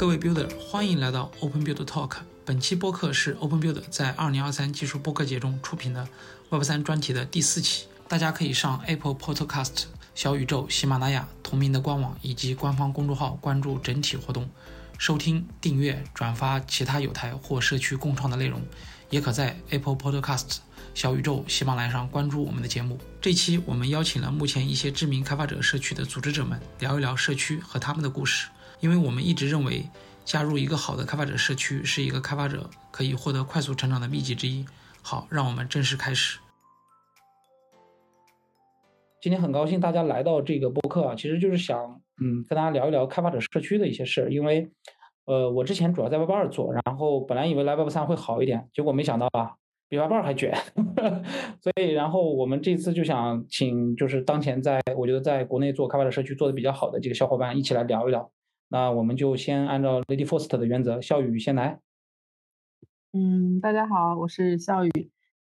[0.00, 2.12] 各位 Builder，欢迎来到 Open Build Talk。
[2.46, 6.08] 本期播客是 Open Build 在2023技术播客节中出品的
[6.48, 7.84] Web 3专题的第四期。
[8.08, 9.84] 大家可以上 Apple Podcast、
[10.14, 14.48] 小宇宙、喜马拉雅同名的官网以及官方公众号关注整体活动，
[14.96, 18.62] 收听、订阅、转发其他有台或社区共创的内容。
[19.10, 20.60] 也可在 Apple Podcast、
[20.94, 22.98] 小宇宙、喜马拉雅上关注我们的节目。
[23.20, 28.48] 这期我们邀请了目前一些知名开发者社区的组织者们，聊一聊社区和他们的故事。
[28.80, 29.84] 因为我们一直认为，
[30.24, 34.64] 加入一个好的开发者社区是一个开发者可以获得快速成长的秘籍之一。
[35.02, 36.38] 好，让我们正式开始。
[39.20, 44.32] 今天很高兴大家来到这个播客啊，其实就是想，嗯，跟大家聊一聊开发者社区的一些事儿。
[44.32, 44.70] 因为，
[45.26, 49.52] 呃，我之前主要在 Web 二做，然后本来以为来 Web 三会好一点，结果没想到啊，
[49.90, 50.56] 比 Web 二还卷。
[51.60, 58.30] 所以，然后我们这次就想请，就是当前在我觉得在国内做开发者社区做的比较好的几个小伙伴一起来聊一聊。
[58.72, 61.80] 那我们就先按照 Lady First 的原则，笑宇先来。
[63.12, 64.90] 嗯，大家好，我是笑宇，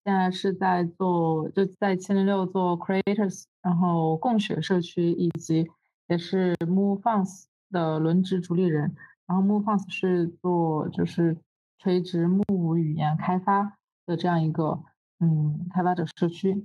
[0.04, 5.66] 现在是在做就在七零六做 Creators，然后共学社区以及
[6.06, 8.94] 也是 Move Funds 的轮值主理人。
[9.26, 11.36] 然后 Move Funds 是做就是
[11.78, 14.84] 垂直 Move 语言开发的这样一个
[15.18, 16.64] 嗯开发者社区。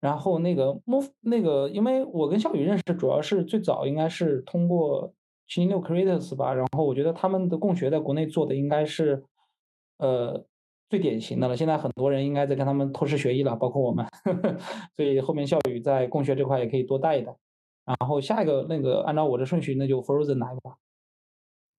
[0.00, 5.12] 然后那个 Move 那个，因为我跟笑宇认识，主要是最早应该是通过。
[5.46, 9.22] 七零六 Creators 吧，然后我觉得他们的共学在国内做的应该是，
[9.98, 10.44] 呃，
[10.88, 11.56] 最典型的了。
[11.56, 14.06] 现在很多人应该在跟他们偷师学艺了，包括我们。
[14.96, 17.36] 所以后面笑宇在共学这块也可以多带一带。
[17.84, 20.78] 然后下一个那个按照我的顺序，那就 Frozen 来吧。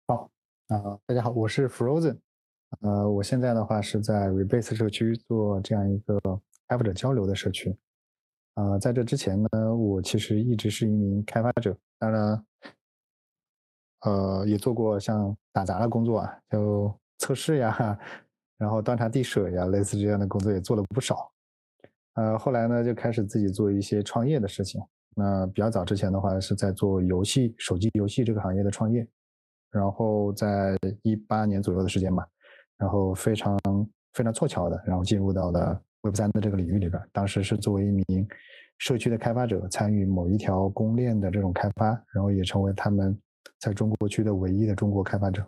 [0.06, 0.30] 好
[0.68, 2.18] 啊，大家好，我是 Frozen。
[2.80, 6.20] 呃，我现在的话是在 Rebase 社区做这样一个
[6.68, 7.74] 开发者交流的社区。
[8.54, 12.44] 啊，在这之前呢，我其实一直是一名开发者，当然。
[14.04, 17.98] 呃，也做过像打杂的工作啊，就测试呀，
[18.58, 21.30] 然后端茶递水呀，类似这样的工作也做了不少。
[22.14, 24.80] 呃，后来呢，就开始自己做一些创业的事情。
[25.16, 29.06] 那比较早之前的话，是在做游戏、手机游戏这个行业的创业。
[29.70, 32.26] 然后在一八年左右的时间吧，
[32.76, 33.58] 然后非常
[34.12, 37.02] 非常凑巧的，然后进入到了 Web 三的这个领域里边。
[37.10, 38.28] 当时是作为一名
[38.78, 43.18] 社区的开发者，参与某一条公链的这种开发，然后也成为他们。
[43.64, 45.42] 在中国区的唯一的中国开发者，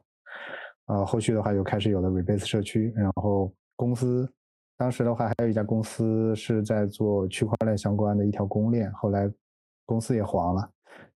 [0.86, 4.26] 呃，后续的话又开始有了 Rebase 社区，然后公司
[4.78, 9.30] 当时的话还有一家公司是在做区块链相关的一条公链，后来
[9.84, 10.62] 公司也黄了，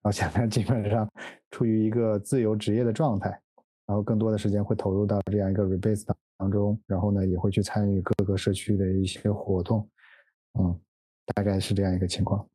[0.00, 1.06] 然后现在基本上
[1.50, 3.28] 处于一个自由职业的状态，
[3.84, 6.06] 然后更多的时间会投入到这样一个 Rebase
[6.38, 9.86] 当中，然后呢也会去参与各个社区的一些活动，
[10.58, 10.80] 嗯，
[11.34, 12.48] 大概是这样一个情况。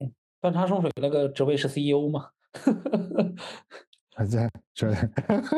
[0.00, 2.30] 嗯端茶送水那个职位是 CEO 吗？
[4.14, 4.90] 还 在说，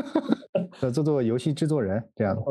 [0.79, 2.43] 做做做游戏制作人这样的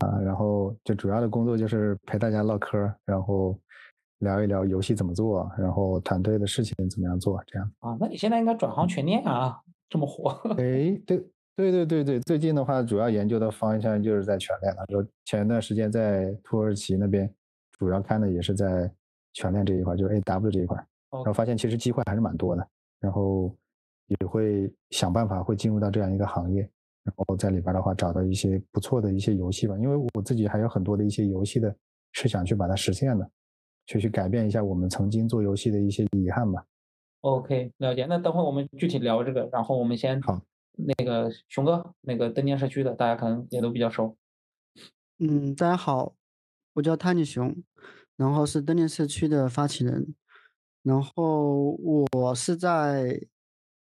[0.00, 3.58] 啊，然后就主要的工作就是陪大家唠嗑，然后
[4.20, 7.96] 聊一聊游戏怎么做，然后团队的事情怎么样做这样啊。
[8.00, 10.30] 那你现在应该转行全链啊，这么火？
[10.56, 11.18] 哎，对
[11.54, 14.86] 对对对对，最近的话主要研究的方向就是在全链了。
[14.86, 17.30] 就前一段时间在土耳其那边，
[17.78, 18.90] 主要看的也是在
[19.34, 20.76] 全链这一块，就是 AW 这一块，
[21.10, 22.66] 然后发现其实机会还是蛮多的，
[23.00, 23.54] 然后。
[24.08, 26.60] 也会想办法会进入到这样一个行业，
[27.02, 31.74] 然后在里边的话找到一些不错的一些游戏吧，因为我自己还有很多的一些游戏的
[32.12, 33.30] 是想去把它实现的，
[33.86, 36.64] 去去改变一下我们曾经做游戏的一些遗憾吧。
[37.22, 38.04] OK，了解。
[38.06, 40.40] 那等会我们具体聊这个，然后我们先好。
[40.74, 44.16] 那个熊哥，那个登电社区的，大家可能也都比较熟。
[45.18, 46.14] 嗯，大家好，
[46.74, 47.62] 我叫 Tiny 熊，
[48.16, 50.14] 然后是登电社区的发起人，
[50.82, 51.78] 然后
[52.12, 53.26] 我是在。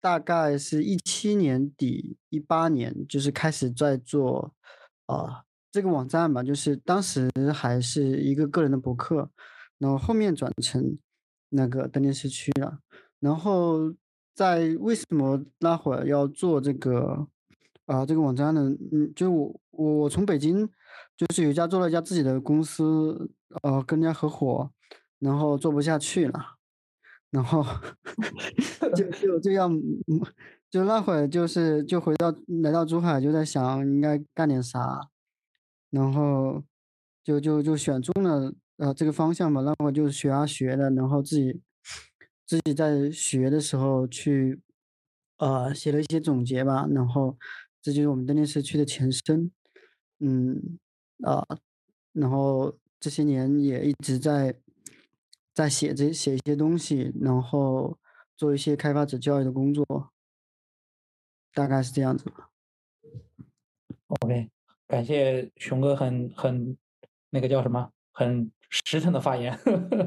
[0.06, 4.54] 大概是一七年底一八年，就是开始在做，
[5.08, 9.32] 啊，这个网站吧，就是当时还是一个个人的博客，
[9.80, 11.00] 然后后面转成
[11.50, 12.78] 那个登电社区了。
[13.20, 13.96] 然后
[14.36, 17.28] 在为什么那会儿要做这个
[17.88, 18.62] 啊这个网站呢？
[18.92, 20.70] 嗯，就我我我从北京，
[21.18, 23.32] 就是有一家做了一家自己的公司，
[23.64, 24.70] 呃，跟人家合伙，
[25.18, 26.55] 然后做不下去了。
[27.36, 27.62] 然后
[28.96, 29.70] 就就就要，
[30.70, 32.34] 就那会儿就是就回到
[32.64, 35.10] 来到珠海，就在想应该干点啥，
[35.90, 36.64] 然后
[37.26, 39.60] 就就就选中了呃这个方向嘛。
[39.64, 41.60] 那会儿就学啊学的，然后自己
[42.46, 44.62] 自己在学的时候去
[45.38, 46.88] 呃写了一些总结吧。
[46.90, 47.38] 然后
[47.82, 49.52] 这就是我们登电社区的前身，
[50.22, 50.80] 嗯
[51.22, 51.46] 啊，
[52.14, 54.56] 然后这些年也一直在。
[55.56, 57.98] 在写这写一些东西，然后
[58.36, 60.12] 做一些开发者教育的工作，
[61.54, 62.50] 大概是这样子吧。
[64.08, 64.50] OK，
[64.86, 66.78] 感谢熊哥很很
[67.30, 69.58] 那个叫什么很实诚的发言。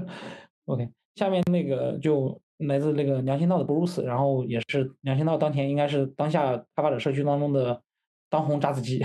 [0.66, 7.82] OK，下面那个就来自那个良心道的 Bruce，，然后也是良心道当前应该是当下开发者社区当中的
[8.28, 9.02] 当红炸子鸡。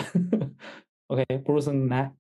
[1.08, 2.14] OK，布鲁斯你来。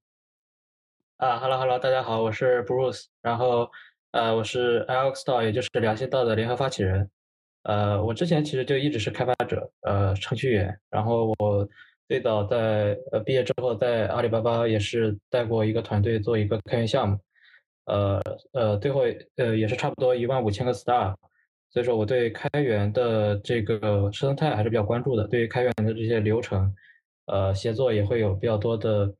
[1.17, 3.69] 啊，Hello Hello，大家好，我是 Bruce，然后
[4.13, 7.09] 呃我是 Alex 道，也就是良心道的联合发起人。
[7.63, 10.79] 呃，我之前其实就一直是开发者，呃，程序员。
[10.91, 11.67] 然后我
[12.07, 17.17] 最早在呃毕业之后，在阿里巴巴也是带过一个团队做一个开源项目，
[17.85, 18.21] 呃
[18.51, 19.01] 呃，最后
[19.37, 21.15] 呃也是差不多一万五千个 star。
[21.71, 26.71] 所以说我对开源的这个生态还是比较关注的，对于开源的这些流程，
[27.25, 29.11] 呃，协作也会有比较多的。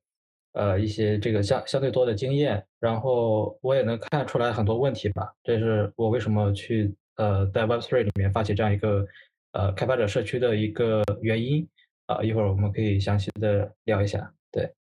[0.54, 5.34] 呃，一些这个相相对多的经验，然后我也能看出来很多问题吧。
[5.44, 9.06] 这是我为什么去呃在 Web3 里面发起这样一个
[9.52, 11.68] 呃开发者社区的一个原因
[12.06, 12.22] 啊。
[12.24, 14.32] 一会儿我们可以详细的聊一下。
[14.52, 14.72] 对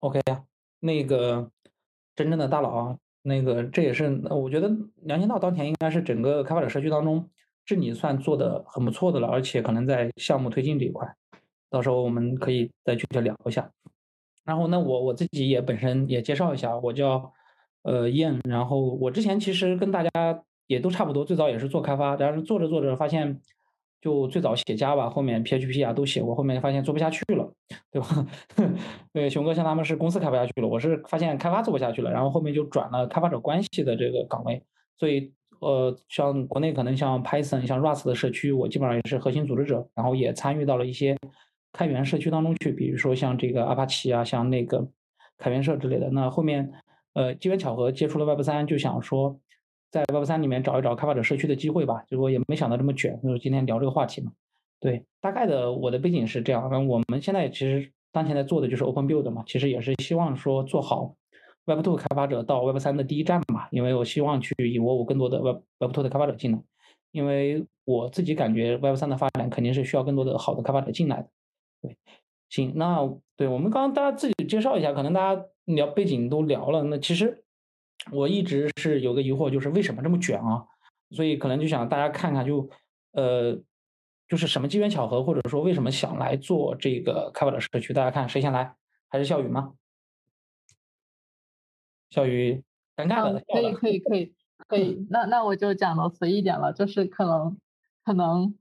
[0.00, 0.44] ，OK 啊，
[0.80, 1.50] 那个
[2.14, 4.70] 真正的大佬啊，那个这也是我觉得
[5.02, 7.30] 良心道当前应该是整个开发者社区当中
[7.64, 11.10] 是你算做的很不错的了，而且可能在项目推进这一块，
[11.70, 13.70] 到时候我们可以再具体聊一下。
[14.46, 17.32] 然后，那我我自己也本身也介绍一下，我叫
[17.82, 18.38] 呃燕。
[18.48, 20.10] 然后我之前其实跟大家
[20.68, 23.40] 也都差不多，最早也是做开发，但是做着做着发现，
[24.00, 27.52] 就最早写 Java，后面 PHP 啊都写过，后面发现做不下去了，
[27.90, 28.26] 对吧？
[29.12, 34.62] 对，熊哥像他们是公司开不下去了，我是发现开发做不下去了，然后后面就转了开发者关系的这个岗位。
[34.96, 41.16] 所以呃，像国内可能像 Python、像 Rust 的社区，我基本上也是核心组织者，然后也参与到了一些。
[41.76, 44.88] 开源社区当中去，比如说像这个阿帕奇啊，像那个
[45.36, 46.08] 开源社之类的。
[46.10, 46.72] 那后面，
[47.12, 49.38] 呃，机缘巧合接触了 Web 三，就想说
[49.90, 52.02] 在 Web 三里面找一找开发者社区的机会吧。
[52.08, 54.32] 结果也没想到这么卷，就是今天聊这个话题嘛。
[54.80, 56.66] 对，大概的我的背景是这样。
[56.72, 61.14] 那我们现在其实当前在做的就是 Open Build 嘛，其实也是希望说做好
[61.66, 63.68] Web Two 开发者到 Web 三的第一站嘛。
[63.70, 66.58] 因为我希望去引我更多的 Web Web Two 的开发者进来，
[67.12, 71.28] 因为我自己感觉 Web 三的发展肯定是需要更多的好的开发者进来的。
[71.82, 71.96] 对，
[72.48, 72.98] 行，那
[73.36, 76.82] 对我们刚刚大家自己介绍一下，可能大家聊背景都聊了。
[76.84, 77.44] 那其实
[78.12, 80.66] 我一直是有个疑惑，就是为什么这么卷啊？
[81.10, 82.68] 所以可能就想大家看看，就
[83.12, 83.56] 呃，
[84.26, 87.92] 就是什么机缘巧合，或者说为什么想来做这个开发者社区？
[87.92, 88.74] 大家看谁先来？
[89.08, 89.74] 还是笑宇吗？
[92.10, 92.62] 笑宇，
[92.96, 93.40] 尴尬了。
[93.46, 94.34] 可以，可以，可以，
[94.66, 95.06] 可以。
[95.10, 97.56] 那那我就讲的随意点了，就是可能
[98.04, 98.56] 可能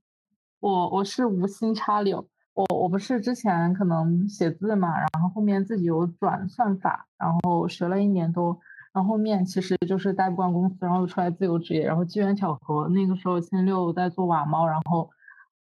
[0.59, 2.27] 我我是无心插柳。
[2.55, 8.57] 我我不是之前可能写字嘛，然后后面自己有转算法，然后学了一年多，
[8.93, 15.09] 然后后面其实就是待不惯公司，然后出来自由职业，然后机缘巧合，那个时候千六在做瓦猫，然后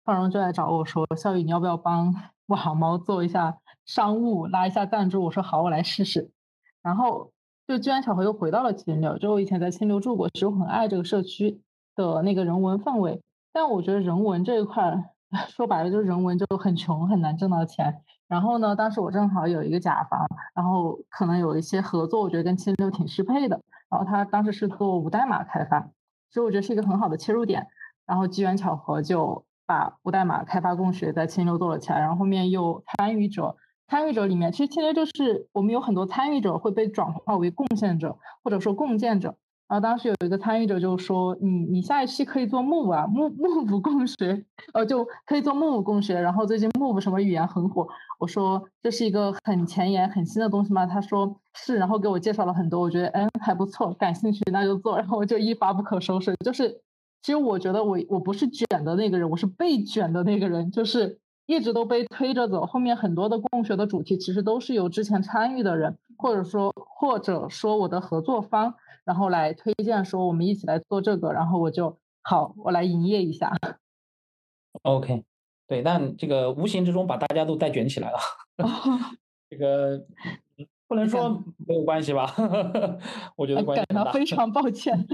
[0.06, 2.14] 范荣就来找我说，笑宇你要不要帮
[2.48, 5.22] 瓦猫做一下商务，拉一下赞助？
[5.24, 6.30] 我说好，我来试试。
[6.82, 7.30] 然后
[7.68, 11.60] 就机缘巧合又回到了千六，就我以前在千六住过，其实我很爱这个社区
[11.94, 13.20] 的那个人文氛围，
[13.52, 15.10] 但我觉得人文这一块。
[15.48, 18.02] 说白了就是人文就很穷，很难挣到钱。
[18.26, 23.60] 然后呢，当时我正好有一个甲方，然后可能有一些合作，我觉得跟七六挺适配的。
[23.88, 25.80] 然后他当时是做无代码开发，
[26.30, 27.66] 所以我觉得是一个很好的切入点。
[28.06, 31.98] 然后机缘巧合就把无代码开发共学在千六做了起来。
[31.98, 33.56] 然后后面又参与者，
[33.88, 39.36] 参与者里面其实千六就是我们有很多参与者会被转化为贡献者，或者说共建者。
[39.70, 46.20] 然后当时有一个参与者就说：“你你下一期可以做 Move 啊，Move Move 共学，呃，就可以做 Move 共学。
[46.20, 47.86] 然后最近 Move 什么语言很火，
[48.18, 50.84] 我说这是一个很前沿、很新的东西吗？
[50.86, 54.98] 他说是，然后给我介绍了很多，我觉得嗯还不错，感兴趣那就做。
[54.98, 56.34] 然后我就一发不可收拾。
[56.44, 56.68] 就是
[57.22, 62.66] 其实我觉得我我不是卷的那个人，我是被卷的那个人，就是一直都被推着走。
[62.66, 73.50] 后面很多的共学的主题其实都是由之前参与的人，或者说或者说我的合作方。”然后来推荐说我们一起来做这个，然后我就好，我来营业一下。
[74.82, 75.24] OK，
[75.66, 78.18] 对，但这个无形之中把大家都带卷起来了。
[79.50, 80.06] 这个
[80.86, 82.32] 不能说没有关系吧？
[83.34, 85.06] 我觉得关系感到非常抱歉。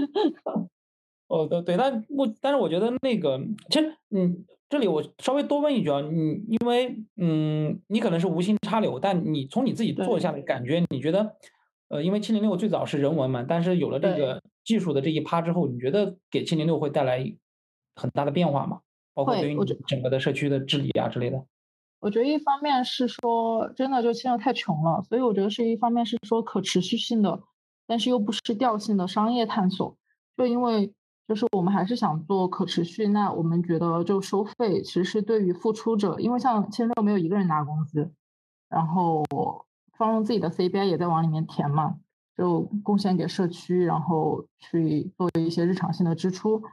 [1.27, 11.35] 哦，对对，但我但是我觉得那个，其实嗯，这里我稍微多问一句啊，你因为嗯，你可能是无心插柳，但你从你自己做下来感觉，你觉得？
[11.89, 17.33] 呃，因为七零六最早是人文嘛，但是有了这个技术的这一趴之后，你觉得给七零六会带来
[17.95, 18.81] 很大的变化吗？
[19.13, 19.57] 包括对于
[19.87, 21.45] 整个的社区的治理啊之类的。
[22.01, 27.39] 我觉得一方面是说，真的就现在太穷了，所以我觉得是一方面是说可持续性的，
[27.87, 29.97] 但是又不失调性的商业探索。
[30.35, 30.91] 就因为
[31.27, 38.11] 就是我们还是想做可持续，那我们觉得就收费其实是对于付出者，因为像千六没有一个人拿工资，
[38.69, 39.25] 然后
[39.97, 41.95] 放入自己的 CBI 也在往里面填嘛，
[42.37, 46.63] 就贡献给社区，然后去做一些日常性的支出。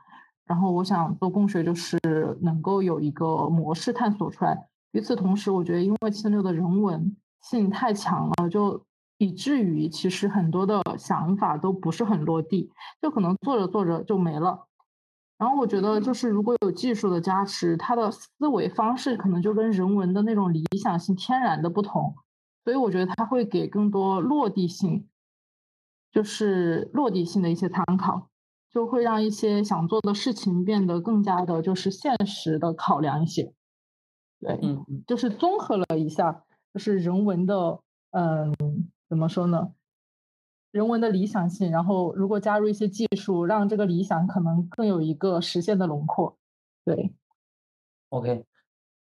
[0.47, 1.99] 然后我想做共学，就是
[2.43, 4.69] 能够有一个模式探索出来。
[4.93, 8.85] 与此同时，我觉得因为千六的人文性太强了，就
[9.19, 14.67] 以至于其实很多的想法都不是很落地，就可能做着做着就没了。
[15.39, 22.15] 然后我觉得，就是如果有技术的加持，他的思维方式可能就跟人文的那种理想性天然的不同。
[22.65, 25.09] 所以我觉得他会给更多落地性，
[26.13, 28.29] 就是落地性的一些参考。
[28.71, 33.53] 就会让一些想做的事情变得更加的，就是现实的考量一些。
[34.41, 36.43] 对，嗯，就是综合了一下，
[36.73, 37.79] 就是人文的，
[38.11, 38.53] 嗯，
[39.15, 39.73] 怎么说呢？
[40.73, 46.37] 人文的理想性，然后如果加入一些技术，让这个理想可能更有一个实现的轮廓。
[46.85, 47.15] 对
[48.09, 48.45] ，OK，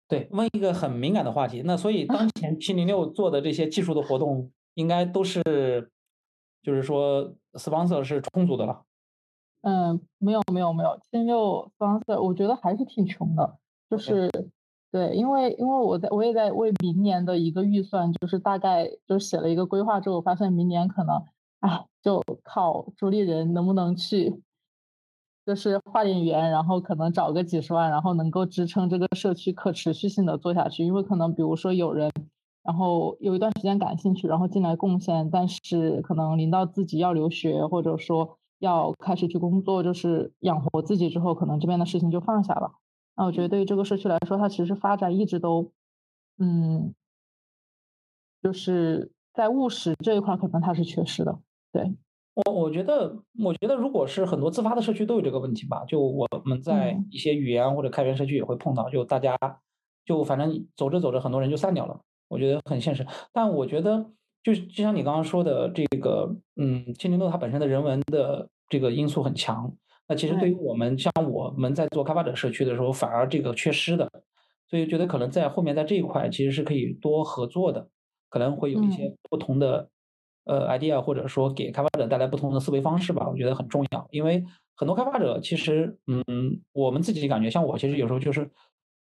[0.09, 5.41] 对，问一个很敏感的话题，那所以当前七零六做的这些技术的活动，应该都是，
[6.61, 8.83] 就是说 sponsor 是充足的了。
[9.61, 14.29] 嗯，没有没有没有，千六 sponsor，我觉得还是挺穷的，就是
[14.93, 21.25] 对，因为因为我在我也在为明年的一个预算，就是大概就写了一个规划之后，发现明年可能，
[21.61, 24.43] 哎，就靠主力人能不能去，
[25.47, 32.11] 就是画点圆，然后可能找个几十万，然后能够支撑这个社区可持续性的做下去，因为可能比如说有人，
[32.65, 38.37] 然后有一段时间感兴趣，然后进来贡献，但是可能临到自己要留学，或者说。
[38.61, 42.73] 要开始去工作，就是养活自己之后，可能这边的事情就放下了。
[43.21, 45.71] 那我觉得对于这个社区来说，它其实发展一直都，
[46.39, 46.95] 嗯，
[48.43, 51.39] 就是在务实这一块，可能它是缺失的。
[51.71, 51.95] 对
[52.33, 55.85] 我，我觉得，我觉得如果是很多自发的社区都有这个问题吧。
[55.85, 59.37] 就我们在一些语言或者开源社区也会碰到，就大家
[60.07, 62.01] 就反正走着走着，很多人就散掉了。
[62.29, 64.11] 我觉得很现实，但我觉得。
[64.43, 69.71] 就就像你刚刚说的，这个，嗯，千灵豆它本身的人文的这个因素很强。
[70.11, 74.11] 那其实对于我们像我们在做开发者社区的时候，反而这个缺失的。
[74.69, 77.89] 所以觉得可能在后面在这一块其实是可以多合作的，
[78.29, 79.89] 可能会有一些不同的
[80.45, 83.29] 呃 idea，或者说给开发者带来不同的思维方式吧。
[83.29, 84.45] 我觉得很重要，因为
[84.77, 88.51] 很多开发者其实，嗯，我们自己感觉，像我其实有时候就是，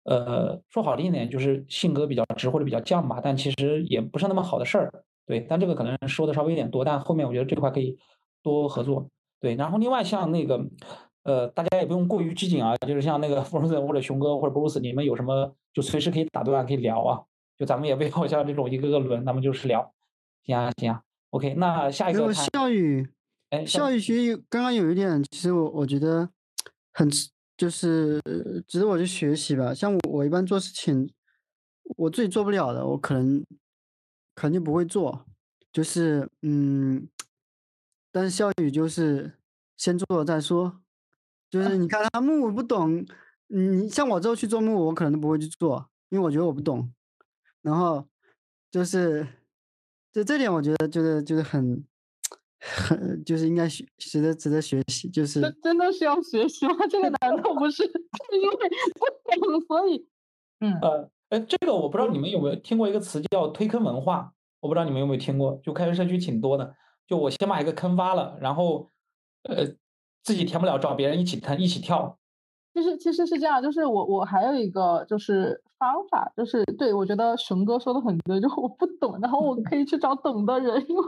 [0.05, 5.05] 呃，说好听一点就是性格比较直或者比较犟吧，但其实也不是那么好的事儿。
[5.27, 7.97] 对，但这个可能说的稍微有点多，但后面我觉得这块可以
[8.43, 9.09] 多合作。
[9.43, 10.65] 对，然后另外像那个，
[11.25, 17.21] 呃，大家也不用过于拘谨啊，就是像那个 Frozen 或者熊哥或者 Bruce，你们有什么就随时可以打断可以聊啊，
[17.59, 19.93] 就咱们也不要 像这种一个个轮，咱们就是聊。
[20.45, 22.33] 行啊行啊，OK，那下一个。
[22.33, 23.09] 笑语，
[23.51, 26.31] 哎，笑语其实刚刚有一点，其实我我觉得
[26.93, 27.11] 很
[27.57, 28.21] 就是
[28.69, 29.75] 值得我去学习吧。
[29.75, 31.13] 像我我一般做事情，
[31.97, 33.45] 我自己做不了的，我可能。
[34.35, 35.27] 肯定不会做，
[35.71, 37.07] 就是嗯，
[38.13, 39.33] 但是笑宇就是
[39.77, 40.81] 先做了再说，
[41.51, 43.05] 就是你看他木不懂，
[43.49, 46.93] 你像我之后去做木，我可能都不会去做，因为我觉得我不懂。
[47.63, 48.07] 然后
[48.71, 49.27] 就是
[50.13, 51.85] 就这点，我觉得就是就是很
[52.61, 56.75] 很就是应该学值得值得学习，就是真的是要学习吗？
[56.89, 57.83] 这个难道不是
[58.33, 58.57] 因为
[58.95, 60.07] 不懂所以
[60.61, 61.11] 嗯呃。
[61.33, 66.77] 哎，这个我不知道你们有没有听过一个词叫推坑文化，我不知道你们有没有听过，就开源社区挺多的。
[67.13, 68.89] 就我先把一个坑挖了，然后
[69.43, 69.67] 呃
[70.23, 72.17] 自己填不了，找别人一起坑一起跳。
[72.73, 81.05] 其实其实是这样，就是我我还有一个就是方法，就是对我觉得熊哥说的很对，就我不懂，然后我可以去找懂的人，因为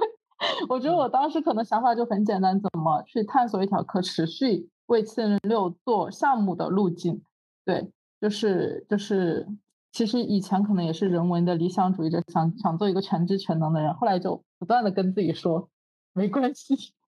[0.68, 7.22] 我觉得我当时可能想法就很简单，怎么去探索一条可持续为七零六做项目的路径？
[7.64, 9.48] 对，就是就是。
[9.96, 15.68] 其实以前可能也是人文的理想主义者，想想做一个全知全能的人，后来就不断的跟自己说
[16.14, 16.74] 没关系，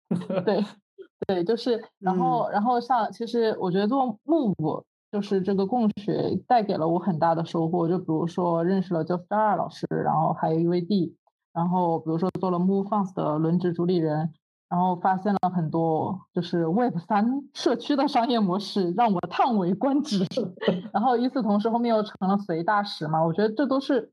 [0.46, 0.63] 对
[1.27, 11.13] 对，就是然后然后像其实我觉得做木木就是这个共学带给了我很大的收获，就比如说认识了 j o s t a r 老师，然后还有 UVD，
[11.53, 14.34] 然后比如说做了 Move Funds 的轮值主理人。
[14.72, 20.24] 然后发现了很多就是 Web 三社区的商业模式，让我叹为观止。
[20.94, 24.12] 然后与此同时，后面又成了随大使嘛，我觉得这都是，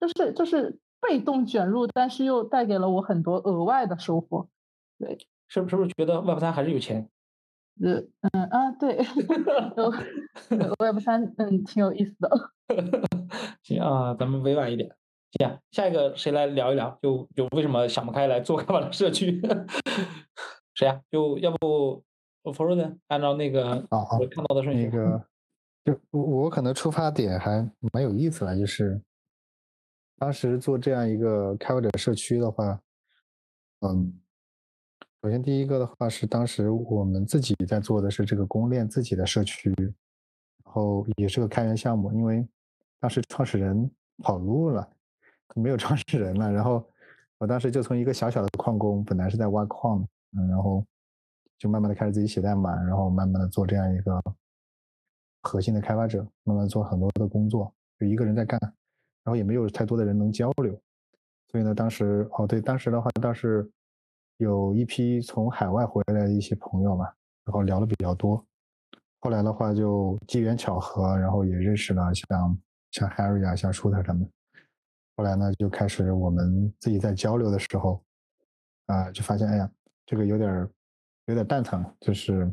[0.00, 4.48] 就是就是被动卷入，但是又带给了我很多额外的收获。
[4.98, 5.16] 对，
[5.48, 7.08] 是是不是觉得 Web 三还是有钱？
[7.82, 7.94] 呃
[8.32, 8.98] 嗯啊对，
[10.78, 12.30] Web 三嗯挺有意思的。
[13.62, 14.94] 行啊，咱们委婉一点。
[15.38, 16.98] 行，下一个谁来聊一聊？
[17.00, 19.40] 就就为什么想不开来做开发的社区？
[20.74, 21.00] 谁呀？
[21.10, 22.02] 就要不
[22.42, 24.84] f r o z e n 按照那个我看到的顺序。
[24.86, 25.24] 那个，
[25.84, 29.00] 就我我可能出发点还蛮有意思的，就是
[30.20, 32.78] 当时做这样一个开发者社区的话，
[33.80, 34.20] 嗯，
[35.22, 42.46] 首先第一个的话是当时我们自己在做的是这个公链自己的社区，然后也是个开源项目，因为
[43.00, 43.90] 当时创始人
[44.22, 44.86] 跑路了，
[45.54, 46.86] 没有创始人了，然后
[47.38, 50.86] 我当时就从一个小小的矿工，本来是在挖矿，嗯，然后。
[51.58, 54.18] 就慢慢的开始自己写代码，然后慢慢的做这样一个
[55.42, 58.58] 核心的开发者，慢慢做很多的工作，就一个人在干，
[59.24, 60.72] 然后也没有太多的人能交流，
[61.48, 63.70] 所以呢，当时哦对，当时的话倒是
[64.38, 67.04] 有一批从海外回来的一些朋友嘛，
[67.44, 68.44] 然后聊的比较多，
[69.20, 72.58] 后来的话就机缘巧合，然后也认识了像
[72.90, 74.28] 像 Harry 啊，像 Shooter 他们，
[75.16, 78.02] 后来呢就开始我们自己在交流的时候，
[78.86, 79.70] 啊，就发现哎呀，
[80.06, 80.68] 这个有点。
[81.26, 82.52] 有点蛋疼，就是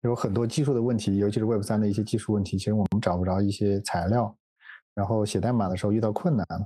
[0.00, 4.34] 有很多技术的问题，尤其是 Web 三的一些技术问题，其实我们找不着一些材料，
[4.94, 6.58] 然后写代码的时候遇到困难了，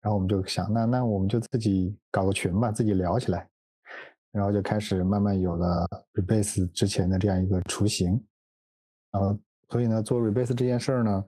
[0.00, 3.48] 然后我们就想，那那我们就自己搞个群吧，自己聊起来，
[4.32, 8.22] 然后就开始慢慢有了 Rebase 之前的这样一个雏形，
[9.10, 9.38] 然后
[9.70, 11.24] 所以呢，做 Rebase 这件事呢，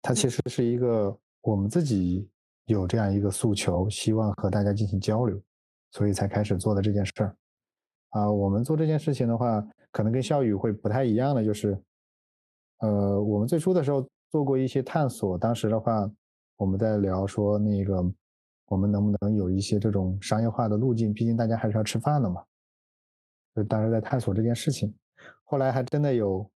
[0.00, 2.28] 它其实是一个我们自己
[2.66, 5.40] 有这样一个诉求，希望和大家进行交流，
[5.90, 7.36] 所以才开始做的这件事儿。
[8.10, 11.82] 啊，我们做这件事情的话，可能跟笑宇会不太一样的，就是，
[12.80, 16.10] 呃，我们最初的时候做过一些探索，当时的话，
[16.56, 18.02] 我们在聊说那个，
[18.68, 22.42] 我们能不能有一些这种商业化的路径，毕竟大家还是要吃饭的嘛，
[23.54, 24.92] 就当时在探索这件事情，
[25.44, 26.50] 后来还真的有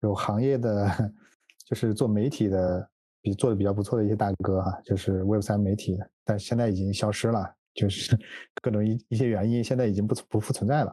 [0.00, 0.90] 有行业的，
[1.64, 2.90] 就是做媒体的，
[3.22, 8.18] 比做的比较不错的一些大哥哈，就是 Web 三媒体的，但现在已经消失了，就是
[8.60, 10.92] 各种一一些原因，现在已经不不复存在了。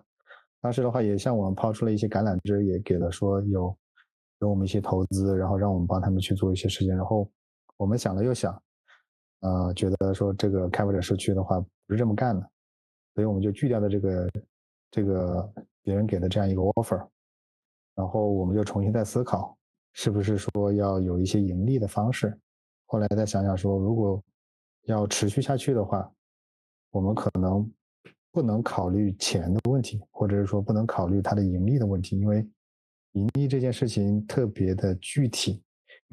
[0.61, 3.75] 当时的话，也向我们抛出了一些橄榄枝，也给了说有
[4.39, 6.95] 给我们一些投资，然后让我们帮他们去做一些事情。
[6.95, 7.29] 然后
[7.77, 8.61] 我们想了又想，
[9.41, 12.49] 呃，觉得说这个开发者社区的话不是这么干的，
[13.15, 14.29] 所以我们就拒掉了这个
[14.91, 17.07] 这个别人给的这样一个 offer。
[17.95, 19.57] 然后我们就重新再思考，
[19.93, 22.37] 是不是说要有一些盈利的方式。
[22.85, 24.23] 后来再想想说，如果
[24.83, 26.11] 要持续下去的话，
[26.91, 27.69] 我们可能。
[28.29, 32.47] 不能考虑钱的问题，或者是说不能考虑它的盈利的问题，因为
[33.17, 35.63] 盈利这件事情特别的具体。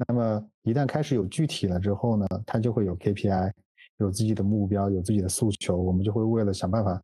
[0.07, 3.51] 那么一旦开始有具体了之后呢，它就会有 KPI，
[3.97, 5.77] 有自己的目标，有自己的诉求。
[5.77, 7.01] 我们就会为了想办法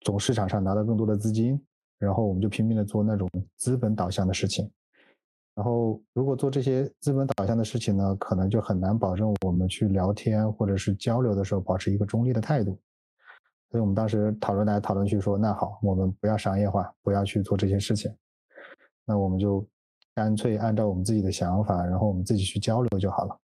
[0.00, 1.62] 从市场上拿到更多的资金，
[1.98, 4.70] 然后我们就拼命的做那种资本导向的事情。
[5.54, 12.78] 然后如果做这些资本导向的事情呢，可能就很难保证我们去聊天或者是交流的时候保持一个中立的态度。
[13.70, 18.14] 所以我们当时讨论来讨论去说，那好，我们不要商业化，不要去做这些事情，
[19.06, 19.66] 那我们就
[20.14, 23.38] 干脆按照我们自己的想法，然后我们自己去交流就好了。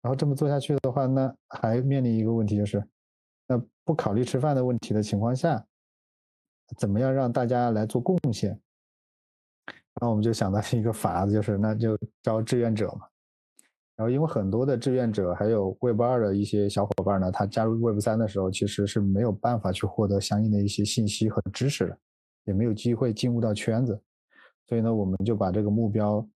[0.00, 2.82] 然后这么做下去的话，那还面临一个问题，就是
[3.48, 5.66] 那不考虑吃饭的问题的情况下，
[6.78, 8.50] 怎么样让大家来做贡献？
[9.66, 13.06] 然后我们就想到一个法子，就是那就招志愿者嘛。
[13.96, 21.98] 然后，因为很多的志愿者还有 Web 二的一些小伙伴呢，他加入 Web 三的时候，其实是没有办法去获得相应的一些信息和知识的，
[22.44, 24.02] 也没有机会进入到圈子。
[24.66, 26.26] 所以呢，我们就把这个目标，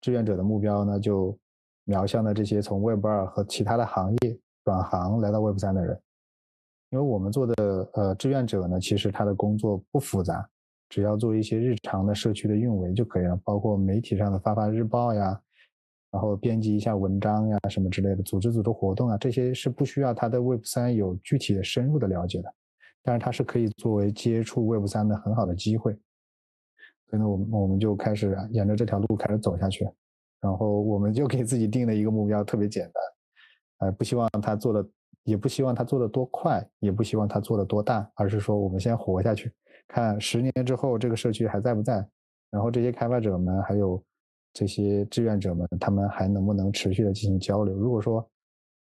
[0.00, 1.36] 志愿者的目标呢，就
[1.84, 6.00] 瞄向了这些从 Web 二和其他的行业转行来到 Web 三的人。
[6.90, 10.48] 因为我们做的呃志愿者呢，其实他的工作不复杂，
[10.88, 15.40] 只要做一些日常的社区的运维就可以了，包括媒体上的发发日报呀。
[16.12, 22.54] 然后编辑一下文章呀，什么之类的，组织组织活动啊，这些是不需要他的 Web 三有具体的深入的了解的，
[23.02, 25.98] 但是他是可以作为接触 Web 三的很好的机会。
[27.08, 29.88] 所以呢，我们我们就开始沿着这条路开始走下去，
[30.40, 34.88] 然后我们就给自己定了一个目标，特别简单，呃，不希望他做的，
[35.24, 39.52] 也不希望他做的多快，也不希望他做的多大，而是说我们先活下去，
[39.88, 42.06] 看十年之后这个社区还在不在，
[42.50, 44.02] 然后这些开发者们还有。
[44.58, 47.74] 这些志愿者们，他们还能不能持续的进行交流？
[47.76, 48.26] 如果说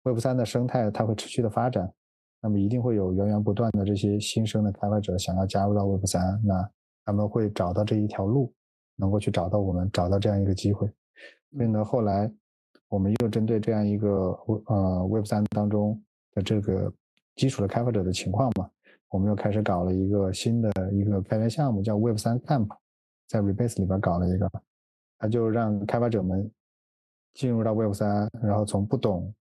[0.05, 1.93] Web 三的生态它会持续的发展，
[2.41, 6.71] 那么一定会有源源不断的这些新生的开发者想要加入到 Web 三，那
[7.05, 8.53] 他们会找到这一条路，
[8.97, 10.91] 能够去找到我们，找到这样一个机会。
[11.53, 12.31] 所以呢，后来
[12.89, 14.09] 我们又针对这样一个
[14.67, 16.93] 呃 Web 三当中的这个
[17.37, 18.69] 基础的开发者的情况嘛，
[19.11, 22.69] 我们又开始搞了一个新的一个开源项目，叫 Web 三 Camp，
[23.29, 24.51] 在 Rebase 里边搞了一个。
[25.19, 26.51] 它就让开发者们
[27.35, 29.33] 进入到 Web 三，然后从不懂，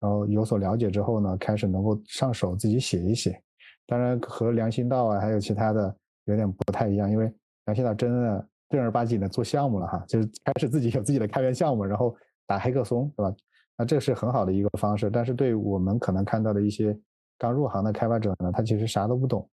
[0.00, 3.40] 然后有所了解之后呢，开始能够上手自己写一写。
[3.86, 7.32] 当然和良心道啊，还有其他的有点不太一样，因为
[7.66, 12.14] 梁新道真的正儿八经的做项目了哈，就是开始自己 有自己的开源项目，然后
[12.46, 13.34] 打黑客松，对吧？
[13.76, 16.98] 那这是很好的一个方式，但是对我们可能看到的一些
[17.38, 19.48] 刚入行的开发者呢，他其实啥都不懂。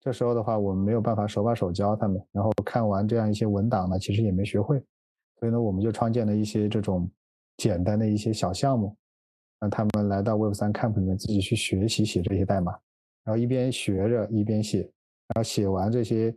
[0.00, 4.80] 这时候的话，我们没有办法手把手教他们，然后看完这样一些文档呢，其实也没学会。
[5.40, 7.10] 所以呢，我们就创建了一些这种
[7.56, 8.96] 简单的一些小项目，
[9.58, 12.70] 让他们来到 Web 三 Camp 里面自己去学习写这些代码，
[13.24, 14.88] 然后一边学着一边写，
[15.28, 16.34] 然后写完这些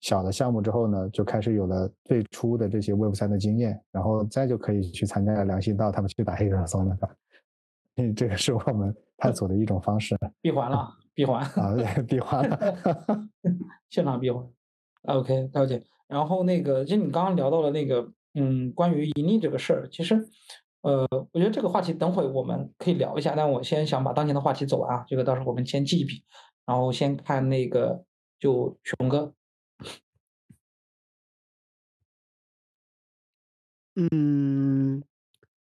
[0.00, 6.96] 小的项目之后呢，就开始有了最初的这些 Web 三的经验，然后再就可以去参加良心道，他们去打黑客松了。
[7.96, 10.16] 嗯， 这个是我们探索的一种方式。
[10.40, 12.58] 闭环了，闭环啊，对，闭环了，
[13.90, 14.46] 现场闭环。
[15.02, 15.82] OK，了解。
[16.06, 20.14] 然后那个，就你刚刚聊到了那个，嗯，关于盈利这个事儿，其实，
[20.82, 23.34] 呃，我觉得这个话题等会我们可以聊一下。
[23.34, 26.22] 但我先想把当前的话题走完啊，这个到时候我们先记一笔。
[26.66, 28.04] 然后先看那个，
[28.38, 29.34] 就熊哥。
[33.94, 35.02] 嗯，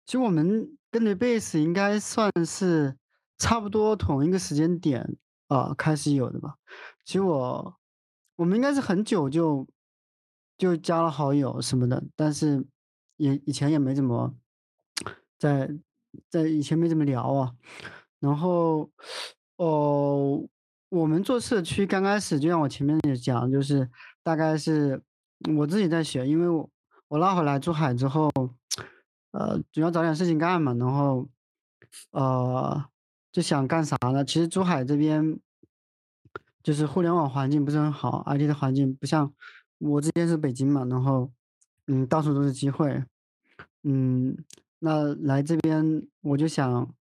[0.05, 0.77] 其实我们。
[0.93, 2.99] 跟着 base 应该算是
[3.39, 5.17] 差不多同一个时间点
[5.49, 6.59] 啊开始有的吧。
[7.03, 7.75] 其实我
[8.37, 9.67] 我们应该是很久就
[10.59, 12.63] 就加了好友什么的，但是
[13.17, 14.35] 也以前也没怎么
[15.39, 15.71] 在
[16.29, 17.57] 在以前没怎么聊啊。
[18.21, 18.91] 然后
[19.57, 20.47] 哦，
[20.93, 23.89] 我们做社区刚开始就像我前面也讲，就是
[24.23, 25.01] 大概是
[25.57, 26.69] 我自己在学，因为我
[27.09, 28.31] 我拉回来珠海之后。
[29.31, 31.27] 呃，主要找点事情干嘛，然后，
[32.11, 32.85] 呃，
[33.33, 34.23] 就想干啥呢？
[34.23, 35.41] 其实珠海这边
[36.63, 39.33] 就是互联网环境不是很好，IT 的环境不像
[39.79, 41.33] 我之前是北京嘛，然后，
[41.87, 43.03] 嗯，到处都是机会，
[43.85, 44.37] 嗯，
[44.81, 46.95] 那来这边我就想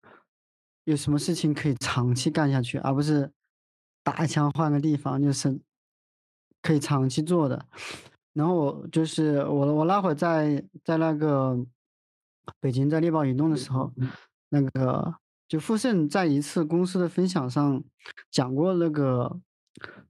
[0.85, 3.29] 有什么事情可以长期干下去，而不是
[4.03, 5.59] 打一枪换个地方，就是
[6.61, 7.65] 可以长期做的。
[8.33, 11.65] 然后我就是我我那会在在那个。
[12.59, 13.93] 北京在猎豹移动的时候，
[14.49, 15.13] 那个
[15.47, 17.81] 就富盛在一次公司的分享上
[18.31, 19.39] 讲过那个，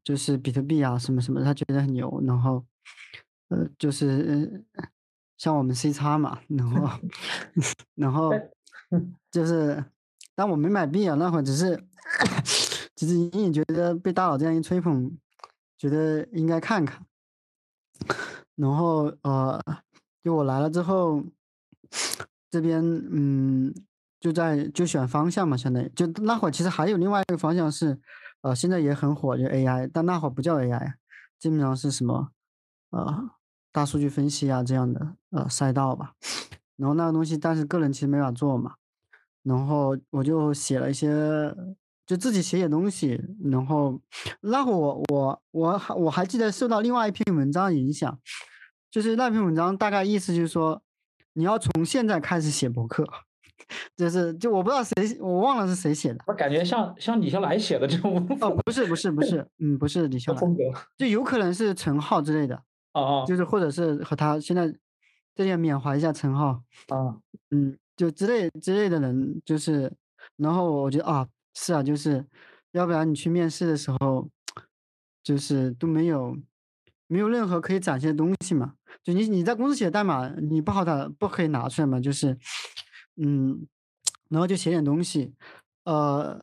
[0.02, 2.22] 就是比特币啊什么什么，他觉得很牛。
[2.26, 2.66] 然后，
[3.50, 4.64] 呃，就是
[5.38, 6.90] 像我们 C 叉嘛，然后，
[7.96, 8.32] 然后
[9.30, 9.84] 就是，
[10.34, 11.84] 但我没买币啊，那会儿只是，
[13.02, 15.18] 其实隐隐觉得被大佬这样一吹捧，
[15.76, 17.04] 觉得应该看看。
[18.56, 19.60] 然后呃，
[20.24, 21.24] 就我来了之后。
[22.52, 23.74] 这边嗯，
[24.20, 27.98] 就在就选方向嘛，相当于就那会儿其实还有另外一个方向是，
[28.42, 30.94] 呃，现在也很火，就 AI，但那会儿不叫 AI，
[31.40, 32.30] 基本上是什么，
[32.92, 33.32] 呃，
[33.72, 36.14] 大数据分析啊这样的呃赛道吧。
[36.76, 38.76] 然后那个东西，但是个人其实没法做嘛。
[39.44, 41.10] 然后我就写了一些，
[42.12, 43.18] 就自己写写东西。
[43.50, 43.98] 然后
[44.42, 48.20] 那会儿我我我还我还记得受到另外一篇文章影响，
[48.92, 50.82] 就是那篇文章大概意思就是说。
[51.34, 53.08] 你要从现在开始写博客，
[53.96, 56.22] 就是就我不知道谁，我忘了是谁写的。
[56.28, 58.18] 我感觉像像李笑来写的这种。
[58.42, 60.62] 哦，不是不是不是， 嗯，不是李笑来风格，
[60.98, 62.54] 就有可能是陈浩之类的。
[62.92, 63.26] 哦哦。
[63.26, 64.70] 就是或者是和他现在
[65.34, 66.62] 这样缅怀一下陈浩。
[66.90, 67.16] 啊。
[67.52, 69.90] 嗯，就之类之类的人，就是，
[70.36, 72.26] 然后我觉得啊，是啊，就是，
[72.72, 74.30] 要不然你去面试的时候，
[75.24, 76.38] 就是都没有。
[77.08, 78.76] 没有任何可以展现的东西嘛？
[79.04, 82.00] 就你你在公司写代码，你不好打，不可以拿出来嘛？
[82.00, 82.38] 就是，
[83.18, 83.68] 嗯，
[84.30, 85.34] 然后就写点东西，
[85.84, 86.42] 呃，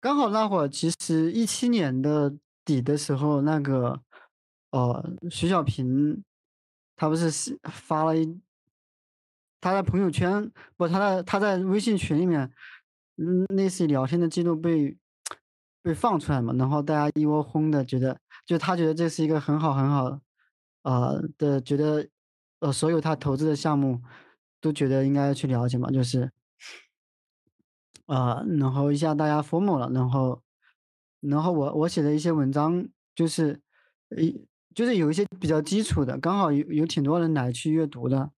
[0.00, 4.02] 刚好那会儿其实一七年的底的时候，那个，
[4.72, 6.24] 呃，徐小平，
[6.96, 7.30] 他不是
[7.70, 8.40] 发了一，
[9.60, 12.50] 他在朋友圈不，他在他在微信群里面，
[13.18, 14.96] 嗯，类似于聊天的记录被
[15.82, 18.20] 被放出来嘛，然后大家一窝蜂的觉得。
[18.46, 20.20] 就他觉得这是一个很好很好，
[20.82, 22.08] 呃的，觉得
[22.60, 24.00] 呃所有他投资的项目
[24.58, 26.32] 都觉得应该去了解嘛，就是，
[28.06, 30.42] 啊，然后一下大家 formal 了，然后，
[31.20, 33.60] 然后我我写的一些文章就是，
[34.16, 38.30] 一就是有一些比较基础的，刚好有有挺多人来去阅读的，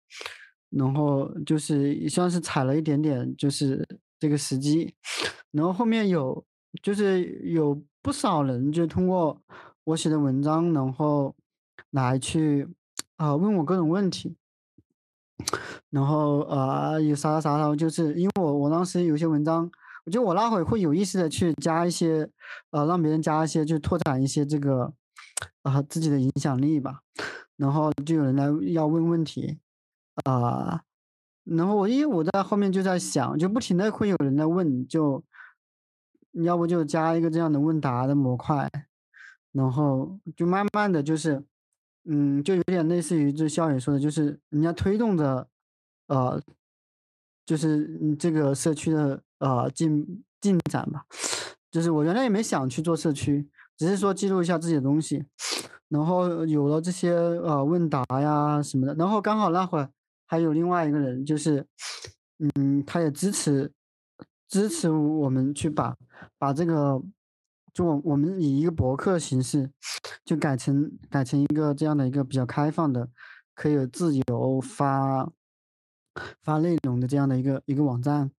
[0.70, 3.86] 然后就是也算是踩了一点点就是
[4.20, 4.94] 这个时机，
[5.50, 6.44] 然后后面有
[6.80, 9.42] 就是有不少人就通过。
[9.84, 11.34] 我写的文章，然后
[11.90, 12.68] 来去
[13.16, 14.36] 啊问我各种问题，
[15.88, 19.68] 然后呃有啥啥啥，就是因为我我当时有些文章，
[20.04, 22.30] 我觉得我那会会有意识的去加一些
[22.70, 24.92] 呃让别人加一些，就拓展一些这个
[25.62, 27.00] 啊自己的影响力吧，
[27.56, 29.58] 然后就有人来要问问题
[30.24, 30.82] 啊，
[31.44, 35.22] 然后我因为我在后面就在想，就不停的会有人在问，就
[36.44, 38.70] 要不就加一个这样的问答的模块。
[39.52, 41.42] 然后就慢慢的就是，
[42.04, 45.48] 嗯，就有点类似于这肖宇说的，就是人家推动着，
[46.06, 46.40] 呃，
[47.44, 51.04] 就是这个社区的呃进进展吧。
[51.68, 55.24] 就是我原来也没想去做社区，只是说记录一下自己的东西，
[55.88, 59.90] 然后有了这些呃问答呀什么的，然后刚好那会儿
[60.30, 61.66] 还有另外一个人，就是
[62.38, 63.72] 嗯，他也支持
[64.46, 65.96] 支持我们去把
[66.38, 67.02] 把这个
[67.74, 69.68] 就我我们以一个博客形式
[70.24, 73.08] 就改成改成一个这样的一个比较开放的，
[73.56, 75.28] 可以自由发
[76.42, 78.30] 发内容的这样的一个一个网站。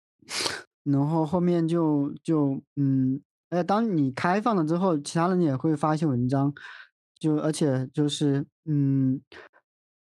[0.84, 6.54] 然后后面就就嗯，哎，当你开放了之后，其他人也会发一些文章，
[7.20, 9.22] 就而且就是嗯，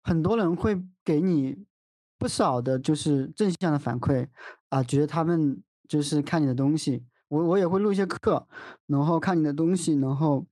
[0.04, 1.66] 很多人会给你
[2.18, 4.28] 不少的，就是正向的反馈
[4.70, 8.48] 啊，觉得他们就是看你的东西，我我也会录一些课，
[8.86, 10.46] 然后看你的东西，然后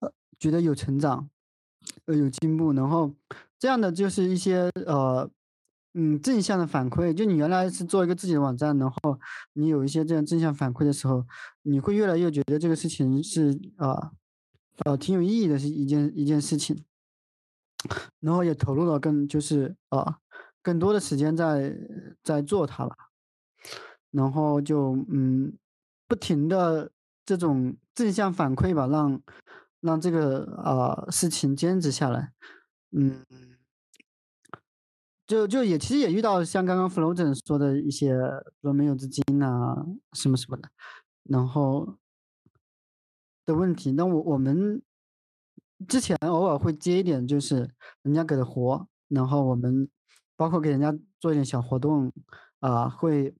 [0.00, 1.28] 呃觉得有成长，
[2.06, 3.14] 呃有进步，然后
[3.58, 5.30] 这样的就是一些呃。
[5.94, 9.18] 嗯，正向的反馈，就你原来是做一个自己的网站，然后
[9.54, 11.26] 你有一些这样正向反馈的时候，
[11.62, 14.12] 你会越来越觉得这个事情是啊，
[14.84, 16.84] 呃，挺有意义的，是一件一件事情，
[18.20, 20.18] 然后也投入了更就是啊，
[20.62, 21.76] 更多的时间在
[22.22, 22.96] 在做它吧，
[24.10, 25.56] 然后就嗯，
[26.06, 26.90] 不停的
[27.24, 29.22] 这种正向反馈吧，让
[29.80, 32.32] 让这个啊事情坚持下来，
[32.90, 33.24] 嗯。
[35.26, 38.16] 就就也其实也遇到像刚刚 Flozen 说的一些
[38.62, 39.76] 说没有资金啊
[40.14, 40.70] 什么什么的，
[41.24, 41.98] 然后
[43.44, 43.92] 的问题。
[43.92, 44.80] 那我我们
[45.86, 47.68] 之前偶尔会接一点，就是
[48.00, 49.90] 人家给的活，然后我们
[50.38, 52.12] 包括给人家做一点小活动
[52.60, 53.34] 啊，会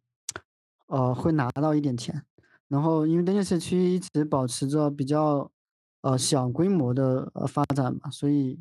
[0.89, 2.25] 呃会拿到一点钱。
[2.67, 5.51] 然后因为登记社区一直保持着比较
[6.03, 8.59] 呃小规模的呃发展嘛，所以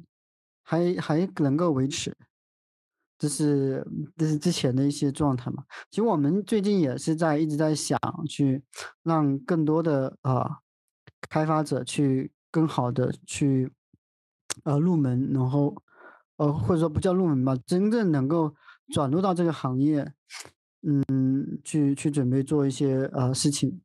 [0.62, 2.16] 还还能够维持。
[3.18, 3.84] 这是
[4.16, 5.64] 这是之前的一些状态嘛？
[5.90, 8.64] 其实我们最近也是在一直在想去
[9.02, 10.60] 让更多的啊
[11.28, 13.74] 开发者去更好的去
[14.64, 15.76] 呃入门，然后
[16.38, 18.56] 呃或者说不叫入门吧，真正能够
[18.94, 20.12] 转入到这个行业，
[20.82, 23.82] 嗯，去去准备做一些呃事情，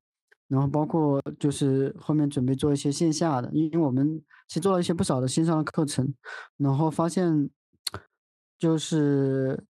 [0.48, 6.14] 然后包括就是后面准备做一些线下的，因为我们其实做了一些不少的线上的课程，
[6.56, 7.50] 然后发现。
[8.58, 9.64] 就是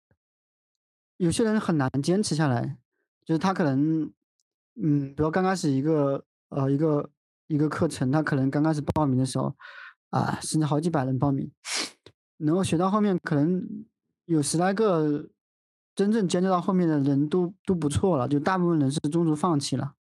[1.16, 2.77] 有些人很难坚持下来，
[3.25, 4.12] 就是他可能，
[4.75, 7.09] 嗯，比如刚开始一个呃一个
[7.47, 9.57] 一个课程，他可能刚开始报名的时候，
[10.11, 11.51] 啊，甚至好几百人报名，
[12.44, 13.62] 然后学到后面可能
[14.26, 15.31] 有十来个，
[15.94, 19.94] 真正坚持到后面的人都都不错了，就大部分人是中途放弃了，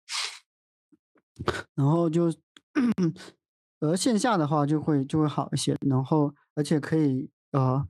[1.74, 2.32] 然后就，
[3.80, 7.86] 而线下的话就会就会好一些，然后而且可以呃。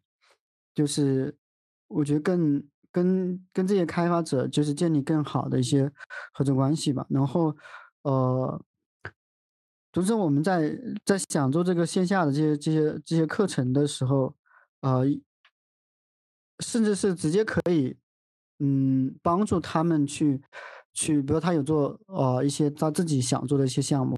[0.75, 1.37] 就是
[1.89, 5.93] 我觉得更跟跟这些开发者就是建立更好的一些
[6.33, 7.05] 合作关系吧。
[7.11, 7.55] 然后，
[8.05, 8.59] 呃，
[9.93, 14.35] 同时我们在在想做这个线下的这些这些这些课程的时候，
[14.83, 15.05] 呃，
[16.61, 17.97] 甚至是直接可以，
[18.59, 20.41] 嗯，帮助他们去
[20.93, 24.17] 去，比如他有做呃一些他自己想做的一些项目，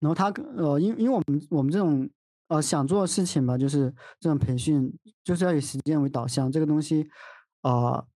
[0.00, 2.08] 然后他呃，因因为我们我们这种。
[2.48, 6.48] 呃，想做的事情吧，就是这种培训，就是要以实践为导向。
[6.52, 7.10] 这个东西，
[7.62, 8.06] 啊，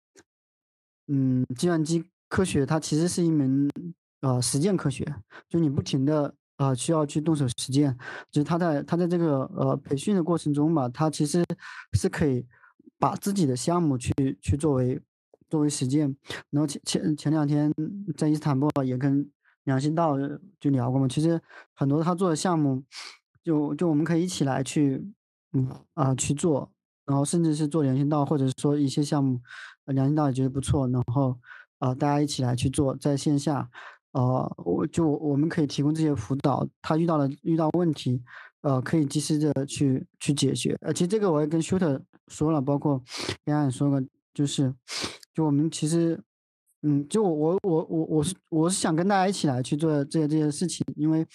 [1.08, 3.68] 嗯，计算机科学它其实是一门
[4.20, 5.04] 呃实践科学，
[5.48, 7.96] 就你不停的啊需要去动手实践。
[8.30, 11.44] 就是他在他在这个呃培训的过程中吧，他其实
[11.94, 12.46] 是可以
[12.98, 15.00] 把自己的项目去去作为
[15.48, 16.14] 作为实践。
[16.50, 17.72] 然后前前前两天
[18.16, 19.28] 在伊斯坦布尔也跟
[19.64, 20.16] 梁新道
[20.60, 21.40] 就聊过嘛，其实
[21.74, 22.84] 很多他做的项目。
[23.42, 25.02] 就就我们可以一起来去，
[25.54, 26.70] 嗯啊去做，
[27.06, 29.40] 然后甚至是做良心道，或者说一些项目，
[29.86, 31.38] 良心道也觉得不错，然后
[31.78, 33.70] 啊大家一起来去做，在线下，
[34.12, 38.22] 呃我就我们可以提供这些辅导，他遇到了遇到问题，
[38.62, 40.76] 呃可以及时的去去解决。
[40.80, 43.02] 呃其实这个我也跟 Shooter 说了，包括
[43.44, 44.02] 跟安也说过，
[44.34, 44.74] 就是
[45.34, 46.20] 就我们其实，
[46.82, 51.26] 嗯就我我我我我是我是想跟大家一起来去做这些这些事情，因为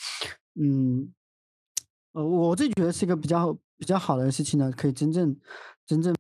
[0.56, 1.12] 嗯。
[2.14, 5.36] 呃，我自己觉得是一个比较比较好的事情呢，可以真正
[5.86, 6.16] 真正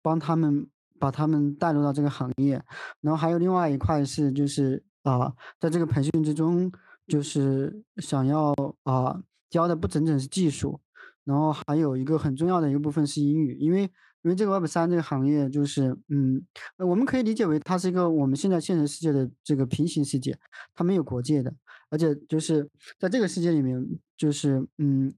[0.00, 0.64] 帮他们
[0.96, 2.62] 把他们带入到这个行业。
[3.00, 6.70] 然后还有另外一块是，就是啊，在这个培训之中，
[7.06, 10.80] 就是想要啊教的不仅仅是技术，
[11.24, 13.82] 然后还有一个很重要的一个部分是英语，因为
[14.22, 16.44] 因为这个 Web 三这个行业就是嗯，
[16.76, 20.38] 我们可以理解为它是一个我们现在现实世界的这个平行世界，
[20.74, 21.54] 它没有国界的。
[21.88, 23.84] 而且就是在这个世界里面，
[24.16, 25.12] 就是嗯，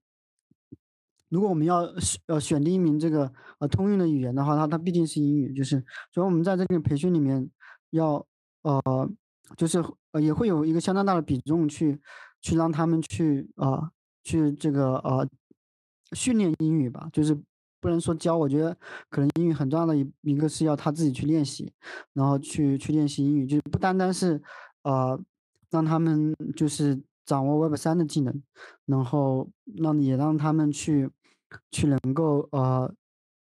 [1.28, 1.86] 如果我们要
[2.26, 5.52] 呃选定一名这个呃通用的语言的话，它它毕竟是英语。
[5.52, 7.50] 就是所以我们在这个培训里面
[7.90, 8.26] 要
[8.62, 8.80] 呃，
[9.56, 12.00] 就是呃也会有一个相当大的比重去
[12.40, 13.90] 去让他们去啊
[14.24, 15.28] 去这个呃
[16.12, 17.38] 训练英语吧，就是。
[17.82, 18.78] 不能说教，我觉得
[19.10, 21.72] 可能英语很重要的一一个是要他自己去练习，
[22.12, 24.40] 然后去去练习英语，就是不单单是，
[24.84, 25.20] 呃，
[25.68, 28.40] 让他们就是掌握 Web 三的技能，
[28.86, 31.10] 然后让也让他们去
[31.72, 32.94] 去能够呃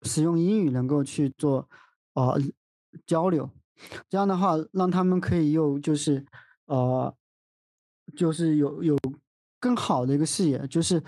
[0.02, 1.70] 使用英语能够去做
[2.14, 2.36] 呃
[3.06, 3.48] 交流，
[4.08, 6.24] 这样的话让他们可以又就是
[6.66, 7.14] 呃
[8.16, 8.96] 就是有有
[9.60, 11.02] 更好的一个视野，就是。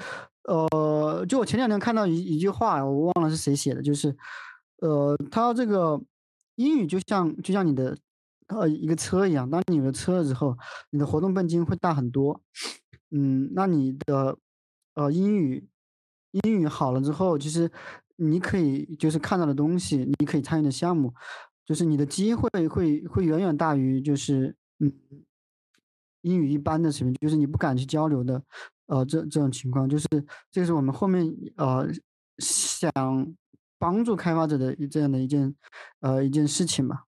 [0.48, 4.16] 呃，就我前两天看到一一句话，我忘了是谁写的，就是，
[4.78, 6.00] 呃，他这个
[6.54, 7.94] 英语就像就像你的
[8.46, 10.56] 呃一个车一样，当你有了车之后，
[10.88, 12.40] 你的活动半径会大很多，
[13.10, 14.38] 嗯，那你的
[14.94, 15.68] 呃英语
[16.30, 17.70] 英语好了之后，其实
[18.16, 21.12] 你可以就是看到的东西，你可以参与的项目，
[21.68, 24.90] 就是你的机会会会远远大于就是嗯
[26.22, 28.42] 英语一般的水平，就是你不敢去交流的。
[28.86, 30.06] 呃，这这种情况就是，
[30.50, 31.86] 这是我们后面呃
[32.38, 32.90] 想
[33.78, 35.54] 帮助开发者的这样的一件
[36.00, 37.04] 呃一件事情吧，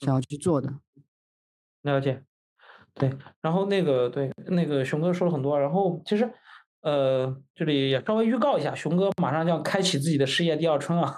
[0.00, 0.80] 想要去做的。
[1.80, 2.22] 了解，
[2.92, 6.30] 对，然后那个对那个熊哥说了很多，然后其实。
[6.82, 11.12] 呃，这里也稍微预告一下，熊哥马上就要开启自己的事业第二春啊，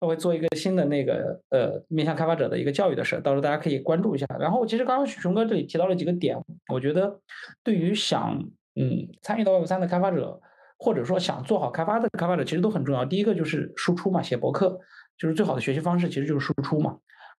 [0.00, 4.26] 他 会做一个新的那个呃面向开发者的一个教育的事，到时候大家可以关注一下。
[4.40, 6.36] 然后其实刚刚熊哥这里提到了几个点，
[6.72, 7.20] 我觉得
[7.62, 8.42] 对于想
[8.74, 10.40] 嗯参与到 Web 三的开发者，
[10.78, 13.04] 或者说想做好开发的开发者，其实都很重要。
[13.04, 14.80] 第一个就是输出嘛，写博客
[15.18, 16.96] 就是最好的学习方式，其实就是输出嘛。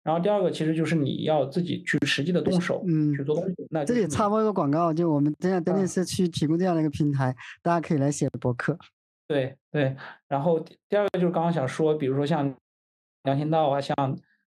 [0.06, 3.56] 然后第二个其实就是你要自己去实际的动手，嗯，去做东西。
[3.70, 8.78] 那这里插播一个广告，就我们这样登记社去提供这样的一个平台，大家可以来写博客。
[9.26, 9.96] 对对。
[10.28, 12.54] 然后第二个就是刚刚想说，比如说像
[13.24, 13.96] 良心道啊，像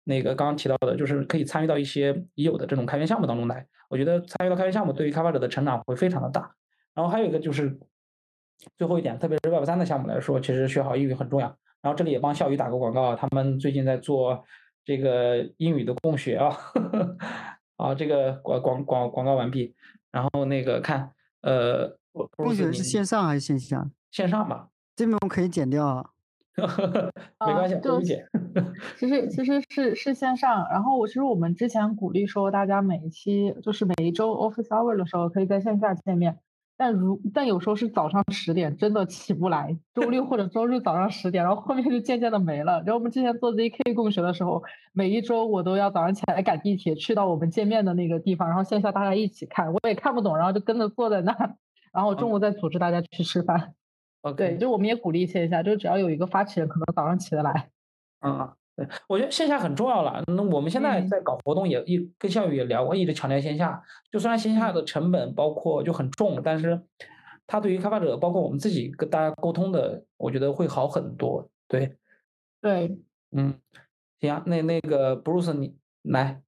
[0.04, 3.66] 那个刚刚提到的，就是可以参与到一些已有的这种开源项目当中来。
[3.88, 6.54] 我觉得参与到开源项目对于开发者的成长会非常的大。
[6.94, 7.80] 然后还有一个就是
[8.76, 11.46] 最后一点，特别是 Web 三的项目来说，其实学好英语很重要。
[11.80, 14.44] 然后这里也帮笑宇打个广告，他们最近在做。
[14.86, 16.56] 这个英语的共学啊，
[17.76, 19.74] 啊，这个广广广广告完毕，
[20.12, 21.10] 然后那个看，
[21.42, 21.98] 呃，
[22.36, 23.90] 共学是线上还是线下？
[24.12, 26.10] 线上吧，这边我可以剪掉啊，
[27.44, 28.24] 没关系，不用剪。
[28.96, 36.38] 其实其实是是线上，然后我其实我们之前鼓励说，大家每一期就是每一周 Office Hour 的时候，可以在线下见面。
[36.78, 39.78] 但如但有时候是早上十点，真的起不来。
[39.94, 42.82] 周六或者周日早上十点，然后后面就渐渐的没了。
[42.84, 44.62] 然后我们之前做 ZK 共学的时候，
[44.92, 51.34] 每一周我都要早上起来赶地铁去到我们见面的那个地方，然后线下大家一起看，我也看不懂，然后就跟着坐在那，
[51.92, 53.74] 然后中午再组织大家去吃饭。
[54.36, 57.70] 对，就我们也鼓励线下，就只要有一个发起人，可能早上起得来。
[58.20, 58.52] 嗯。
[58.76, 60.22] 对，我觉得线下很重要了。
[60.26, 63.82] 那我们现在在搞活动，也一跟校宇也聊过，一直强调线下。
[64.12, 66.78] 就虽然线下的成本包括就很重，但是
[67.46, 71.48] 它对于开发者，包括我们自己跟大家沟通的，我觉得会好很多。
[71.66, 71.96] 对，
[72.60, 72.98] 对，
[73.30, 73.58] 嗯，
[74.20, 76.42] 行啊，那那个 Bruce 你来。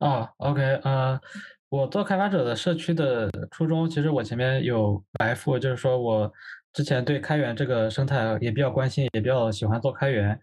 [0.00, 1.18] 哦，OK，呃，
[1.70, 6.30] 我做开发者的社区的初衷，其实我前面有埋伏，就是说我。
[6.78, 10.38] 之前对开源这个生态也比较关心，也比较喜欢做开源，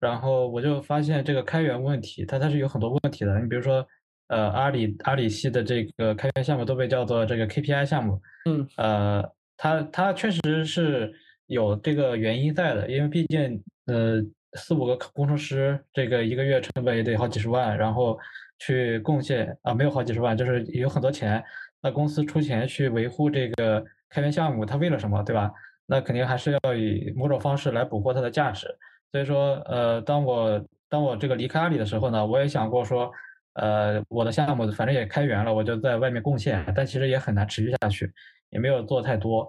[0.00, 3.38] 然后我就发现这个开源问题，它它是有很多问题的。
[3.38, 3.86] 你比如说，
[4.28, 8.18] 呃，阿里阿里系的这个开源项目都被叫做这个 KPI 项目，
[8.48, 11.12] 嗯，呃，它它确实是
[11.48, 18.18] 有这个原因在的，因为毕竟呃四五个工程师，这个一个月成本也得好几十万，然后
[18.58, 21.44] 去贡献啊没有好几十万，就是有很多钱，
[21.82, 25.52] 那公司出钱去维护这个开源项目，它为了什么，对吧？
[25.86, 28.66] 那肯定还是要以某种方式来捕获它的价值。
[29.12, 33.12] 所以说，呃，当我当我这个离开阿里的时候呢，我也想过说，
[33.54, 38.12] 呃，我的项目反正也开源了，我就在外面贡献，但其实也很难持续下去，
[38.50, 39.48] 也没有做太多。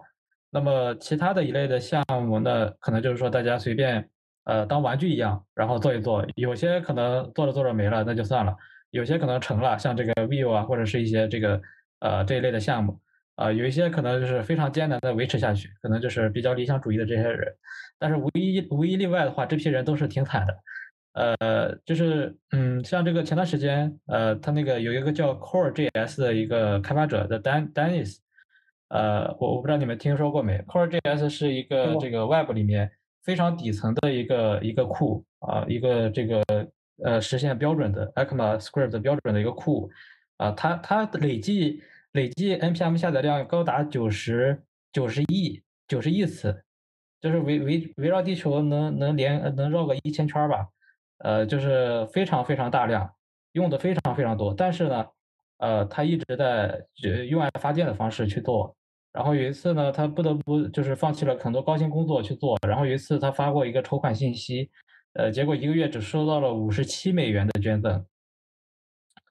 [0.51, 4.07] 那么其他的一类的项目呢，可能就是说大家随便，
[4.43, 6.26] 呃，当玩具一样，然后做一做。
[6.36, 8.53] 有些可能做着做着没了，那就算了；
[8.91, 11.62] 有些可能成了，像这个 Vue 啊，或者是一些这个
[11.99, 12.99] 呃这一类的项目。
[13.36, 17.53] 啊，有一些可能就是非常艰难的维持下去，可能就是比较理想主义的这些人，
[17.99, 20.57] 但是无一无一例外的话，这批人都是挺惨的。
[21.13, 28.17] 呃，就是嗯，像这个前段时间，呃，他那个有一个叫 Core JS 的一个开发者的 Dan Dennis，
[28.89, 32.91] 呃，我我不知道你们听说过没？Core JS 是一个这个 Web 里面
[33.23, 36.43] 非常底层的一个一个库啊，一个这个
[37.03, 39.89] 呃实现标准的 ECMAScript 标准的一个库。
[40.38, 41.81] 啊，它它累计
[42.16, 44.63] 累计 npm 下载量高达九十
[44.93, 46.63] 九十亿九十亿次，
[47.20, 50.66] 就是围围围绕地球能能连能绕个一千圈吧，
[51.18, 53.09] 呃，就是非常非常大量，
[53.51, 54.53] 用的非常非常多。
[54.53, 55.05] 但是呢，
[55.57, 56.82] 呃，它一直在
[57.30, 58.74] 用爱发电的方式去做。
[59.11, 62.57] 然后有一次呢，他不得不就是放弃了很多高薪工作去做。
[62.66, 64.70] 然后有一次他发过一个筹款信息，
[65.16, 68.05] 呃，结果一个月只收到了五十七美元的捐赠。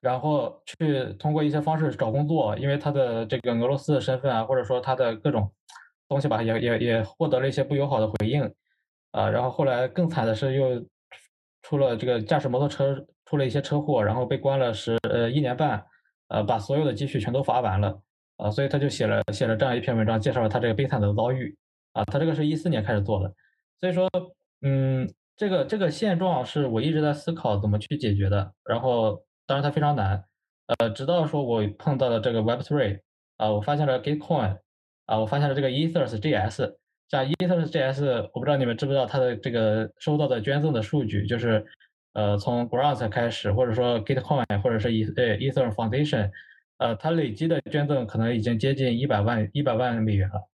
[0.04, 5.50] 然后去通过一些方式找工作，因为他的这个俄罗斯的身份啊，或者说他的各种
[6.06, 8.42] 东西吧，也也也获得了一些不友好的回应，
[9.12, 10.84] 啊，然后后来更惨的是又
[11.62, 12.94] 出了这个驾驶摩托车
[13.24, 15.82] 出了一些车祸，然后被关了十呃一年半，
[16.28, 17.98] 呃，把所有的积蓄全都罚完了。
[18.36, 21.56] 啊，所以他就写了写了这样一篇文章，介绍了他这个悲惨的遭遇。
[21.94, 23.32] 啊，他这个是一四年开始做的，
[23.78, 24.10] 所以说，
[24.62, 28.52] 嗯，这个这个现状是我一直在思考怎么去解决的。
[28.64, 30.24] 然后，当然它非常难。
[30.78, 33.00] 呃，直到说我碰到了这个 Web3，
[33.36, 34.58] 啊，我发现了 Gitcoin，
[35.06, 36.74] 啊，我发现了这个 Ethers.js。
[37.08, 41.64] 像 Ethers.js，我不知道你们知不知道它的这个收到的捐赠的数据，就是
[42.14, 46.30] 呃从 Grant 开始，或者说 Gitcoin，或者是 E 呃 Ether Foundation。
[46.78, 50.48] 呃，它累积的捐赠可能已经接近一百万一百万美元了，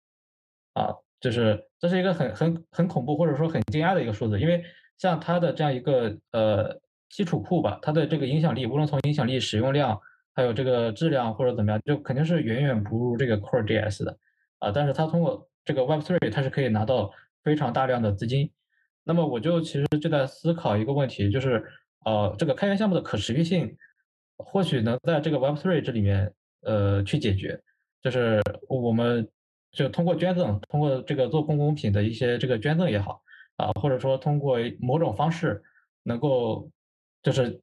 [0.74, 4.62] 啊，就是这是一个很很很恐怖或者说很惊讶的一个数字，因为
[4.99, 6.78] 像它的这样一个呃
[7.11, 10.01] 基础库吧，它的这个影响力，无论从影响力、使用量，
[10.35, 14.17] 还有这个质量或者怎么样，就肯定是远远不如这个 Core JS 的，
[14.61, 17.11] 啊，但是它通过这个 Web3，它是可以拿到
[17.43, 18.51] 非常大量的资金，
[19.05, 21.63] 那么我就其实就在思考一个问题，就是
[22.07, 23.77] 呃，这个开源项目的可持续性。
[24.43, 26.33] 或许能在这个 Web3 这里面，
[26.63, 27.61] 呃，去解决，
[28.03, 28.41] 就是
[28.71, 29.29] 我们
[29.71, 33.21] 就通过捐赠，通过这个做公共品的一些这个捐赠也好，
[33.57, 35.63] 啊，或者说通过某种方式，
[36.05, 36.71] 能够，
[37.23, 37.61] 就是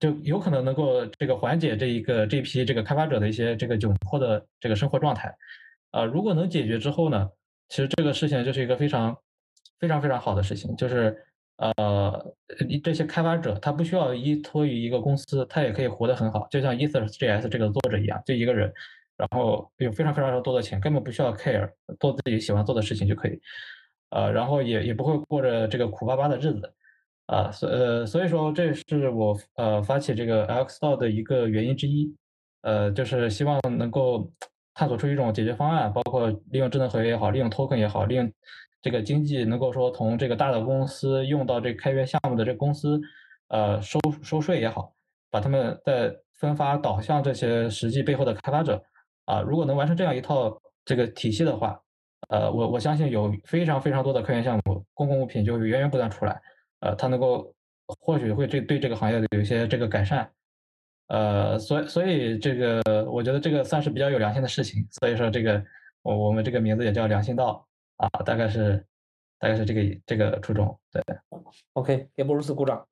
[0.00, 5.34] 就有可能能够这个缓解这一个这批这个开发者的一些这个窘迫的这个生活状态，
[5.90, 7.30] 啊，如果能解决之后呢，
[7.68, 9.16] 其实这个事情就是一个非常
[9.78, 11.26] 非常非常好的事情，就是。
[11.58, 12.34] 呃，
[12.82, 18.72] 这些开发者他不需要依托于一个公司，他也可以活得很好，就像 Ethers.js 这个作者一样，就一个人，
[19.16, 21.70] 然后有非常非常多的钱，根本不需要 care，
[22.00, 23.38] 做自己喜欢做的事情就可以，
[24.10, 26.74] 呃，然后也也不会过着这个苦巴巴的日子，
[27.26, 32.14] 啊，所呃，所以说这是我呃发起这个 Xdao 的一个原因之一，
[32.62, 34.30] 呃，就是希望能够
[34.74, 38.32] 探索出一种解决方案，包括利用智能合约也好，利用 token 也好，利用。
[38.82, 43.00] 这个经济能够说从这个大的公司用到这开源项目的这公司，
[43.46, 44.92] 呃，收收税也好，
[45.30, 48.82] 把他们再分发导向这些实际背后的开发者，
[49.26, 51.80] 啊，如果能完成这样一套这个体系的话，
[52.28, 56.42] 呃，我我相信有非常非常多的开源项目，公共物品就会源源不断出来，
[56.82, 57.54] 呃，它能够
[57.86, 60.30] 或许会这对这个行业有一些这个改善，
[61.08, 65.64] 呃，所以所以这个我觉得这个算是比较有良心的事情，所以说这个
[66.02, 67.66] 我我们这个名字也叫良心道。
[67.98, 68.84] 啊，大概是，
[69.38, 71.00] 大概是这个这个初衷，对
[71.74, 72.84] ，OK，给布鲁斯鼓掌。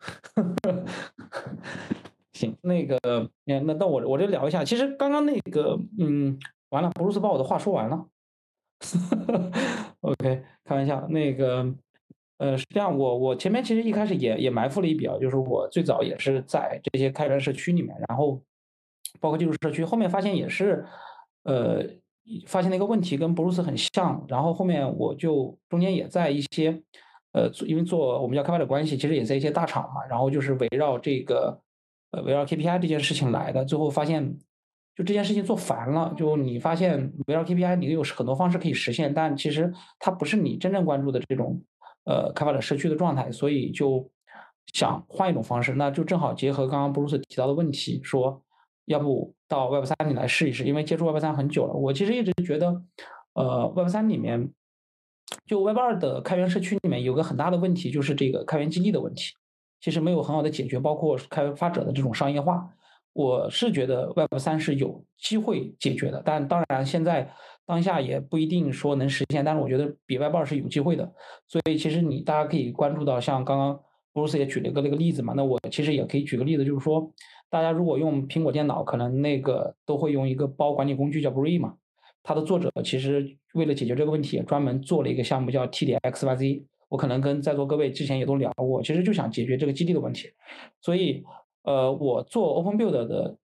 [2.33, 6.39] 行，那个，那那我我就聊一下，其实刚刚那个，嗯，
[6.69, 8.07] 完了，布鲁斯把我的话说完了。
[10.03, 11.75] OK，开玩笑，那个，
[12.41, 18.43] 呃，是这样，我我前面其实一开始也也埋伏了一笔啊，就是我最早也是在这些开源社区里面，然后
[19.21, 20.85] 包括技术社区，后面发现也是，
[21.45, 21.85] 呃。
[22.47, 24.25] 发现了一个问题，跟布鲁斯很像。
[24.29, 26.81] 然后后面我就中间也在一些，
[27.33, 30.07] 呃，因为做我们叫开发者关系，其实也在一些大厂嘛。
[30.09, 31.61] 然后就是围绕这个，
[32.13, 33.65] 呃，围绕 KPI 这件事情来的。
[33.65, 34.39] 最后发现，
[34.95, 36.15] 就这件事情做烦了。
[36.17, 41.61] 就你发现围绕 KPI，你有很多方式可以实现，但其实它不是你真正关注的这种，
[42.11, 43.31] 呃，开发者社区的状态。
[43.31, 44.11] 所以就
[44.75, 48.43] 想换一种方式，那就正好结合刚刚布鲁斯提到的问题说。
[48.87, 51.75] 要不到 Web 三里来试一试，因为接触 Web 三很久了。
[51.75, 52.83] 我其实一直觉得，
[53.35, 54.53] 呃，Web 三里面，
[55.47, 59.35] 就 Web 二的开源社区里面有个很大的问题，就是这个开源激励的问题，
[59.81, 62.69] 其实没有很好的解决，包括开发者的这种商业化。
[63.13, 67.33] 我是觉得 Web 三是有机会解决的，但当然现在
[67.71, 69.45] 当下也不一定说能实现。
[69.45, 71.11] 但是我觉得比外包是有机会的，
[71.47, 73.81] 所以其实你大家可以关注到，像刚刚
[74.13, 77.13] 布鲁斯也举了一个那个例子嘛，那我其实也可以举个例子，就是说。
[77.53, 81.75] 大家如果用苹果电脑，可能那个都会用一个包管理工具叫 b r e e 嘛。
[82.23, 86.63] 它的作者其实为了解决这个问题，专门做了一个项目叫 TDXYZ，。
[86.89, 90.29] 我可能跟在座各位之前也都聊过，其实就想解决这个基地的问题。
[90.81, 91.25] 所以，
[91.65, 93.37] 呃，我做 Open Build 的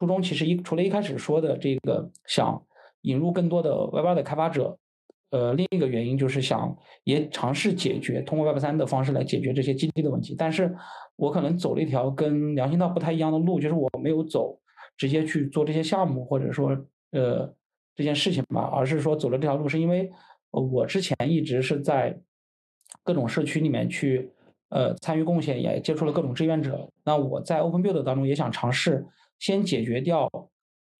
[0.00, 2.60] 初衷，其实一除了一开始说的这个想
[3.02, 4.78] 引入更多的 Web 的开发者。
[5.30, 10.76] 呃，另一个原因就是想也尝试解决通过 Web 三的方式来解决这些基地的问题，但是
[11.16, 14.60] 我可能走了一条跟良心道不太一样的路，就是我没有走
[14.94, 16.76] 直接去做这些项目，或者说
[17.12, 17.50] 呃
[17.94, 20.10] 这件事情吧，而是说走了这条路，是因为
[20.50, 22.20] 我之前一直是在
[23.02, 24.30] 各种社区里面去
[24.68, 26.90] 呃参与贡献，也接触了各种志愿者。
[27.06, 29.06] 那我在 Open Build 当中也想尝试
[29.38, 30.28] 先解决掉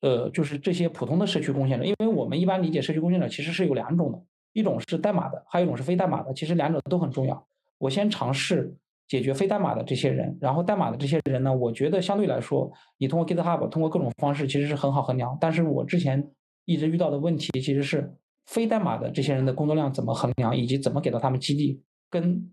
[0.03, 4.23] 呃就是这些普通的社区贡献者，因为我们一般理解社区贡献者其实是有两种的，
[4.53, 7.47] 一种是代码的，还有一种是非代码的，其实两者都很重要。
[7.79, 8.77] 我先尝试。
[9.09, 11.55] 解决非代码的这些人，然后代码的这些人呢？
[11.55, 15.37] 我觉得相对来说，你通过 GitHub，通过各种方式其实是很好衡量。
[15.39, 16.31] 但是我之前
[16.65, 18.11] 一直遇到的问题其实是
[18.47, 22.51] 非代码的这些人的工作量怎么衡量，以及怎么给到他们激励，跟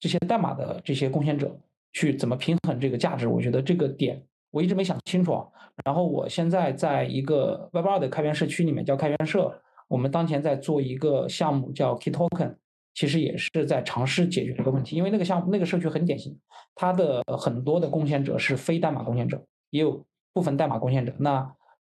[0.00, 1.60] 这些代码的这些贡献者
[1.92, 3.28] 去怎么平衡这个价值。
[3.28, 4.24] 我觉得这个点
[4.58, 5.40] 我一直没想清楚。
[5.84, 12.56] 然后我现在在一个 Web 二的开源社区里面叫开源社，我们当前在做一个项目叫 Key Token。
[12.94, 16.36] 其实也是在尝试解决这个问题，因为那个项目、那个社区很典型，
[16.74, 19.40] 它的很多的贡献者是非代码贡献者，
[19.70, 21.14] 也有部分代码贡献者。
[21.20, 21.48] 那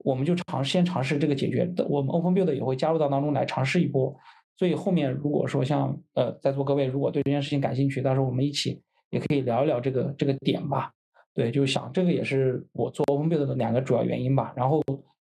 [0.04, 4.14] 我们就尝先尝试这个解决，我们 Open Build 也会加入到当中来尝试一波。
[4.58, 10.92] 所以后面如果说像呃在座各位如果对这件事情感兴趣，到时候我们一起也可以聊一聊这个这个点吧。
[11.40, 14.52] 对，就想这个也是我做 Open Build 的两个主要原因吧。
[14.54, 14.82] 然后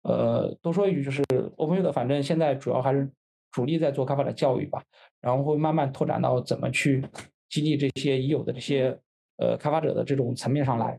[0.02, 1.22] 呃多说一句，就是
[1.57, 3.11] Open Build 反正现在主要还是。
[3.55, 4.82] 主力在做开发者教育吧，
[5.20, 7.07] 然后会慢慢拓展到怎么去
[7.48, 8.98] 激励这些已有的这些
[9.36, 10.98] 呃开发者的这种层面上来。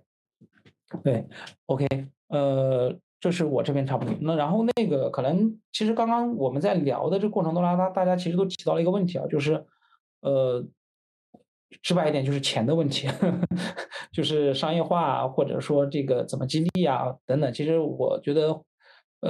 [1.03, 1.27] 对
[1.65, 1.85] ，OK，
[2.29, 4.15] 呃，这是我这边差不多。
[4.21, 9.65] 那然后那个可能其实刚刚我们在聊的这过程中，大大家其实都提到了一个问题啊，就是
[10.21, 10.65] 呃，
[11.81, 13.07] 直白一点就是钱的问题，
[14.11, 17.51] 就是商业化或者说这个怎么激励啊等等。
[17.53, 18.61] 其实我觉得。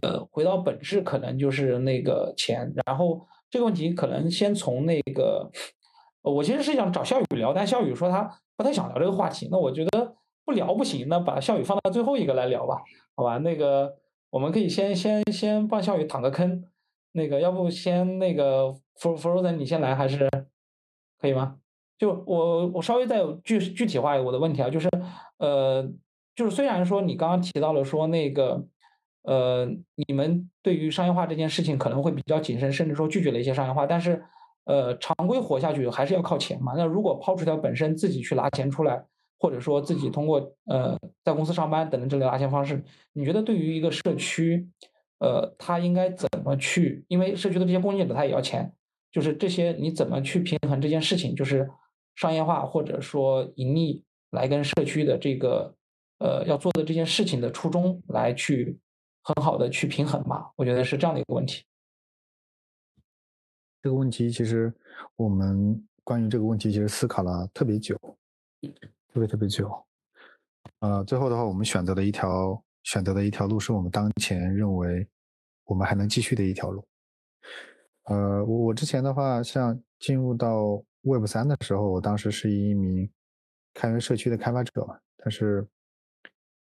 [0.02, 2.70] 呃，回到本质，可能就是那个钱。
[2.86, 5.50] 然后这个问题可能先从那个，
[6.22, 9.48] 我其实是想找笑宇聊，但笑宇说他不太想聊这个话题。
[9.50, 10.14] 那我觉得
[10.44, 12.82] 不聊不行，那把笑宇放到最后一个来聊吧，
[13.16, 13.38] 好吧？
[13.38, 13.96] 那个
[14.32, 16.66] 我们可以先先先帮笑宇躺个坑。
[17.14, 20.30] 那个要不先那个 For Frozen 你先来还是
[21.22, 21.56] 可以吗？
[21.98, 24.89] 就我我稍微再具具体化我的问题啊，就是
[25.38, 25.88] 呃，
[26.36, 28.66] 就是虽然说你刚刚提到了说那个。
[29.28, 29.66] 呃，
[29.96, 33.88] 你们对于商业化这件事情可能会比较谨慎，甚至说拒绝了一些商业化。
[33.88, 34.24] 但是，
[34.66, 36.74] 呃，常规活下去还是要靠钱嘛。
[36.78, 39.04] 那如果抛出掉本身自己去拿钱出来，
[39.39, 42.84] 或者说自己通过呃在公司上班等等这类拿钱方式，
[43.14, 44.70] 你觉得对于一个社区，
[45.18, 47.04] 呃，他应该怎么去？
[47.08, 48.72] 因为社区的这些贡献者他也要钱，
[49.12, 51.36] 就是这些你怎么去平衡这件事情？
[51.36, 51.68] 就是
[52.16, 55.76] 商业化或者说盈利来跟社区的这个
[56.20, 58.80] 呃要做的这件事情的初衷来去。
[59.28, 61.63] 很好的去平衡吧，我觉得是这样的一个问题。
[63.82, 64.72] 这个问题其实
[65.16, 67.97] 我们关于这个问题其实思考了特别久，
[69.11, 69.84] 特别特别久。
[70.78, 75.07] 呃，最后的话，我们选择的一条选择的一条路是我们当前认为
[75.63, 76.86] 我们还能继续的一条路。
[78.03, 83.10] 呃，我我之前的话，像进入到 Web 三的时候，我当时是一名
[83.74, 85.66] 开源社区的开发者，但是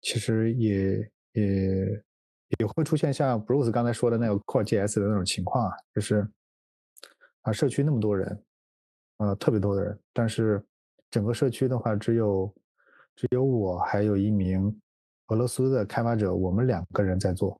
[0.00, 2.04] 其实也也。
[2.60, 6.24] 也会出现像 Bruce 刚才说的那个 Core JS 的那种情况啊，就是
[7.40, 8.44] 啊，社区那么多人，
[9.16, 10.62] 呃，特别多的人，但是
[11.10, 12.54] 整个社区的话，只有
[13.16, 14.80] 只有我还有一名
[15.28, 17.58] 俄罗斯的开发者，我们两个人在做，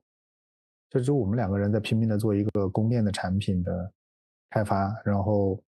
[0.91, 3.91] 就只有我们两个人在拼命的做一个供电的产品的
[4.51, 5.61] 开发，然后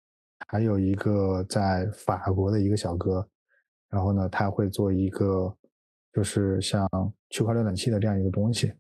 [0.48, 3.28] 还有一个在法国的一个小哥，
[3.90, 5.56] 然后呢，他会做一个
[6.14, 6.88] 就是像
[7.30, 8.74] 区块链冷气的这样一个东西。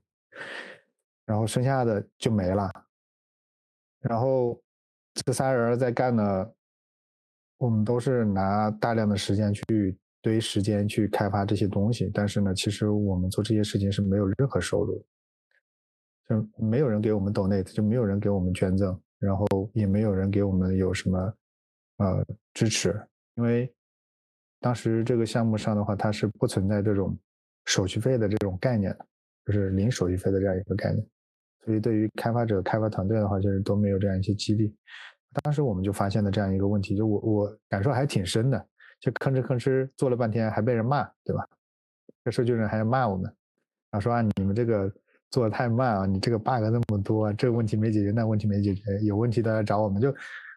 [1.25, 2.69] 然后剩下的就没了。
[4.01, 4.61] 然后
[5.15, 6.51] 这仨人在干呢，
[7.57, 12.11] 我们都是拿大量的时间去堆时间去开发这些东西。
[12.13, 15.03] 但是呢，其实我们做这些事情是没有任何收入，
[16.29, 21.33] 就没有人给我们 donate，就没有人给我们捐赠，然后也没有人给我们有什么
[21.97, 22.99] 呃支持。
[23.35, 23.71] 因为
[24.59, 27.17] 当时这个项目上的话，它是不存在这种
[27.65, 29.05] 手续费的这种概念的。
[29.45, 31.05] 就是零手续费的这样一个概念，
[31.63, 34.75] 所以对于开发者、开发团队的话，就是都没有这样一些激励。
[35.43, 38.67] 当时我们就发现了这样一个问题，就我我感受还挺深的，
[38.99, 41.47] 就吭哧吭哧做了半天，还被人骂，对吧？
[42.23, 43.25] 这数据人还要骂我们，
[43.91, 44.91] 然后说啊，你们这个
[45.29, 50.01] 做的太慢啊，你这个 bug 那么多，这个问题没解决，那问题没解决，有问题都来找我们。
[50.01, 50.11] 就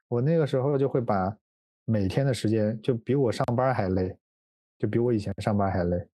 [0.08, 1.36] 我那个时候就会把
[1.84, 4.16] 每天的时间，就比我上班还累，
[4.78, 6.08] 就比我以前上班还累。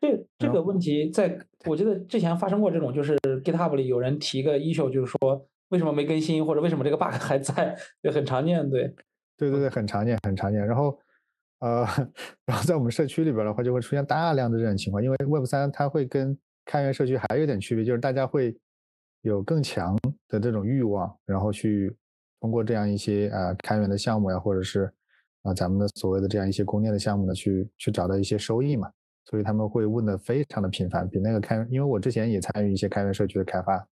[0.00, 8.94] 这这个问题，在我记得之前发生过这种，就是 GitHub 里有人提个 issue，就是说为什么没更新，或者为什么这个 bug 还在，就很常见，对，
[9.36, 10.64] 对对对，很常见，很常见。
[10.66, 10.98] 然后，
[11.60, 11.86] 呃，
[12.44, 18.54] 然后在我们社区里边的话，就会出现大量的这种情况，因为 Web 三它会跟开源社区还有点区别，就是大家会
[19.22, 19.96] 有更强
[20.28, 21.96] 的这种欲望，然后去
[22.40, 24.92] 通过这样一些啊开源的项目呀，或者是
[25.42, 28.90] 啊咱们的所谓的这样一些供电的项目呢，去去找到一些收益嘛。
[29.28, 33.84] 所以他们会问的非常的频繁，比那个开，因为我之前也参与一些开源社区的开发，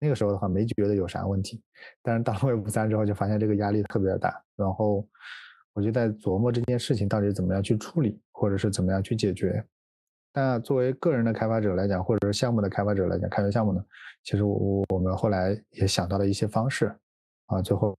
[0.00, 1.62] 那个时候的话没觉得有啥问题，
[2.02, 5.06] 但是到了 Web 三之后就发现这个压力特别的大，然后
[5.74, 9.64] 我就在琢磨这件事情到底怎么样去处理，或者是怎么样去解决。
[10.32, 13.80] 那作为个人的开发者来讲，或者是项目的开发者来讲，开源项目呢，
[14.24, 16.92] 其实我我们后来也想到了一些方式，
[17.46, 17.96] 啊，最后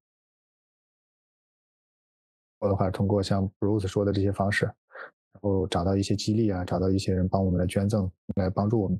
[2.60, 4.70] 我的话通过像 Bruce 说的这些方式。
[5.36, 8.98] 然后找到一些激励啊，找到一些人帮我们来捐赠来帮助我们。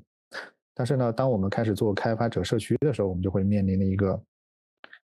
[0.74, 4.22] 但是呢，当我们开始做开发者社区的时候，我们就会面临的一个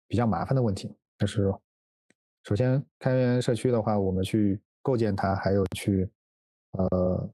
[0.06, 1.50] 比较麻烦的问题，就是
[2.44, 6.06] 首先开源社区的话，我们去构建它，还有去
[6.72, 7.30] 呃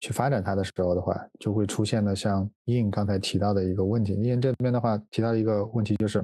[0.00, 4.12] 去发展它的时候的话，就会出现了像印刚才提到的一个问题。
[4.12, 6.22] 印这边的话提到一个问题，就是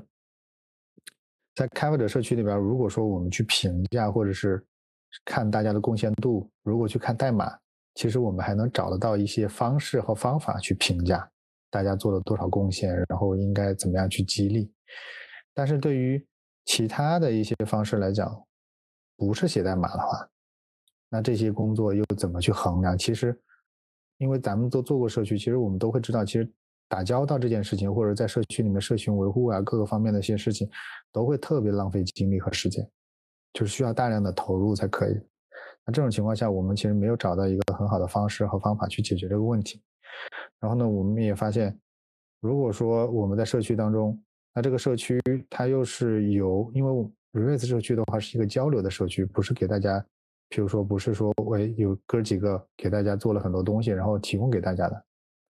[1.54, 4.64] 在开发者社区里边，如果说我们去评价或者是
[5.24, 7.52] 看大家的贡献度，如果去看代码，
[7.94, 11.28] 其实我们还能找得到一些方式和方法去评价
[11.70, 14.72] 大家做了多少贡献，然后应该怎么样去激励。
[15.52, 16.24] 但是对于
[16.64, 18.44] 其他的一些方式来讲，
[19.16, 20.28] 不是写代码的话，
[21.08, 22.96] 那这些工作又怎么去衡量？
[22.96, 23.38] 其实，
[24.18, 26.50] 因为咱们都做过社区，其实我们都会知道，其实
[26.90, 30.68] 打交道这件事情，或者在社区里面社群维护啊，各个方面的一些事情，
[31.12, 32.86] 都会特别浪费精力和时间。
[33.52, 35.14] 就是需要大量的投入才可以。
[35.84, 39.80] 那这种情况下，我们其实没有找到一个很好的方式和方法去解决这个问题。
[40.58, 41.76] 然后呢，我们也发现，
[42.40, 44.20] 如果说我们在社区当中，
[44.52, 50.04] 那这个社区它又是由，因为 Rise 社区的话是一个交流的社区，不是给大家，
[50.48, 55.04] 比如说不是说我有哥几个给大家做了很多东西，然后提供给大家的，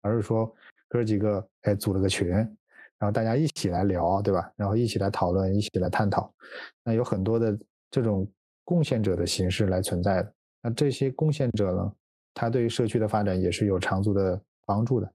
[0.02, 0.54] 而是说
[0.88, 2.28] 哥几个哎组了个群。
[2.28, 4.50] 然后大家一起来聊，对吧？
[4.56, 6.32] 然后一起来讨论，一起来探讨。
[6.82, 7.58] 那有很多的。
[7.88, 8.28] 这种
[8.64, 11.92] 贡献者的形式来存在的，那这些贡献者呢，
[12.34, 15.10] 他对于社区的发展也是有长足的帮助的，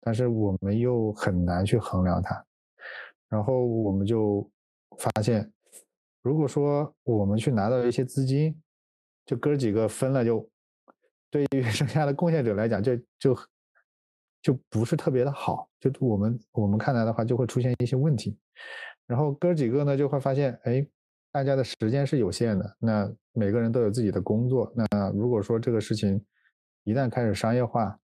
[0.00, 2.44] 但是我们又很难去衡量它，
[3.28, 4.46] 然后我们就
[4.98, 5.50] 发现，
[6.22, 8.60] 如果说我们去拿到一些资金，
[9.24, 10.46] 就哥几个分了，就
[11.30, 13.38] 对于 剩下的贡献者来讲，就就
[14.42, 18.36] 就不是特别的好，就我们我们看来的话，就会出现一些问题，
[19.06, 20.86] 然后哥几个呢就会发现，哎。
[21.34, 24.70] 大家的时间是有限的，那每个人都有自己的工作。
[24.76, 26.22] 那如果说这个事情
[26.84, 27.98] 一旦开始商业化，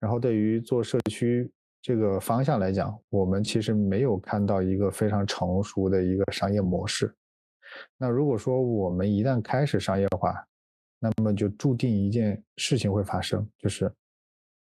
[0.00, 1.48] 然后对于做社区
[1.80, 7.14] 这个方向来讲，我们其实没有看到一个非常成熟的一个商业模式。
[7.96, 10.44] 那如果说我们一旦开始商业化，
[10.98, 13.88] 那么就注定一件事情会发生，就是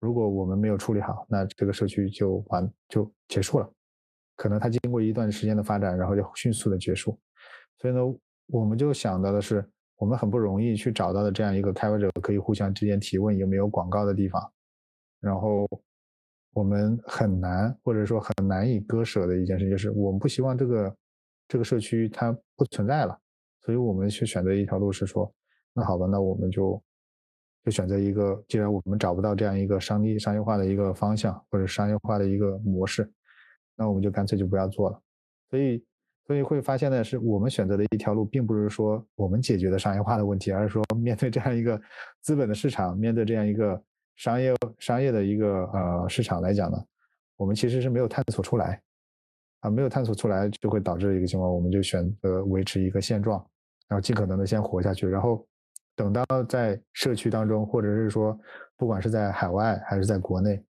[0.00, 3.70] 如果我们没有处理好，那这个社区就完就结束了。
[4.36, 7.18] 可能它经过一段时间的发展，然后就迅速的结束。
[7.78, 8.00] 所以呢，
[8.46, 14.40] 我们就想到的是，我们很不容易去找到的这样一个开发者可以互相之间提问有没有广告的地方，
[15.20, 15.66] 然后
[16.52, 20.96] 我们很难或者说很难以割舍的一件事就是，我们不希望这个
[21.48, 23.18] 这个社区它不存在了，
[23.60, 25.32] 所以我们去选择一条路是说，
[25.72, 26.80] 那好吧，那我们就
[27.64, 33.10] 就选择一个，既然我们找不到这样一个商业商业化的一个方向或者商业化的一个模式，
[33.76, 35.02] 那我们就干脆就不要做了，
[35.50, 35.84] 所以。
[36.26, 41.80] 所以会发现呢，是我们选择的一条路，并不是说我们解决的商业化的问题，而是说 面对这样一个
[42.20, 43.82] 资本的市场，面对这样一个
[44.16, 46.76] 商业商业的一个呃市场来讲呢，
[47.38, 48.78] 我们其实是没有探索出来，
[49.60, 53.42] 啊，没有探索出来就会导致一个情况，我们就选择维持一个现状，
[53.88, 55.47] 然后尽可能的先活下去，然后
[55.98, 58.38] 等到在社区当中，或者是说
[58.76, 60.64] 不管是在海外还是在国内，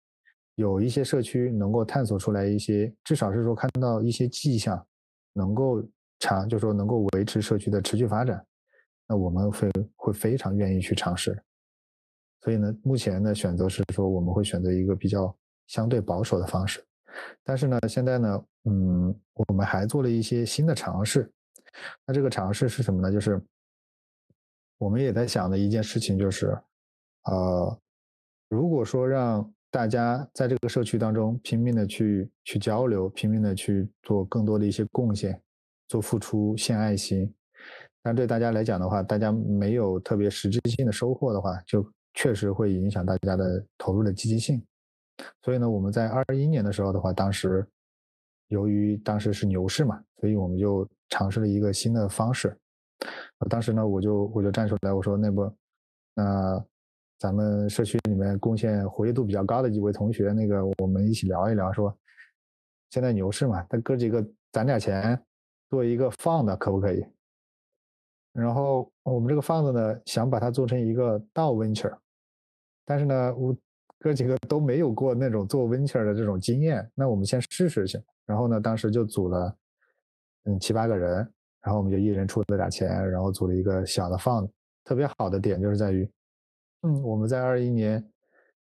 [0.54, 4.86] 有一些社区能够探索出来一些，至少是说看到一些迹象。
[5.38, 5.84] 能够
[6.20, 8.42] 长，就是说能够维持社区的持续发展，
[9.06, 11.38] 那我们会会非常愿意去尝试。
[12.42, 15.36] 所以呢，目前的选择是说，我们会选择一个比较
[15.68, 16.82] 相对保守的方式。
[17.44, 21.30] 但是呢，现在呢，嗯，我们还做了一些新的尝试。
[22.06, 23.12] 那这个尝试是什么呢？
[23.12, 23.42] 就是
[24.78, 26.58] 我们也在想的一件事情，就是，
[27.24, 27.80] 呃，
[28.50, 35.42] 如果说让大家在这个社区当中拼命的去去交流，拼命的去做更多的一些贡献，
[35.88, 37.34] 做付出献爱心。
[38.04, 44.64] 但对大家来讲的话，大家没有特别实质性的收获的话，就确实会影响大家的投入的积极性。
[45.42, 47.66] 所以呢，我们在二一年的时候的话，当时
[48.50, 52.56] 由于当时是牛市嘛，所以我们就尝试了一个新的方式。
[53.50, 55.52] 当时呢，我就我就站出来，我说那不，
[56.14, 56.66] 那
[57.20, 61.96] 咱们社区里面贡献活跃度比较高的几位同学，那个我们一起聊一聊，说
[62.90, 65.22] 现在牛市嘛，咱哥几个攒点钱
[65.70, 67.06] 做一个放的可不可以？
[68.34, 71.98] 然后我们这个放的呢，想把它做成一个倒 venture，
[72.84, 73.56] 但是呢，我
[73.98, 77.98] 哥几个都没有过那种做 venture 的这种经验，那我们先试试去。
[78.26, 79.58] 然后呢，当时就组了
[80.44, 81.34] 嗯七八个人，
[81.66, 84.48] 然后我们就一人出了点钱，然后组了一个小的放。
[84.84, 86.08] 特别好的点就是在于，
[86.84, 88.08] 嗯，我们在二一年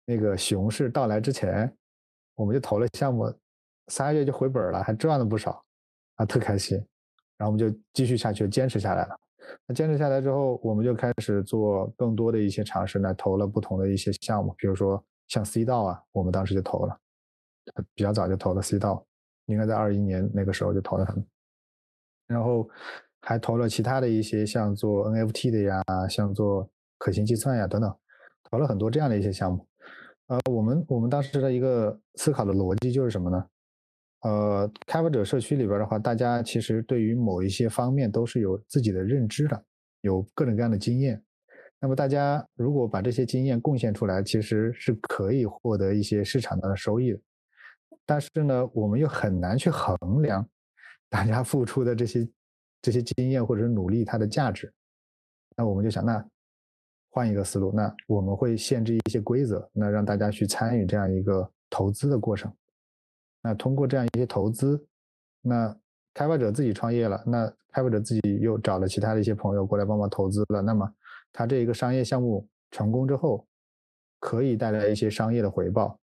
[0.07, 1.71] 那个熊市到来之前，
[2.35, 3.31] 我们就投了项目，
[3.89, 5.63] 三个月就回本了，还赚了不少，
[6.15, 6.79] 啊，特开心。
[7.37, 9.15] 然后我们就继续下去，坚持下来了。
[9.67, 16.99] 那坚持下来之后，我们就开始做更多的一些尝试，来投了不同的一些项目，比如说像 C 道啊，我们当时就投了，
[17.95, 19.07] 比较早就投了 C 道，
[19.45, 21.27] 应该在二一年那个时候就投了他们，
[22.29, 22.69] 然后
[23.23, 26.69] 还投了其他的一些像做 NFT 的呀，像做
[26.99, 27.95] 可行计算呀等等，
[28.51, 29.67] 投了很多这样的一些项目。
[30.29, 33.47] 呃，我们我们当时的一个思考的逻辑就是什么呢？
[34.23, 39.65] 呃，开发者社区里边的话，大家其实对于某一些方面都是有自己的认知的，
[40.03, 41.23] 有各种各样的经验。
[41.81, 47.21] 那么大家如果把这些经验贡献出来，其实是可以获得一些市场的收益的。
[48.05, 50.47] 但是呢，我们又很难去衡量
[51.09, 52.29] 大家付出的这些
[52.83, 54.73] 这些经验或者是努力它的价值。
[55.57, 56.25] 那我们就想，那
[57.11, 62.53] 换一个思路，那我们会限制一些规则，那让大家去参与这样一个投资的过程。
[63.43, 64.85] 那通过这样一些投资，
[65.41, 65.77] 那
[66.15, 70.93] 开发者自己创业了，那开发者自己又找了其他的一些朋友过来帮忙投资了，那么
[71.33, 73.47] 他这一个商业项目成功之后，
[74.21, 75.99] 可以带来一些商业的回报，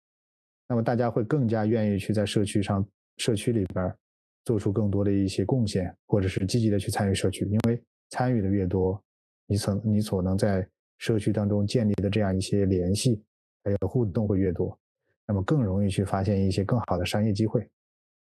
[0.68, 2.86] 那么大家会更加愿意去在社区上、
[3.18, 3.96] 社区里边
[4.44, 9.02] 做出更多的一些贡献，或者是积极的去参与社区，因为参与的越多，
[9.46, 10.66] 你所你所能在
[10.98, 13.22] 社区当中建立的这样一些联系
[13.64, 14.78] 还有互动会越多。
[15.26, 17.66] 那么更容易去发现一些更好的商业机会，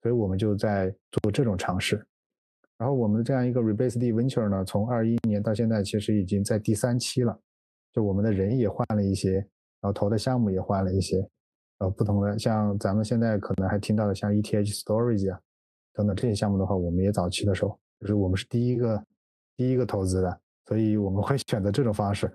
[0.02, 2.06] 所以我们就在做这种尝试。
[2.78, 7.36] 然后我们的这样一个 Rebase D Venture 呢，从二一年到现在，其实已经在第三期了。
[7.92, 11.26] 就我们的人也换了一些，然后投的项目也换了一些，
[11.78, 15.40] 呃，不同的像咱们现在可能还听到的像 ETH Storage 啊
[15.96, 19.04] 等等这些项目的话，我们也早期的时候，就是我们是第一个
[19.56, 22.32] 第一个投资的，所以我们会 选择这种方式。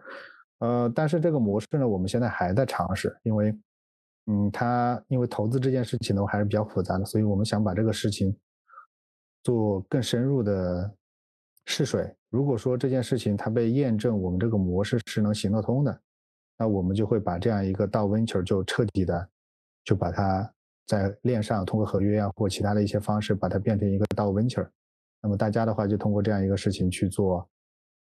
[0.59, 3.57] 呃，但是这个模式呢，我们现在还在尝试，因为。
[4.27, 8.33] 嗯，它因为投资这件事情呢，还是比较复杂的，所以我们想把这个事情
[9.43, 10.93] 做更深入的
[11.65, 12.15] 试水。
[12.29, 16.01] 如果说这件事情它被验证，我们这个模式是能行得通的，
[16.55, 19.27] 那我们就会把这样一个到 venture 就彻底的
[19.83, 20.53] 就把它
[20.91, 24.67] 在链上通过合约啊或其他的一些方式把它变成一个到 venture。
[25.21, 27.49] 那么大家的话就通过这样一个事情去做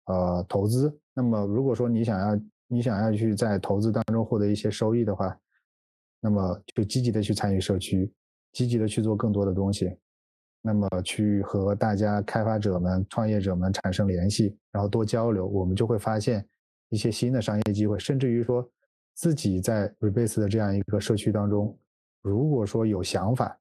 [0.04, 0.94] 呃投资。
[1.14, 5.34] 那么如果说你想要你想要去在投资当中获得一些收益的话，
[6.20, 8.12] 那么就积极的去参与社区，
[8.52, 9.96] 积极的去做更多的东西，
[10.60, 16.46] 那么去和大家开发者们、创业者们产生联系，然后多交流，我们就会发现
[16.90, 18.68] 一些新的商业机会，甚至于说
[19.14, 21.78] 自己在 Rebase 的这样一个社区当中，
[22.24, 23.56] 如果说有想法，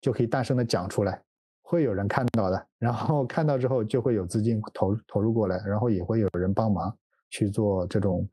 [0.00, 1.22] 就可以大声的讲出来，
[1.62, 6.92] 会有人看到的，然后看到之后就会有资金投投入过来，然后也会有人帮忙
[7.30, 8.28] 去做这种。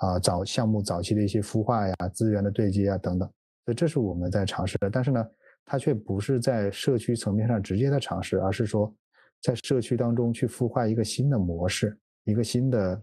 [0.00, 3.28] 啊，早项目早期的一些孵化呀，资源的对接啊，等等，
[3.64, 4.88] 所以这是我们在尝试的。
[4.88, 5.28] 但是呢，
[5.64, 8.94] 它却不是在社区层面上直接的尝试，而是说，
[9.42, 13.02] 在社区当中去孵化一个新的模式，一个新的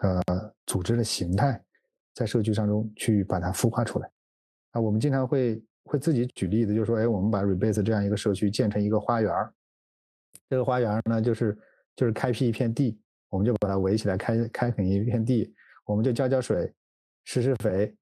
[0.00, 0.20] 呃
[0.66, 1.62] 组织的形态，
[2.12, 4.10] 在社区当中去把它孵化出来。
[4.72, 9.32] 啊，我们经常会会自己举例子，就是说，哎，我们把 Rebase 这样一个社区建成一个花园
[10.48, 11.56] 这个花园呢，就是
[11.96, 13.00] 就是开辟一片地，
[13.30, 15.54] 我们就把它围起来，开开垦一片地。
[15.84, 16.72] 我们就浇浇水，
[17.24, 17.94] 施施肥，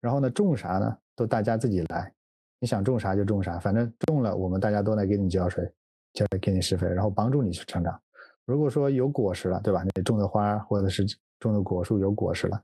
[0.00, 0.98] 然后呢，种啥呢？
[1.14, 2.12] 都大家自己来，
[2.58, 5.72] 你想种啥就种啥，反正种了，我们大家都来给你浇水，
[6.12, 7.98] 就给你施肥，然后帮助你去成长。
[8.44, 9.84] 如果说有果实了，对吧？
[9.84, 11.06] 你种的花或者是
[11.38, 12.60] 种的果树有果实了，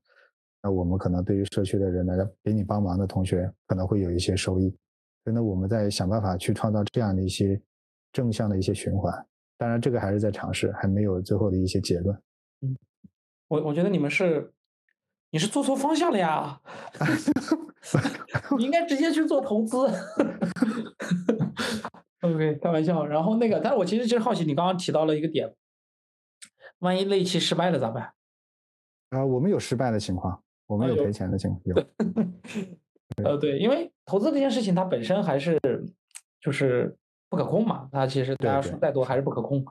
[0.64, 4.70] 那我们可能对于社区的人来给你帮忙的同学可能会有一些收益。
[5.22, 7.60] 所以呢，我们在想办法去创造这样的一些
[8.10, 9.12] 正向的一些循环。
[9.58, 12.18] 当然，这个还是在尝试，还没有最后的一些结论。
[12.62, 12.74] 嗯，
[13.48, 14.50] 我我觉得你们是。
[15.30, 16.60] 你是做错方向了呀！
[18.56, 19.76] 你应该直接去做投资。
[22.20, 23.04] OK，开玩笑。
[23.04, 25.52] 然后那个，但是我其实就是好奇，你刚刚提到了一个点，
[26.78, 28.12] 万一那一期失败了咋办？
[29.10, 31.60] 啊，我们有失败的情况，我们有赔钱的情况。
[31.64, 31.74] 有。
[33.24, 35.58] 呃，对，因为投资这件事情它本身还是
[36.40, 36.96] 就是
[37.28, 39.64] 不可控嘛，它其实大家说再多还是不可控。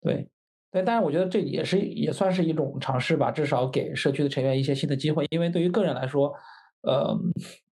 [0.00, 0.28] 对。
[0.70, 5.24] 对，但是我觉得这也是也算是一种尝试吧，至少给社区的成员一些新的机会。
[5.30, 6.34] 因为对于个人来说，
[6.82, 7.16] 呃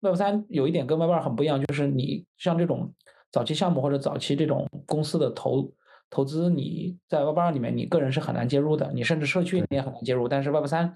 [0.01, 2.93] ，Web 三有一点跟 Web 二很不一样，就是你像这种
[3.31, 5.73] 早期项目或者早期这种公司的投
[6.11, 10.27] 投资，你在 Web 二里面，你个人是很难介入的，你甚至社区你也很难介入。
[10.27, 10.93] 但是 Web 三，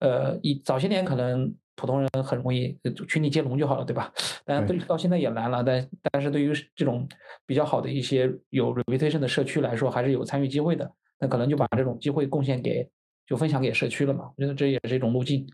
[0.00, 2.78] 呃，一早些年可能普通人很容易
[3.08, 4.12] 群体接龙就好了，对吧？
[4.44, 5.62] 但对到现在也难了。
[5.62, 7.08] 但但是对于这种
[7.46, 10.90] 比较好的一些有 reputation 的社区来说，还是有参与机会的。
[11.20, 12.88] 那可能就把这种机会贡献给，
[13.26, 14.30] 就分享给社区了嘛。
[14.36, 15.46] 我觉得这也是一种路径。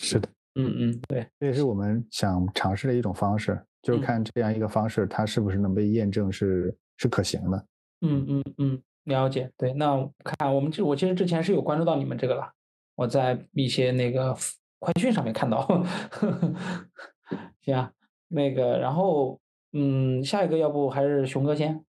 [0.00, 0.28] 是的。
[0.56, 7.64] 嗯嗯，对，这也是我们想尝试的一种方式，就是看这样一个方式它是不是能被验证是是可行的。
[8.00, 9.48] 嗯嗯嗯，了解。
[9.56, 12.52] 对，那看我们就我其实之前是有关注到你们这个了，
[12.98, 14.36] 我在一些那个
[14.80, 15.64] 快讯上面看到。
[17.62, 17.92] 行啊，
[18.26, 19.40] 那个然后
[19.72, 21.84] 嗯，下一个要不还是熊哥先。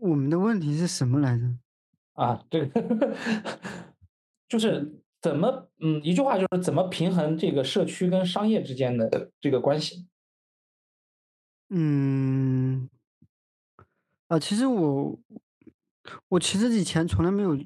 [0.00, 1.58] 我们的问题是什么来着？
[2.14, 3.14] 啊，这个
[4.48, 10.08] 就是怎么，嗯，一句话就是怎么平衡这个社区跟商业之间的这个关系。
[11.68, 12.88] 嗯，
[14.28, 15.18] 啊，其实我
[16.28, 17.56] 我其实以前从来没有，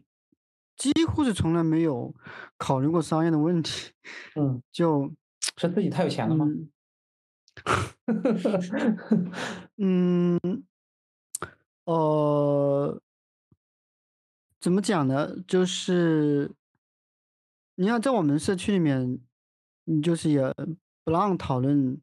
[0.77, 2.15] 几乎是从来没有
[2.57, 3.93] 考虑过商业的问题。
[4.37, 5.13] 嗯， 就
[5.57, 6.47] 是自己太有钱了吗？
[9.77, 10.39] 嗯，
[11.85, 13.01] 呃。
[14.63, 15.35] 怎么讲呢？
[15.49, 16.53] 就是
[17.77, 19.19] 你要在我们社区里面，
[19.85, 20.55] 你就是也
[21.03, 21.99] 不让讨论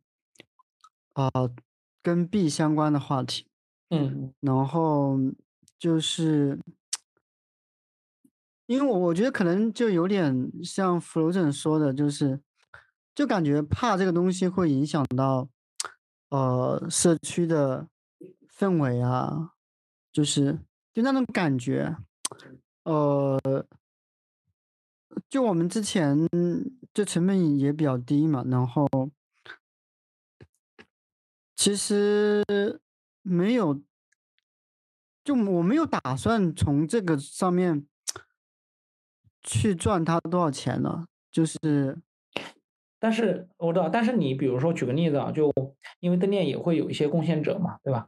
[1.14, 1.30] 啊
[2.02, 3.46] 跟币相关的话题。
[3.92, 5.20] 嗯，然后
[5.80, 6.60] 就是
[8.66, 12.42] 因为我我觉得可能就有点像弗罗镇说的，就是
[13.16, 15.48] 就感觉怕这个东西会影响到
[16.30, 17.88] 呃社区的
[18.50, 19.54] 氛围啊，
[20.12, 20.60] 就是
[20.94, 21.96] 就那种感觉。
[22.84, 23.40] 呃，
[25.30, 26.18] 就我们之前
[26.94, 28.88] 就成本也比较低嘛，然后
[31.56, 32.44] 其实
[33.22, 33.82] 没有，
[35.28, 37.86] 就我没有打算从这个上面
[39.42, 41.06] 去赚他多少钱呢？
[41.30, 41.98] 就是，
[42.98, 45.52] 但是我知道，但是你比如说举个例子啊，就
[46.00, 48.08] 因为灯链也会有一些贡献者嘛，对吧？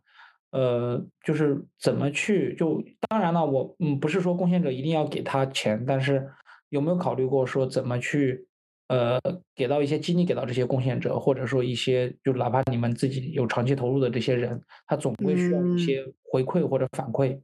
[0.52, 6.32] 呃，就是怎么去就当然了，我嗯不是说贡献者一定要给他钱，但是
[6.70, 8.48] 有没有考虑过说怎么去
[8.90, 9.18] 呃
[9.56, 17.42] 给到一些激励给到这些贡献者，或者说一些就哪怕你们自己有长期投入的这些人，他总归需要一些回馈或者反馈。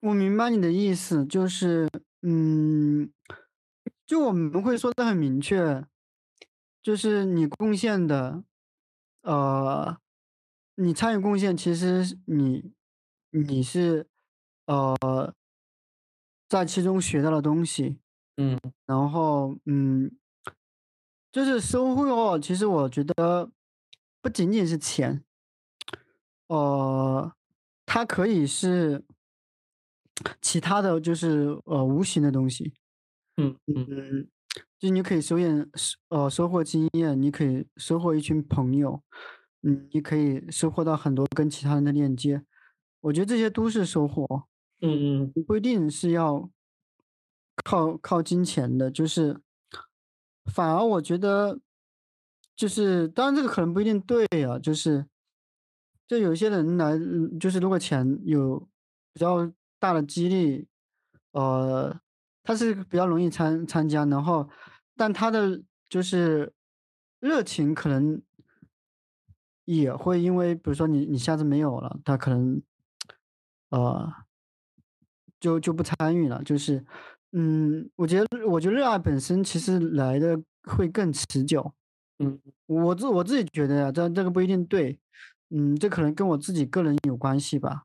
[0.00, 1.86] 我明白你的意思，就是
[2.22, 3.12] 嗯，
[4.06, 5.84] 就我们会说的很明确，
[6.82, 8.42] 就是你贡献的
[9.22, 9.98] 呃。
[10.78, 12.70] 你参与贡献，其实你
[13.30, 14.06] 你是
[14.66, 14.94] 呃
[16.50, 17.96] 在其中学到了东西，
[18.36, 20.14] 嗯，然后嗯，
[21.36, 22.38] 就是收获。
[22.38, 23.50] 其实我觉得
[24.22, 25.22] 不仅仅是钱，
[26.46, 27.30] 呃，
[27.84, 29.04] 它可以是
[30.40, 32.72] 其他的就是呃无形的东西，
[33.36, 34.26] 嗯嗯，
[34.78, 35.70] 就你可以收验
[36.08, 39.02] 呃收获经验，你可以收获一群朋友。
[39.60, 42.42] 嗯，你可以收获到很多跟其他人的链接，
[43.00, 44.24] 我觉得这些都是收获。
[44.80, 46.48] 嗯嗯，不一定是要
[47.62, 49.38] 靠靠金钱的，就是
[50.46, 51.58] 反而我觉得，
[52.54, 55.06] 就是当然这个可能不一定对啊，就是
[56.06, 56.98] 就有些人来，
[57.38, 58.58] 就是如果钱有
[59.12, 60.66] 比较大的激励，
[61.32, 61.98] 呃，
[62.42, 64.48] 他是比较容易参参加，然后
[64.96, 66.52] 但他的就是
[67.20, 68.22] 热情可能。
[69.68, 72.62] 也会因为，比如说你你下次没有了，他可能，
[73.70, 74.12] 呃，
[75.40, 76.40] 就就不参与了。
[76.44, 76.86] 就是，
[77.32, 81.72] 嗯，我觉得，我觉得热爱本身其实来的会更持久。
[82.18, 84.98] 嗯，我自我自己觉得呀，这这个不一定对。
[85.50, 87.82] 嗯，这可能跟我自己个人有关系吧。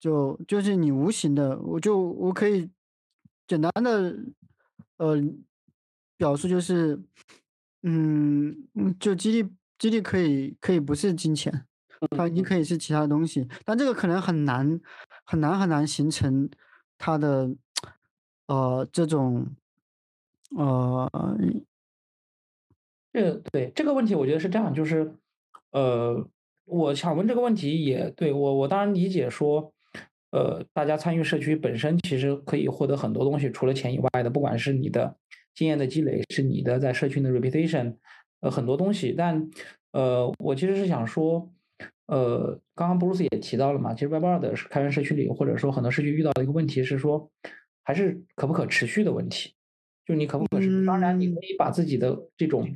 [0.00, 2.70] 就就是你无形的，我就我可以
[3.46, 4.16] 简单的，
[4.98, 5.16] 呃，
[6.16, 7.00] 表述就是，
[7.82, 9.48] 嗯嗯，就激励。
[9.78, 11.66] 激励可以可以不是金钱，
[12.16, 14.80] 它你可以是其他的东西，但这个可能很难
[15.26, 16.48] 很难很难形成
[16.96, 17.54] 它的
[18.46, 19.46] 呃这种
[20.56, 21.08] 呃，
[23.12, 25.14] 这对这个问题我觉得是这样，就是
[25.72, 26.26] 呃，
[26.64, 29.72] 我想问这个问题也对我我当然理解说，
[30.30, 35.16] 呃，大家参与社区本身其实可以获得很多东西，除了钱以外的，不管是你的
[35.54, 37.96] 经验的积累，是你的在社群的 reputation。
[38.40, 39.48] 呃，很多东西，但，
[39.92, 41.50] 呃，我其实是想说，
[42.04, 47.30] 呃，刚刚布鲁斯也提到了嘛，其实 Web 二的开源社区里，或者说很多社区遇到的一个问题是说，
[47.86, 49.54] 还是可不可持续的问题。
[50.04, 50.84] 就你可不可持续？
[50.84, 52.68] 当然，你可以把自己的这种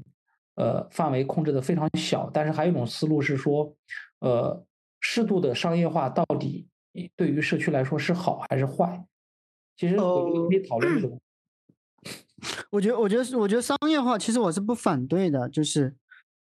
[0.55, 3.75] 呃范围控制的非常小，但是还有一种思路是说，
[4.21, 4.65] 呃，
[5.01, 6.69] 适度的商业化到底
[7.17, 9.05] 对于社区来说是好还是坏？
[9.77, 11.19] 其实我觉得可以讨论这个。
[12.71, 15.95] 我觉得，我觉得是，我觉得商业化其实我是不反对的，就是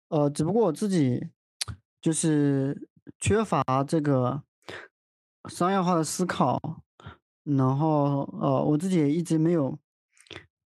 [0.08, 1.28] 呃，只不过我自己
[2.00, 2.88] 就是
[3.18, 4.42] 缺乏这个
[5.48, 6.82] 商业化的思考，
[7.56, 9.78] 然后呃，我自己也一直没有。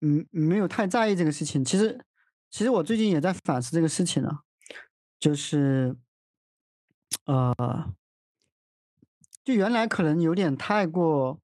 [0.02, 1.62] 嗯，没有太在意这个事情。
[1.66, 2.06] 其实，
[2.50, 4.30] 其实我最近也在反思这个事情呢，
[5.20, 5.94] 就是，
[7.26, 7.94] 呃，
[9.44, 11.42] 就原来可能有点太过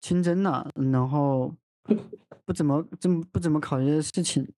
[0.00, 1.54] 清真了，然后
[2.44, 4.52] 不怎么这么不怎么考虑的事情。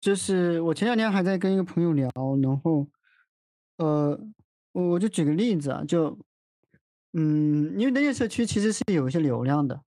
[0.00, 2.10] 就是我前两天还在跟一个朋友聊，
[2.42, 2.88] 然后，
[3.76, 4.18] 呃，
[4.72, 6.18] 我我就举个例子啊，就，
[7.12, 9.80] 嗯，因为那些社区其实是有一些流量的，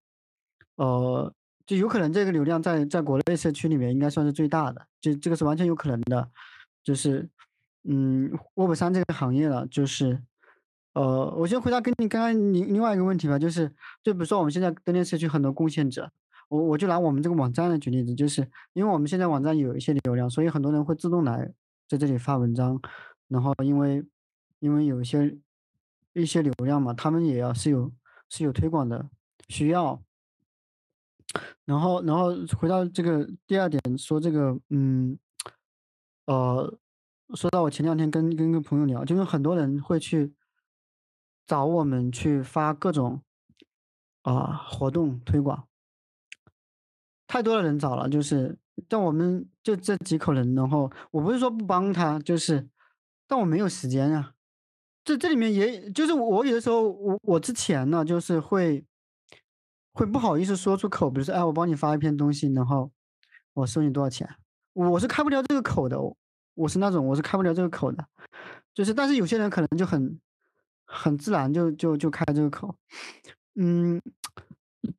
[0.76, 1.34] 呃。
[1.66, 6.30] 就有可能这个流量在在国内社区里面应该算是最大的，就这个是完全有可能的。
[6.84, 7.30] 就是，
[7.86, 10.22] 嗯，Web 三这个行业了，就是，
[10.92, 13.72] 呃，我先回答跟你刚刚另另外一个问题吧，就是，
[14.04, 16.12] 就比如说我们现在登录社区很多贡献者，
[16.50, 21.50] 我我就拿我们这个网站来举例子，就是因为我们现在网站有一些流量，所以很多人会自动来
[21.88, 22.78] 在这里发文章，
[23.30, 24.04] 然后因为
[24.60, 25.34] 因为有一些
[26.14, 27.92] 一些流量嘛，他们也要是有
[28.30, 29.10] 是有推广的
[29.50, 30.02] 需要。
[31.66, 35.18] 然后，然后回到这个第二点，说这个，嗯，
[36.26, 36.78] 呃，
[37.34, 40.36] 说到我前两天跟跟个朋友聊，就是很多人会去
[41.48, 43.24] 找我们去发各种
[44.22, 45.68] 啊活动推广，
[47.26, 52.70] 太多的人找了，就是，但我们就这几口人，然后我不是说不帮他，就是，
[53.26, 54.34] 但我没有时间啊，
[55.04, 58.84] 这这里面也就是我有的时候，我我之前呢，就是会。
[59.96, 62.90] 会不好意思说出口，比如说，哎，我帮你发一篇东西，然后
[63.54, 64.28] 我收你多少钱？
[64.74, 65.96] 我是开不了这个口的，
[66.56, 68.04] 我是那种我是开不了这个口的，
[68.74, 70.20] 就是，但是有些人可能就很
[70.88, 72.76] 很自然就就就开这个口，
[73.54, 74.02] 嗯，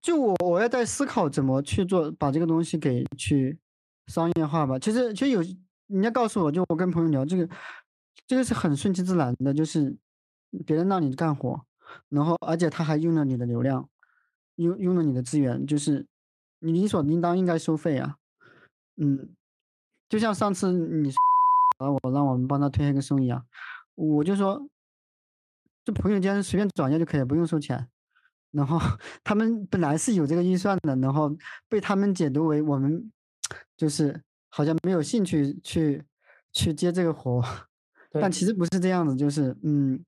[0.00, 3.58] 就我我要在思考怎么去做，把这个东西给去
[4.06, 4.78] 商业化吧。
[4.78, 5.42] 其实其实有
[5.88, 7.48] 人家告诉我就我跟朋友聊这个，
[8.26, 9.96] 这个是很顺其自然的，就是
[10.66, 11.64] 别人让你干活，
[12.08, 13.88] 然后而且他还用了你的流量。
[14.56, 16.06] 用用了你的资源，就是
[16.60, 18.18] 你理所应当应该收费啊，
[18.98, 19.34] 嗯，
[20.08, 21.10] 就像上次你
[21.78, 23.42] 啊，我让我们帮他推一个生意啊，
[23.96, 24.68] 我就说，
[25.84, 27.88] 这朋友间随便转一下就可以，不用收钱。
[28.52, 28.78] 然后
[29.24, 31.36] 他们本来是有这个预算的，然后
[31.68, 33.10] 被他们解读为我们
[33.76, 36.04] 就是好像没有兴趣去
[36.52, 37.42] 去接这个活，
[38.20, 40.04] 但其实不是这样子，就是嗯，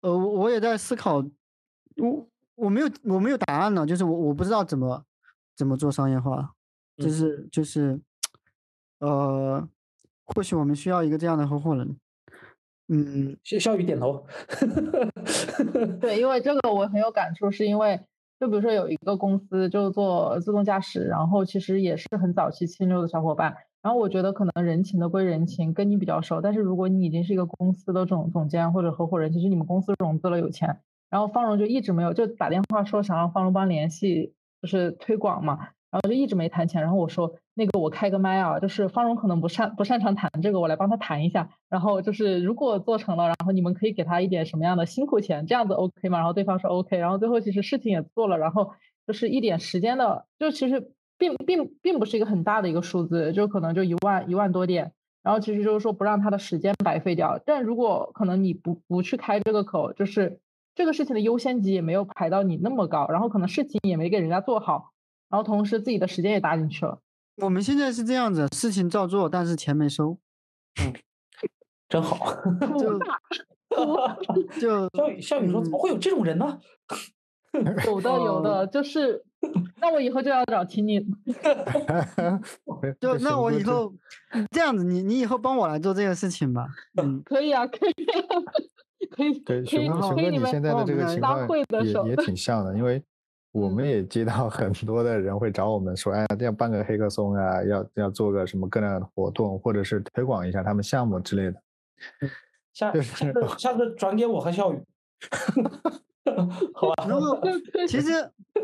[0.00, 1.24] 呃，我也在思考，
[1.96, 2.26] 我。
[2.56, 5.02] 我没有，我没有答案呢，就是我我不知道怎么
[5.56, 6.52] 怎么做商业化，
[6.98, 7.98] 就是就是，
[8.98, 9.66] 呃，
[10.26, 11.96] 或许我们需要一个这样的合伙人。
[12.88, 14.26] 嗯，笑笑宇点头。
[16.02, 17.98] 对，因为这个我很有感触，是因为
[18.38, 30.80] 就比如说有一个公司就做自动驾驶，然后其实也是很早期七六的小伙伴，然后我觉得可能人情的归人情，跟你比较熟，但是如果你已经是一个公司的总总监或者合伙人，其实你们公司融资了有钱。
[31.08, 35.58] 然后方荣就一直没有，就打电话说想让方荣帮联系，就是推广嘛。
[35.90, 36.82] 然后就一直没谈钱。
[36.82, 41.48] 然后我说那个我开个麦啊，就是方荣可能不擅不擅长谈这个，我来帮他谈一下。
[41.68, 46.18] 然后就是如果做成了，然后你们可以给他一点什么样的辛苦钱，这样子 OK 吗？
[46.18, 46.96] 然后对方说 OK。
[46.96, 48.70] 然后最后其实事情也做了，然后
[49.04, 54.92] 就是一点时间的，就其实并并并不是一个很大的一个数字，就可能就一万一万多点。
[55.22, 57.38] 然后其实就是说不让他的时间白费掉。
[57.46, 60.40] 但如果可能你不不去开这个口，就是。
[60.76, 64.92] 这个事情的优先级也没有排到你那么高，然后可能事情也没给人家做好，
[65.28, 67.00] 然后同时自己的时间也搭进去了。
[67.42, 70.16] 我们现在是这样子，事情照做，但是钱没收。
[70.80, 70.94] 嗯，
[71.90, 72.16] 真好。
[72.78, 72.98] 就
[74.60, 76.60] 就肖宇，肖宇说：“怎么会有这种人呢？”
[77.84, 79.26] 有的，有的，就是。
[79.80, 81.00] 那我以后就要找听你。
[83.00, 83.92] 就那我以后
[84.50, 86.66] 这样子，你你以后帮我来做这个事情吧。
[87.00, 87.94] 嗯，可以啊，可以。
[89.10, 93.02] 可以，对，熊哥，熊哥，你现在的这个情况也也挺像的，因为
[93.50, 101.62] 我们也接到很多的人会找我们说，哎，要办个黑客松啊，要要做个什么各样的活动，或者是推广一下他们项目之类的。
[102.74, 104.82] 下下次下次转给我和笑宇。
[106.74, 107.06] 好吧。
[107.08, 107.40] 如果
[107.88, 108.12] 其实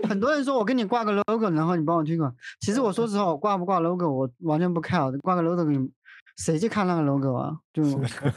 [0.08, 5.90] 很多人说我给你挂个 logo，然后你帮我推广，其实我说实话，我挂不挂 logo，我完全不 care，，挂个 logo 给你
[6.36, 7.56] 谁去看那个 logo 啊？
[7.72, 7.82] 就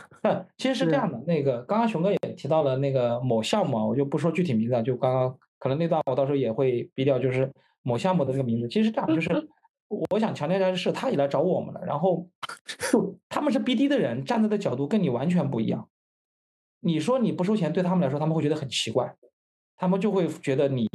[0.58, 7.52] 其实是这样的，那个刚刚熊哥也提到了那个某项目啊，我就不说具体名字了，就刚刚可能那段我到时候也会逼掉，就是
[7.84, 8.68] 某项目的这个名字。
[8.70, 9.48] 其实这样，就是
[10.12, 12.26] 我想强调一下，是他也来找我们了，然后
[12.92, 15.88] 就他们是 BD 的人，站在的角度跟你完全不一样。
[16.82, 19.16] 你说你不收钱，对他们来说他们会觉得很奇怪，
[19.76, 20.88] 他们就会觉得你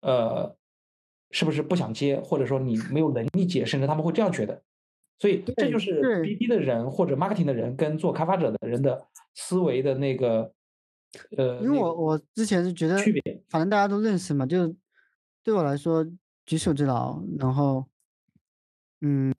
[0.00, 0.56] 呃
[1.30, 4.62] 是不是不想接，或者说你没有能力接，甚至他们会这样觉得。
[5.18, 10.52] 所以这就是 BD 的人或者 marketing 的人跟做开发者的人的思维的那个，
[11.36, 14.74] 呃，因为我我之前是觉得区别，反正大家都认识嘛，就
[15.44, 16.04] 对我来说
[16.44, 17.22] 举手之劳。
[17.38, 17.86] 然后，
[19.00, 19.32] 嗯，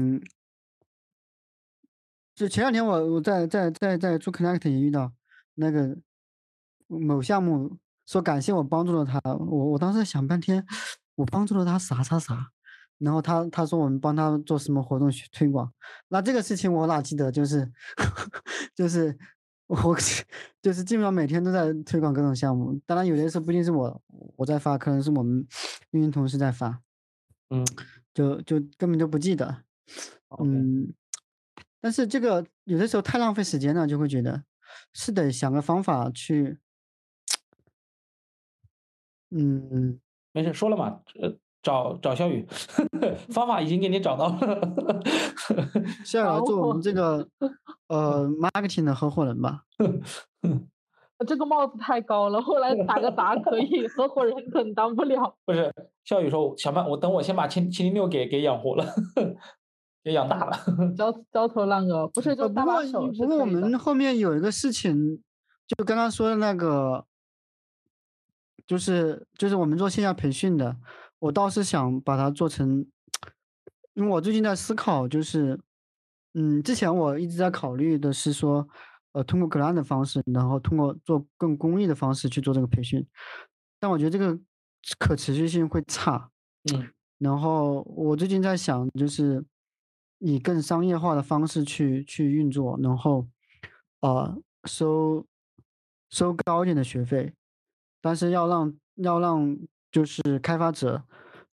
[2.33, 5.11] 就前两天我我在在在在做 Connect 也遇到
[5.55, 5.97] 那个
[6.87, 10.65] 某项目说感谢我帮助了他，我我当时想半天，
[11.15, 12.49] 我帮助了他啥啥啥。
[12.99, 15.73] 然后他他说我们帮他做什么活动去推广，
[16.07, 17.29] 那这个事情我哪记得？
[17.31, 17.69] 就是
[18.75, 19.17] 就是
[19.67, 19.97] 我
[20.61, 22.79] 就是基本上每天都在推广各种项目。
[22.85, 24.01] 当然有的时候不一定是我
[24.37, 25.45] 我在发，可能是我们
[25.91, 26.79] 运营同事在发，
[27.49, 27.65] 嗯，
[28.13, 29.63] 就就根本就不记得。
[30.39, 30.93] 嗯，
[31.81, 34.43] 但是这个有的时候太浪费时间了，就会觉得
[34.93, 36.59] 是得想个方法去。
[39.31, 39.99] 嗯，
[40.31, 41.35] 没事，说了嘛，呃。
[41.63, 42.45] 找找小雨，
[43.31, 44.59] 方法已经给你找到了。
[46.03, 47.25] 下来做我们这个
[47.87, 49.63] 呃 marketing 的合伙人吧。
[51.25, 55.37] 这个帽子太高了，后来打个杂可以，合伙人可能当不了。
[55.45, 55.73] 不是，
[56.03, 58.85] 小雨说小曼，我等我先把七七零六给给养活了，
[60.03, 60.57] 给养大了。
[60.95, 62.83] 焦 焦头烂额，不是就不过
[63.17, 65.21] 不过我们后面有一个事情，
[65.67, 67.05] 就刚刚说的那个，
[68.67, 70.77] 就是就是我们做线下培训的。
[71.19, 72.85] 我倒是想把它做成，
[73.93, 75.57] 因为我最近在思考，就是，
[76.33, 78.67] 嗯，之前我一直在考虑的是说，
[79.13, 83.07] 呃，通过 g r a n 的方式，然后通过做更公益的方式去做这个培训，
[83.79, 84.37] 但我觉得这个
[84.99, 86.29] 可持续性会差，
[86.73, 89.41] 嗯，然后我最近在想，就是
[90.23, 93.27] 以更商业化的方式去去运作，然后，
[93.99, 95.27] 呃，收
[96.09, 97.33] 收高一点的学费，
[98.01, 99.57] 但是要让要让。
[99.93, 101.03] 就是开发者，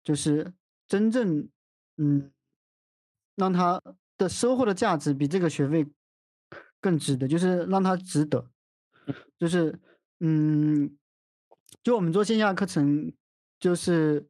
[0.02, 0.54] 就是
[0.88, 1.50] 真正，
[1.98, 2.32] 嗯，
[3.36, 3.82] 让他
[4.18, 5.86] 的收获的价值比这个学费
[6.80, 8.50] 更值得，就是让他值得，
[9.38, 9.78] 就是，
[10.22, 10.98] 嗯，
[11.84, 13.12] 就我们做线下课程，
[13.60, 14.26] 就是，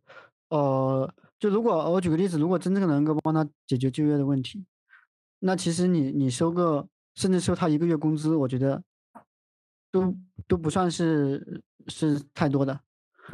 [0.47, 4.65] 呃，就如果我举个例子，如果真正能够帮他解决就业的问题，
[5.39, 8.83] 那其实你你收个，甚至收他一个月工资，我觉得
[9.89, 10.13] 都
[10.47, 12.81] 都不算是是太多的。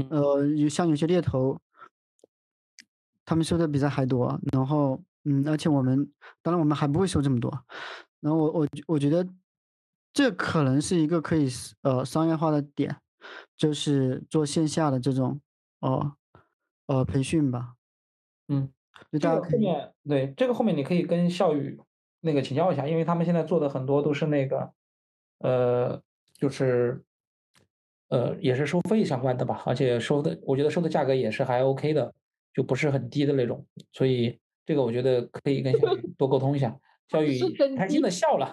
[0.10, 1.60] 呃，有像有些猎头，
[3.26, 6.12] 他们收的比这还多，然后，嗯，而且我们，
[6.44, 7.50] 当然我们还不会收这么多，
[8.20, 9.28] 然后我我我觉得，
[10.14, 11.48] 这可能是一个可以
[11.82, 13.00] 呃商业化的点，
[13.58, 15.40] 就是做线下的这种，
[15.80, 16.18] 哦，
[16.88, 17.75] 呃，培训吧，
[18.48, 18.70] 嗯，
[19.12, 21.80] 这个后面对这个后面你可以跟校宇
[22.22, 24.72] 那个请教一下，因为他们现在做的很多都是那个，
[25.40, 26.02] 呃，
[26.34, 27.04] 就是。
[28.10, 32.14] 呃，也是收费相关的吧，而且收的，我觉得收的价格也是还 OK 的，
[32.54, 35.74] 就不是很低的那种，所以这个我觉得可以跟
[36.16, 36.78] 多沟通一下。
[37.10, 37.40] 小雨
[37.78, 38.50] 开心的笑了。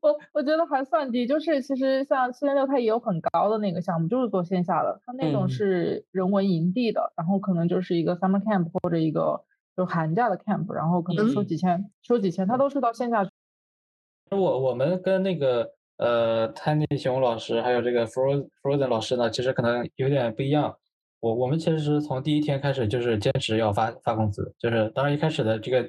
[0.00, 9.44] 我我觉得还算低，就是其实像七零六它也有很高的那个项目，就是做线下的，它那种是人文营地的，然后可能就是一个 summer camp 或者一个
[9.76, 13.28] 就寒假的 camp，然后可能收几千，收几千，它都是到线下。
[14.30, 15.72] 我我们跟那个。
[15.96, 20.76] 呃，泰尼熊老师还有这个 Frozen Frozen 老师呢，其实可能有点不一样。
[21.20, 25.88] 我我们其实是从第一天开始就是坚持要发发工资，就是当然一开始的这个，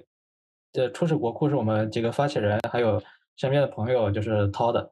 [0.75, 3.01] 这初始国库是我们几个发起人还有
[3.37, 4.91] 身边的朋友就是掏的，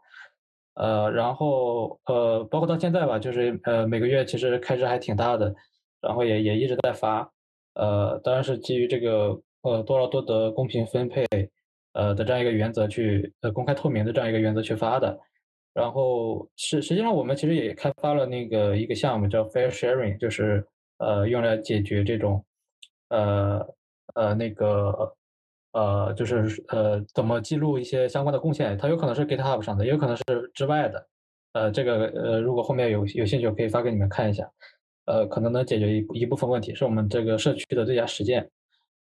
[0.75, 5.53] 呃，然后呃，包括到现在吧，就是呃每个月其实开支还挺大的，
[6.01, 7.29] 然后也也一直在发，
[7.73, 11.25] 呃，当然是基于这个呃多劳多得公平分配。
[11.95, 15.15] 呃的这样一个原则去呃公开透明的这样一个原则去发的，
[15.75, 20.65] 然后实实际上我们其实也开发了那个一个项目叫 Fair Sharing，就是
[20.97, 22.43] 呃用来解决这种
[23.09, 23.63] 呃
[24.15, 25.13] 呃那个
[25.73, 30.23] 呃就是呃怎么记录一些相关的贡献，它有可能是 GitHub 上的，也有可能是
[30.53, 31.07] 之外的，
[31.51, 34.49] 呃这个呃如果后面有有兴趣，可以发给你们看一下，
[35.05, 38.49] 呃可能能解决一一部分问题，是我们这个社区的最佳实践，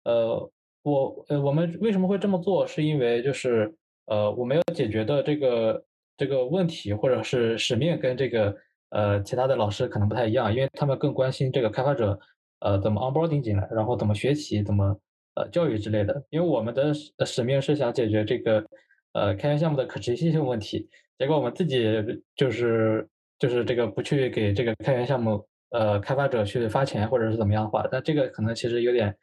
[0.03, 0.52] 呃。
[0.88, 2.68] 我呃，我们为什么会这么做？
[2.68, 3.73] 是因为就是
[4.06, 5.84] 呃，我们要解决的这个
[6.15, 8.56] 这个问题或者是使命跟这个
[8.91, 12.19] 呃其他的老师可能不太一样，因为他们更关心这个开发者
[12.60, 14.95] 呃怎么 onboarding 进来，然后怎么学习，怎么
[15.35, 16.93] 呃教育之类的，因为我们的
[17.25, 18.65] 使命是想解决这个
[19.13, 21.93] 呃开源项目的可持续性问题，结果我们自己
[22.35, 23.07] 就是
[23.37, 29.15] 就是这个不去给这个开源项目呃开发者去发钱或者是怎么样的话，那这个可能其实有点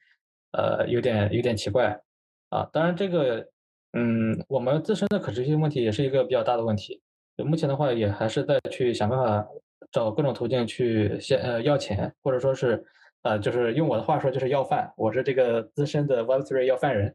[0.53, 1.99] 呃有点有点奇怪
[2.51, 2.69] 啊。
[2.73, 3.47] 当然这个
[3.95, 7.01] 嗯我们自身的可持续性问题也是一个比较大的问题，
[7.37, 9.47] 目前的话也还是在去想办法
[9.91, 12.85] 找各种途径去先呃要钱，或者说是。
[13.23, 14.93] 呃，就是用我的话说，就是要饭。
[14.97, 17.15] 我是这个资深的 Web3 要饭人，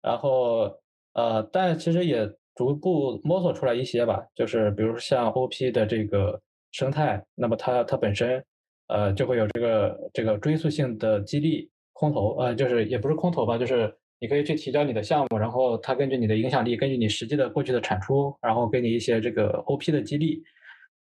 [0.00, 0.72] 然后
[1.14, 4.24] 呃，但其实也逐步摸索出来一些吧。
[4.34, 6.40] 就是比如像 OP 的这个
[6.70, 8.42] 生态，那么它它本身
[8.88, 20.40] 呃就会有这个这个追溯性的激励空投，呃，就是也不是空投吧，就是你可以去提交你的项目，然后它根据你的影响力，根据你实际的过去的产出，然后给你一些这个 OP 的激励，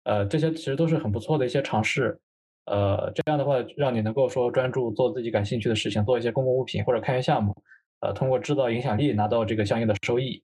[0.04, 2.18] 呃，这些其实都是很不错的一些尝试。
[2.66, 7.54] 呃，这样的话，让你能够说专注做自己感兴趣的事情，做一些公共物品或者开源项目，
[8.00, 10.42] 呃，通过制造影响力拿到这个相应的收益，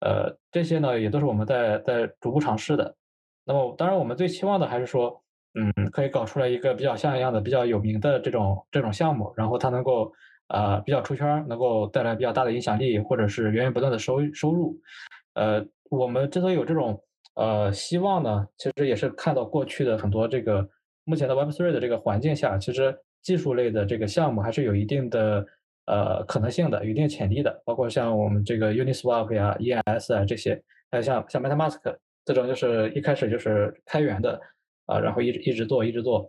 [0.00, 2.96] 呃，这些呢也都是我们在在逐步尝试的。
[3.44, 5.22] 那么，当然我们最期望的还是说，
[5.54, 10.10] 嗯，可以搞出来一个比较像样的、比较有名的这种这种项目，然后它能够
[10.48, 14.74] 呃比较出圈，能够带来比较大的影响力，或者是源源不断的收收入。
[15.34, 16.98] 呃，我们之所以有这种
[17.34, 20.66] 呃希望呢，其实也是看到过去的很多这个。
[21.08, 25.46] 目前的 Web3 的这个环境下，其实技术类的这个项目还是有一定的
[25.86, 27.62] 呃可能性的，有一定潜力的。
[27.64, 31.80] 包括像我们这个 Uniswap 呀、E.S 啊这些，还有像像 MetaMask
[32.26, 34.38] 这种，就是一开始就是开源的
[34.84, 36.28] 啊，然后一直一直做一直做。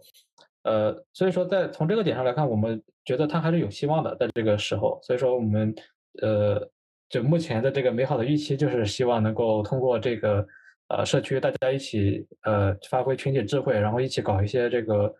[0.63, 4.97] 呃，所以说在从这个点上来看，我们觉得它还是有希望的，在这个时候。
[5.03, 5.75] 所以说我们
[6.21, 6.65] 呃，
[7.09, 10.47] 就目前的这个美好的预期，就是希望能够通过这个。
[10.89, 15.13] 呃，社区大家一起呃发挥群体智慧，然后一起搞一些这个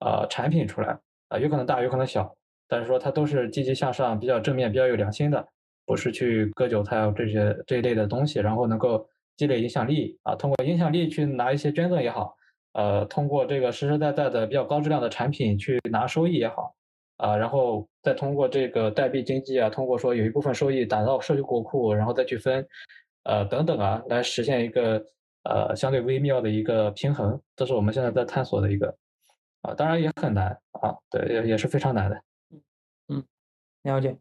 [0.00, 0.98] 呃产品出来
[1.28, 2.34] 啊，有可能大，有可能小，
[2.66, 5.46] 但是说它都是积极向上、比较正面、比较有良心的，
[5.84, 9.06] 不是去割韭菜这些这一类的东西，然后能够
[9.36, 12.34] 积累影响力啊，通过影响力去拿一些捐赠也好，
[12.72, 16.74] 呃，通过这个实实在在的比较高质量的产品去拿收益也好，
[17.18, 22.66] 啊，然后再通过这个代币经济啊，通过说有一部分收益打到社区国库，然后再去分。
[23.24, 25.04] 呃，等等啊，来实现一个
[25.44, 28.96] 呃相对微妙的一个平衡，这是我们现在在探索的一个
[29.62, 32.22] 啊，当然也很难啊，对，也也是非常难的。
[33.08, 33.22] 嗯，
[33.82, 34.16] 了解。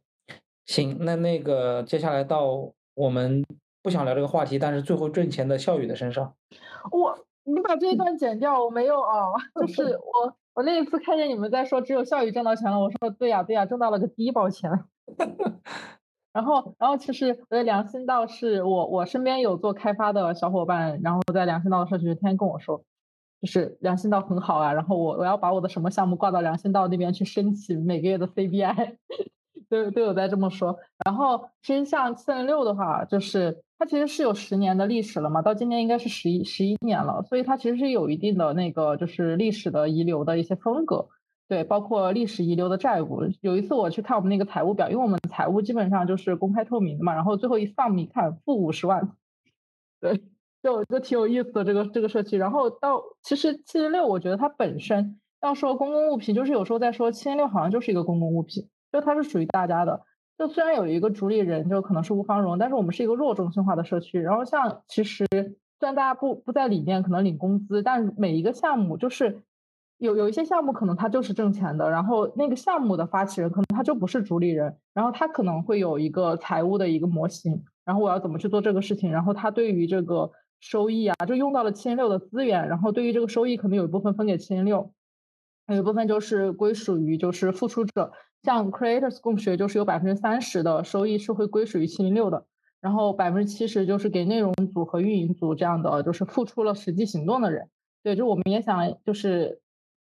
[0.66, 3.44] 行，那那个接下来到我们
[3.82, 6.36] 不想聊这个话题，但是最后挣钱的笑语的身上。
[6.92, 14.70] 我，你把这一段剪掉，我没有啊，就是 我我那一次看见你们在说只有笑语挣到钱了，我说对呀对呀，挣到了个低保钱。
[16.32, 22.84] 然后，然后其实我的良心道是我，我身边有做开发的小伙伴，然后在良心道的社区天天跟我说，
[23.42, 28.96] 就是良心道很好啊，然后我我要把我的什么项目挂到良心道那边去申请每个月的 CBI，
[29.70, 30.78] 都都有在这么说。
[31.04, 41.08] 然后其实像七零六的话，就是它其实是有十年的历史了嘛，到今年应该是十一十一年了，所以它其实是有一定的那个就是历史的遗留的一些风格。
[41.50, 43.24] 对，包括历史遗留的债务。
[43.42, 49.14] 有一次我去看我们那个财务表，因为我们财务基本上就是公开透明的嘛，然后最后一 sum 一看，负五十万。
[50.00, 50.22] 对，
[50.62, 52.38] 就就挺有意思的这个这个社区。
[52.38, 60.04] 然后到其实七零六，我觉得它本身要说公共物品，就是有时候在说七零六好像就是一个公共物品，就它是属于大家的。
[60.38, 64.22] 就虽然有一个主理人，就可能是吴方荣，但是我们是一个弱中心化的社区。
[64.22, 69.42] 然后像其实虽然大家不不在里面，可能领工资，但每一个项目就是。
[70.00, 80.32] 有有一些项目可能它就是挣钱的，然后那个项目的发起人可能他就不是主理人，然后他可能会有一个财务的一个模型，然后我要怎么去做这个事情，然后他对于这个
[80.62, 84.94] 收益啊，就用到了七零六的资源，然后对于这个收益可能有一部分分给七零六，
[85.68, 88.14] 有一部分就是归属于就是付出者，
[88.44, 92.46] 像 Creators 共学就是有百分之三十的收益是会归属于七零六的，
[92.80, 97.68] 然后百分之七十就是给内容组和运营组这样的就是付出了实际行动的人，
[98.02, 99.60] 对，就我们也想就是。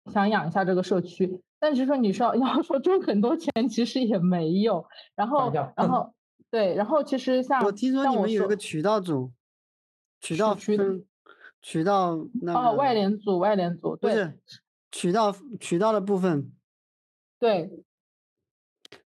[0.10, 4.86] 想养一下这个社区，但是说你说 要说挣很多钱，其实也没有。
[5.16, 6.14] 然后，然后
[6.52, 9.32] 对，然后其实像我听说你们有一个渠道组，
[10.20, 10.78] 渠道渠
[11.62, 14.40] 渠道那哦外联组外联组不是
[14.92, 16.52] 渠道渠道的部分，
[17.38, 17.70] 对，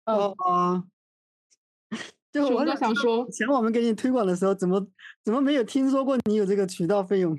[0.05, 0.84] 哦啊，
[2.34, 4.88] 就我想说，前我们给你推广的时候，怎么
[5.23, 7.38] 怎么没有听说过你有这个渠道费用？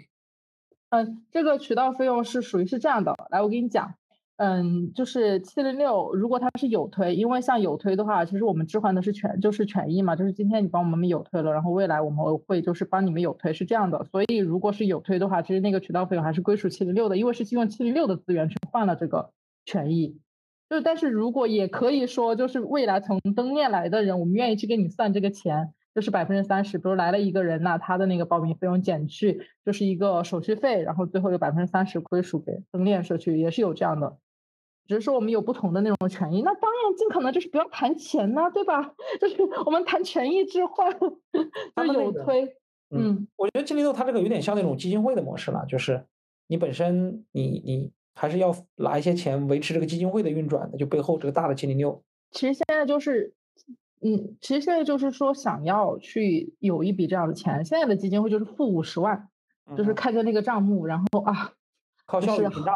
[0.90, 3.94] 嗯，这个渠道费用是属于是这样的，来，我给你讲，
[4.38, 19.30] 嗯，就是七零六，如果它是有推，因为像有推的话，其实我们置换的是权，就是权益嘛，就是今天你帮我们有推了，然后未来我们会就是帮你们有推，是这样的，所以如果是有推的话，其实那个渠道费用还是归属七零六的，因为是用七零六的资源去换了这个
[19.64, 20.18] 权益，
[20.68, 34.16] 就但是如果也可以说，就是未来从登链来的人，我们愿意去给你算这个钱，就是百分之三十，比如来了一个人，那他的那个报名费用减去就是一个手续费，然后最后有百分之三十归属给分链社区，也是有这样的。
[34.86, 38.92] 只是说我们有不同的那种权益，那当然尽可能就是不要谈钱呐，对吧？
[39.20, 40.92] 就是我们谈权益置换，
[41.86, 42.56] 就有推。
[42.92, 46.04] 嗯，我觉得七零六它这个有点像那种基金会的模式了，就是
[46.48, 52.02] 你本身你你还是要拿一些钱维持这个基金会的运转的，就背后这个大的七零六。
[52.32, 53.32] 其实现在就是，
[54.02, 59.28] 嗯，其实现在就是说想要去有一笔这样的钱，现在的基金会就是负五十万，
[59.76, 61.52] 就是看着那个账目，然后啊。
[62.10, 62.74] 靠效率膨胀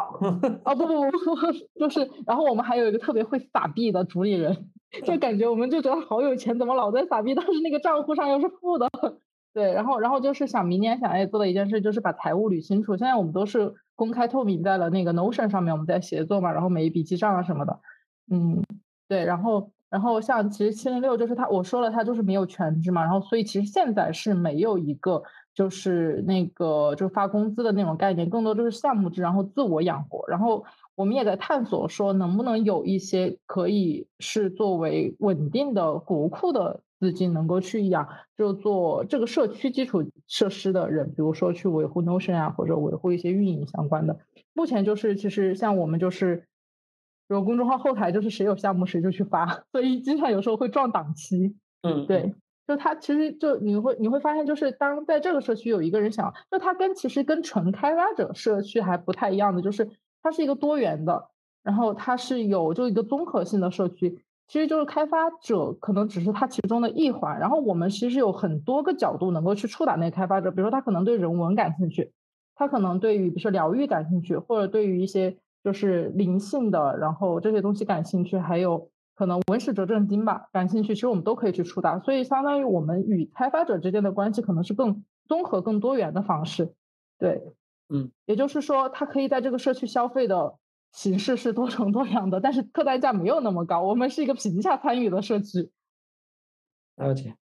[0.63, 4.69] 哦不不不不， 就是，然后我们还有一个特别会撒币的主理人，
[5.03, 8.89] 就感觉我们就觉得好有钱，怎么老在撒币，但是那个账户上又是负的，
[9.53, 17.81] 对，然后然后就是想明年想要做的一件事就是把财务捋清楚，现在我们都是公开透明在了那个 Notion 上面，我们在协作嘛，然后每一笔记账啊什么的，
[18.31, 18.63] 嗯，
[19.09, 25.23] 对，然后然后像其实七零六就是他我说了他就是没有全职嘛，然后所以其实现在是没有一个。
[25.55, 30.27] 就是那个，就发工资的那种概念，更多就是项目制，然后自我养活。
[30.27, 38.05] 然后我们也在探索，说能不能有一些可以是作为稳定的国库的资金，能够去养，
[38.37, 44.19] 就做这个社区基础设施的人，比如说去维护 Notion 啊，或者维护一些运营相关的。
[44.53, 46.43] 目前就是，其实像我们就是，
[47.27, 51.55] 比如公众号后台就是谁有项目谁就去发， 所以经常有时候会撞档期。
[51.81, 52.33] 嗯，对。
[52.67, 59.87] 就他其实就你会你会发现，就是当在这个社区有一个人想，就他跟其实跟纯开发者社区还不太一样的，就是
[60.23, 61.29] 它是一个多元的，
[61.61, 72.13] 然后它是有就一个综合性的社区，其实就是开发者可能只是它其中的一环，然后我们其实有很多个角度能够去触达那个开发者，比如说他可能对人文感兴趣，
[72.55, 78.89] 他可能对于比如说疗愈感兴趣，或者对于一些就是灵性的，然后这些东西感兴趣，还有。
[79.17, 86.73] 可能文史哲正经吧，感兴趣，其实我们都可以去触达，所以相当于我们与开发者之间的关系可能是更综合、更多元的方式。
[87.17, 87.41] 对，
[87.87, 90.55] 嗯，也就是说，他可以在这个社区消费的
[90.91, 93.83] 形式是多种多样的，但是客单价没有那么高。
[93.83, 95.71] 我们是一个平价参与的社区，
[96.97, 97.37] 了解，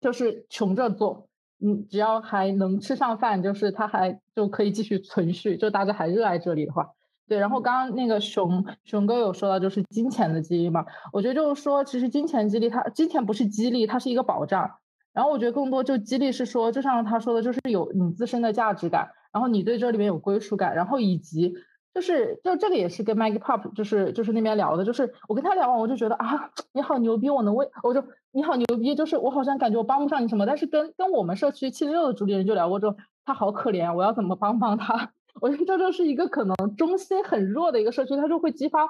[0.00, 1.28] 就是穷着做，
[1.60, 6.90] 嗯，只要还能吃上饭，就是他还就可以继续存续，就大家还热爱这里的话。
[7.28, 10.84] 对，然后刚刚那个熊熊哥有说到，就是金钱的激励嘛。
[11.12, 14.70] 我觉得就是说，其实金钱激励它，金钱不是激励，它是一个保障。
[15.12, 21.54] 然后我觉得更多就激励是说，就像他说的，就是有你自身的价值感，然后你对这里面有归属感，然后以及
[21.94, 32.96] 就是就这个也是跟 Maggie Pop 就是就是那边聊的，就是我跟他聊完，我就觉得啊，你好牛逼，我能为我就你好牛逼，就是我好像感觉我帮不上你什么，但是跟跟我们社区七零六的主理人就聊过之后，
[33.26, 35.12] 他好可怜，我要怎么帮帮他？
[35.40, 38.86] 我觉得这就是一个可能中心很弱的一个社区，它就会激发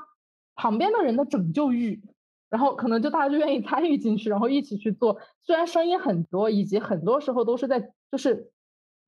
[0.54, 2.02] 旁边的人的拯救欲，
[2.50, 5.18] 然后可能就大家就愿意参与进去，然后一起去做。
[5.40, 8.50] 虽然声音很多，以及很多时候都是在就是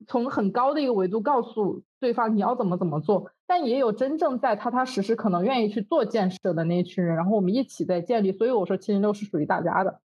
[0.07, 8.33] 从很高的一个维度告诉对方你要怎么怎么做，但也有真正在踏踏实实可能愿意去做建设的那一群人，然后我们一起在建立。
[8.33, 10.01] 所以我说七零六是属于大家的。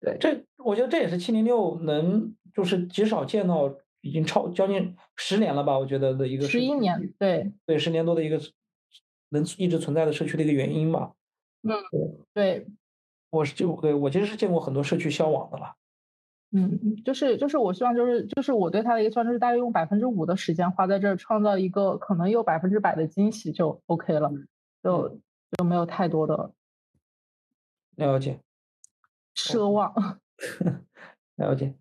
[0.00, 3.72] 对，这我觉得这也是七零六能就是极少见到。
[4.02, 5.78] 已经超将近十年了吧？
[5.78, 8.38] 我觉得的一个十一年，对对，十年多的一个
[9.30, 11.12] 能一直存在的社区的一个原因吧。
[11.62, 11.72] 嗯，
[12.34, 12.66] 对，
[13.30, 15.76] 我是就对我其实是见过很多社区消亡的了。
[16.50, 24.30] 嗯，就是就是我希望就是就是我对他的一个期望就是大约用百分之五的时间花在这儿，创造一个可能有百分之百的惊喜就 OK 了，
[24.82, 25.20] 就
[25.56, 26.52] 就没有太多的
[27.96, 28.40] 了解
[29.34, 30.20] 奢望。
[31.36, 31.74] 了解，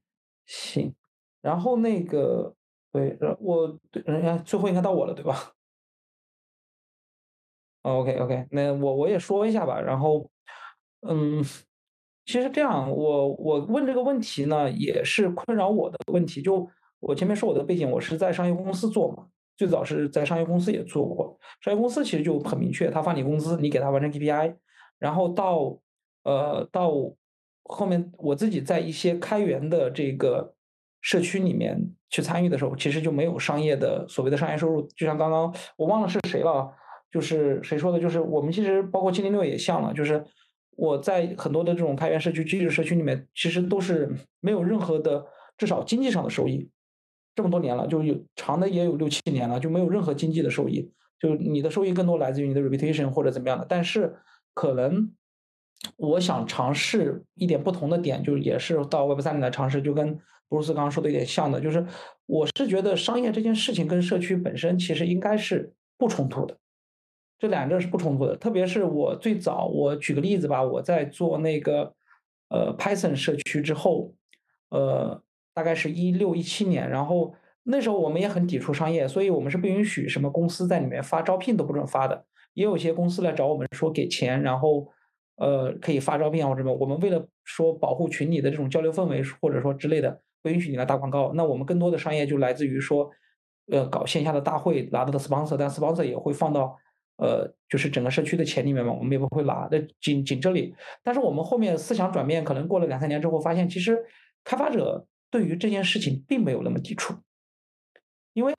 [0.45, 0.93] 行。
[1.41, 2.53] 然后那个，
[2.91, 5.53] 对，我对，人家最后应该到我了，对吧
[7.81, 9.81] ？OK OK，那我我也说一下吧。
[9.81, 10.29] 然后，
[11.01, 11.43] 嗯，
[12.25, 16.43] 其实这样，我我问这个问题呢，也是困扰我的问题。
[16.43, 16.69] 就
[16.99, 19.25] 我前面说我的背景，我是在商业公司做嘛，
[19.57, 21.39] 最早是在商业公司也做过。
[21.61, 24.55] 商业公司其实就很明确，他发你工资，你给他完成 KPI，
[24.99, 25.79] 然后到
[26.23, 26.91] 呃到
[27.63, 30.53] 后面我自己在一些开源的这个。
[31.01, 34.87] 社区里面去参与的时候，其实就没有商业的所谓的商业收入。
[34.95, 36.71] 就像刚刚我忘了是谁了，
[37.11, 40.23] 就是谁说的，就是我们其实包括七零六也像了，就是
[40.77, 44.09] 我在很多的这种开源社区、机制社区里面，其实都是
[44.39, 45.25] 没有任何的
[45.57, 46.69] 至少经济上的收益。
[47.35, 50.91] 这么多年了，就有长的也有六七年了，就没有任何经济的收益。
[51.19, 53.65] 就你的收益更多来自于你的 reputation 或者怎么样的。
[53.67, 54.17] 但是
[54.53, 55.11] 可能
[55.97, 60.19] 我想尝试一点不同的点，就也是到 Web 三里来尝试，就跟。
[60.51, 61.85] 布鲁斯刚刚说的有点像的，就是
[62.25, 66.57] 我是觉得商业这件事情跟社区本身其实应该是不冲突的，
[67.39, 68.35] 这两者是不冲突的。
[68.35, 71.93] 特别是我最早，我举个例子吧，我在做那个
[72.49, 74.13] 呃 Python 社区之后，
[74.71, 75.23] 呃，
[75.53, 77.33] 大概是一六一七年，然后
[77.63, 82.25] 那时候我们也很抵触商业，所以我们是不允许什么公司在里面发招聘都不准发的。
[82.55, 84.85] 也有些公司来找我们说给钱，然后
[85.37, 86.75] 呃可以发招聘啊或者什么。
[86.75, 90.19] 我们为了说保护群里的这种交流氛围，或者说之类的。
[90.41, 93.09] 不允许你来打广告，那我们更多的商业就来自于说，
[93.71, 96.75] 呃，搞线下的大会拿到的 sponsor，但 sponsor 也会放到，
[97.17, 99.67] 呃，就是整个社区的钱里面嘛，我们也不会拿。
[99.71, 100.73] 那仅仅这里，
[101.03, 103.97] 但是我们后面思想转变，可能过了两三年之后，发现其实
[104.43, 107.13] 开发者对于这件事情并没有那么抵触，
[108.33, 108.53] 因为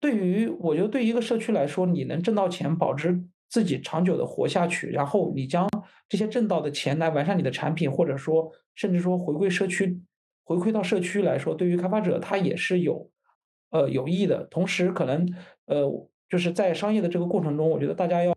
[0.00, 5.68] 对于我觉得对一个社区来说，你能挣到钱，保值自己长久的活下去，然后你将
[6.08, 10.00] 这些挣到的钱来完善你的产品，或者说甚至说回归社区。
[10.44, 13.08] 回馈到社区来说，对于开发者他也是有，
[13.70, 14.44] 呃有益的。
[14.50, 15.26] 同时，可能
[15.66, 15.88] 呃
[16.28, 18.34] 就是在商业的这个过程中，我觉得大家要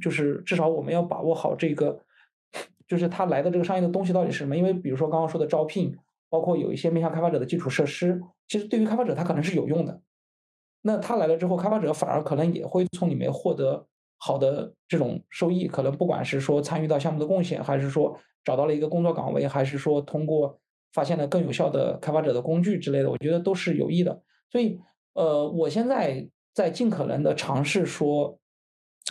[0.00, 2.00] 就是至少我们要把握好这个，
[2.86, 4.56] 就是他来的这个商业的东西到底是什么。
[4.56, 5.96] 因为比如说刚刚说的招聘，
[6.28, 10.00] 包括有一些面向开发者的基础设施，其实对于开发者他可能是有用的。
[10.82, 13.86] 那他来了之后，开发者反而可能也会从里面获得
[14.18, 15.66] 好的这种收益。
[15.66, 20.60] 可能不管是说参与到项目的贡献，还是说找到了一个工作岗位，还是说通过。
[20.96, 24.22] 发现了更有效的开发者的工具之类的，我觉得都是有益的。
[24.50, 24.80] 所以，
[25.12, 28.38] 呃，我现在在尽可能的尝试说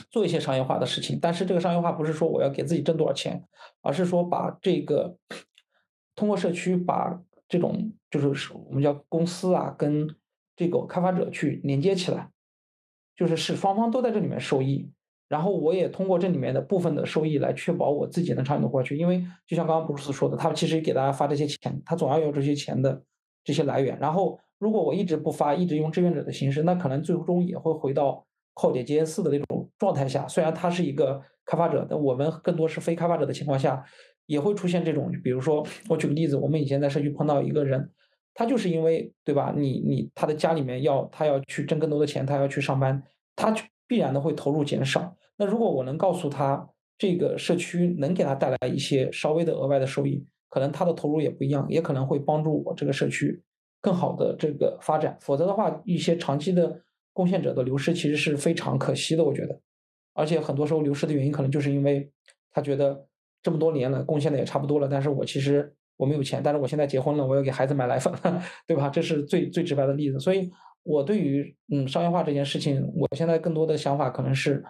[0.10, 3.44] 做一些商业化的事情，但是这个商业化不是说我要给自己挣多少钱，
[3.84, 5.16] 而是说把这个
[6.16, 10.08] 通过社区把这种就是我们叫公司啊跟
[10.56, 12.32] 这个开发者去连接起来，
[13.16, 14.90] 就是使双方都在这里面受益。
[15.28, 23.02] 然后我也通过这里面的部分的收益来确保我自己能长久的活下去，因为就像刚刚布鲁斯说的，他其实给大家发这些钱，他总要有这些钱的
[23.44, 23.98] 这些来源。
[24.00, 28.24] 然后如果我一直不发，一直用志愿者的形式，那可能最终也会回到
[28.54, 30.28] 靠点 JS 的那种状态下。
[30.28, 33.84] 虽然他是一个开发者，但我们更多是非开发者的情况下，
[34.28, 37.90] 也会出现这种，比如说我举个例子，我们以前在社区碰到一个人，
[38.36, 39.52] 他就是因为对吧？
[39.58, 43.02] 你你他的家里面要他要去挣更多的钱，他要去上班，
[43.36, 43.66] 他去。
[43.88, 45.16] 必然的会投入减少。
[45.38, 53.44] 那如果我能告诉他这个社区能给他带来一些稍微的额外的收益，可能他的投入也不一样，也可能会帮助我这个社区
[53.82, 55.18] 更好的这个发展。
[55.20, 56.82] 否则的话，一些长期的
[57.12, 59.60] 贡献者的流失其实是非常可惜的，我觉得。
[60.14, 62.10] 而且很多时候流失的原因可能就是因为
[62.52, 63.06] 他觉得
[63.44, 68.14] 这么多年了贡献的也差不多了，但是我其实我没有钱，但是我现在结婚了，我要给孩子买奶粉，
[68.66, 68.88] 对吧？
[68.88, 70.50] 这是最最直白的例子，所以。
[70.86, 74.64] 我对于嗯商业化这件事情，我现在更多的想法可能是，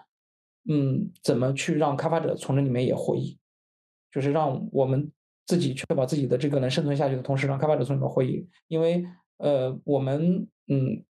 [0.69, 3.37] 嗯，怎么去让开发者从这里面也获益，
[4.09, 5.11] 就是让我们
[5.45, 8.47] 自己确保自己的这个能生存下去的同时，让开发者从里面获益。
[8.69, 9.05] 因为
[9.39, 11.03] 呃，我们嗯，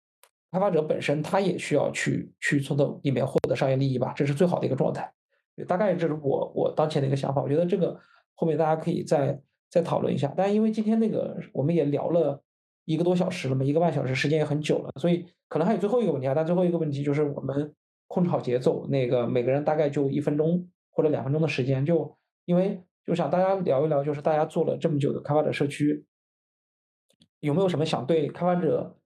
[0.51, 5.11] 开发者本身他也需要去去从这里面获得商业利益吧，这是最好的一个状态。
[5.67, 7.41] 大概这是我我当前的一个想法。
[7.41, 7.99] 我觉得这个
[8.35, 9.37] 后面大家可以再
[9.69, 10.33] 再讨论一下。
[10.37, 12.41] 但因为今天那个我们也聊了。
[12.85, 16.33] 一个多小时了嘛，一个半小时，时间也很久了，所以可能还有最后一个问题啊。
[16.35, 17.73] 但最后一个问题就是我们
[18.07, 26.05] 控制好节奏，那个每个人大概就一分钟或者两分钟的时间，就因为就想大家聊一聊，就是大家做了这么久的开发者社区，
[27.39, 28.97] 有没有什么想对开发者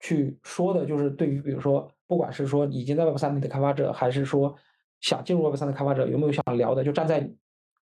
[0.00, 0.84] 去说的？
[0.84, 4.56] 就是对于比如说，不管是说已经在 Web 三里的开发者，还是说
[5.00, 6.82] 想进入 Web 三的开发者，有没有想聊的？
[6.82, 7.30] 就站在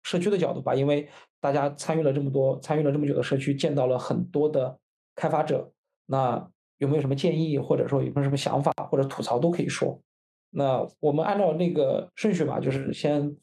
[0.04, 1.10] 社区的角度吧，因为
[1.42, 4.80] 大家参与了这么多，参与了这么久的社区，见到了很多的。
[5.16, 5.72] 开发者，
[6.06, 10.02] 那有没有什么建议，或者说有没有什么想法或者吐槽都可以说。
[10.50, 13.36] 那我们按照那个顺序吧，就是先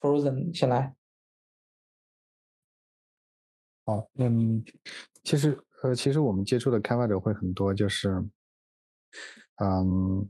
[0.00, 0.94] Frozen 先来。
[3.84, 4.64] 好，嗯，
[5.24, 8.10] 其实呃，其实我们接触的开发者会很多，就是，
[9.56, 10.28] 嗯，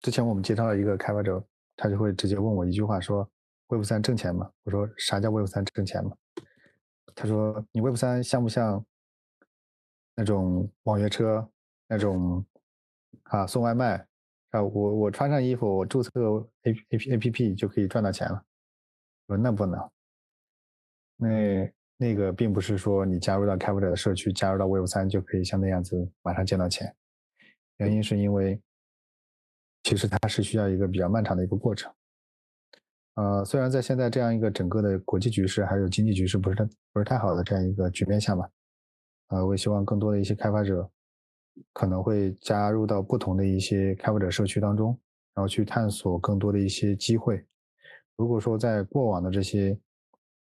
[0.00, 1.44] 之前我们接到了一个开发者，
[1.76, 3.28] 他就会直接问我一句话，说
[3.68, 4.50] Web 三挣钱吗？
[4.64, 6.12] 我说啥叫 Web 三挣钱吗？
[7.14, 8.84] 他说你 Web 三像不像？
[10.14, 11.48] 那种网约车，
[11.88, 12.44] 那种
[13.24, 14.06] 啊送外卖
[14.50, 16.10] 啊，我我穿上衣服，我注册
[16.62, 18.44] A A P A P P 就可以赚到钱了。
[19.26, 19.90] 我说那不能，
[21.16, 26.94] 那那个并不是说你加入到开发者的社区，加入到 Web 三就可以像那样子马上见到钱。
[27.78, 28.60] 原因是因为
[29.82, 31.92] 其实它是需要一个比较漫长的一个过程。
[33.14, 38.48] 呃，虽然在现在这样一个整个的国际局势还有经济局势不是太不是太好的这样一个局面下嘛。
[39.32, 40.86] 呃，我也希望更多的一些开发者
[41.72, 44.88] 可能会加入到不同的一些开发者社区当中，
[45.34, 47.42] 然后去探索更多的一些机会。
[48.16, 49.74] 如果说在过往的这些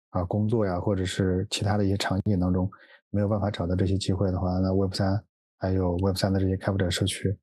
[0.10, 2.68] 啊工作呀，或者是其他的一些场景当中
[3.12, 5.24] 没有办法找到这些机会的话，那 Web 三
[5.60, 7.38] 还有 Web 三的这些开发者社区，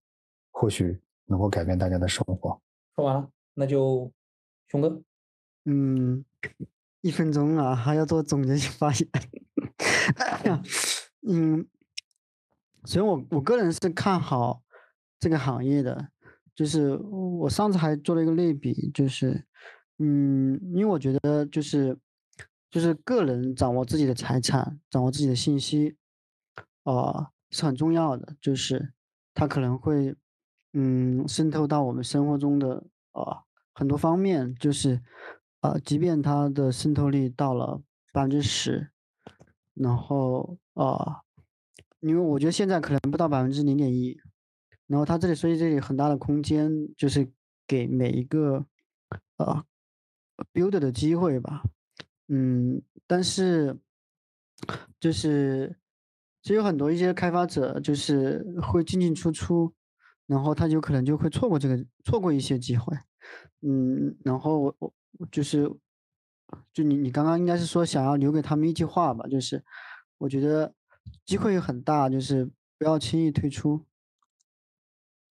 [0.51, 2.61] 或许能够改变大家的生活。
[2.97, 4.11] 说完了，那就
[4.67, 5.01] 熊哥。
[5.67, 6.25] 嗯，
[7.01, 9.09] 一分钟啊，还要做总结性发言。
[11.31, 11.67] 嗯，
[12.85, 14.63] 所以我我个人是看好
[15.21, 16.09] 这个行业的，
[16.55, 19.45] 就是我上次还做了一个类比，就是
[19.99, 21.99] 嗯，因为我觉得就是
[22.71, 25.97] 就是个人掌握自己的财产，掌握自己的信息，
[26.85, 28.95] 啊，是很重要的，就是
[29.35, 30.17] 它可能会
[30.73, 33.45] 嗯渗透到我们生活中的啊
[33.75, 35.03] 很多方面，就是。
[35.61, 37.83] 啊，即便它的渗透率到了
[38.13, 38.93] 百分之十，
[39.81, 41.23] 然后啊，
[42.01, 44.19] 因为我觉得现在可能不到百分之零点一，
[44.87, 47.31] 然后它这里所以这里很大的空间就是
[47.67, 48.67] 给每一个
[49.37, 49.65] 呃
[50.53, 51.63] build 的机会吧，
[52.29, 53.79] 嗯，但是
[54.99, 55.77] 就是
[56.43, 59.73] 其实有很多一些开发者就是会进进出出，
[60.27, 62.97] 然后他就可能就会错过这个错过一些机会，
[63.63, 64.93] 嗯，然后我我。
[65.33, 65.69] 就是，
[66.73, 69.65] 就你你刚刚应该是说想要留给他们一句话吧，就是
[70.19, 70.73] 我觉得
[71.25, 73.85] 机会很大，就是不要轻易退出。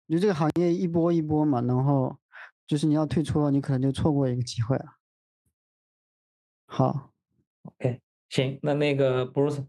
[0.08, 2.18] 就这个行业一波一波嘛，然后
[2.66, 4.96] 就是你要退出了，你可能就错过一个机会了。
[6.66, 7.12] 好
[7.62, 9.66] ，OK，行，那那个 Bruce，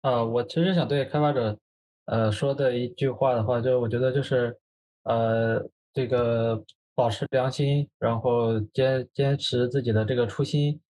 [0.00, 1.58] 呃，我其实想对开发者
[2.06, 4.58] 呃说的一句话的话，就我觉得就是
[5.02, 6.64] 呃这个。
[6.94, 10.80] 保持良心，然后坚坚持自己的这个初心，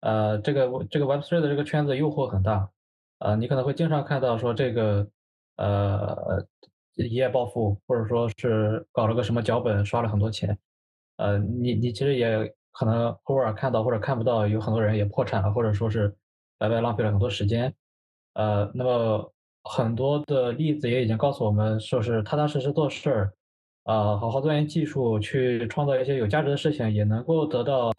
[0.00, 2.70] 呃，这个这个 Web3 的这个圈子诱惑很大，
[3.18, 5.06] 呃，你可能会经常看到说这个，
[5.56, 6.46] 呃，
[6.94, 10.56] 一夜暴富，或者说是搞了个什么脚本刷了很多钱，
[11.16, 16.14] 呃，你你其实也可能偶尔看到或者看不到，有很多人也破产了，或者说是
[16.58, 17.74] 白白浪费了很多时间，
[18.34, 19.32] 呃，那么
[19.64, 23.34] 很多的例子也已经告诉我们，说是踏踏实实做事儿。
[23.84, 27.92] 啊，好好钻研技术，去创造一些有价值的事情，也能够得到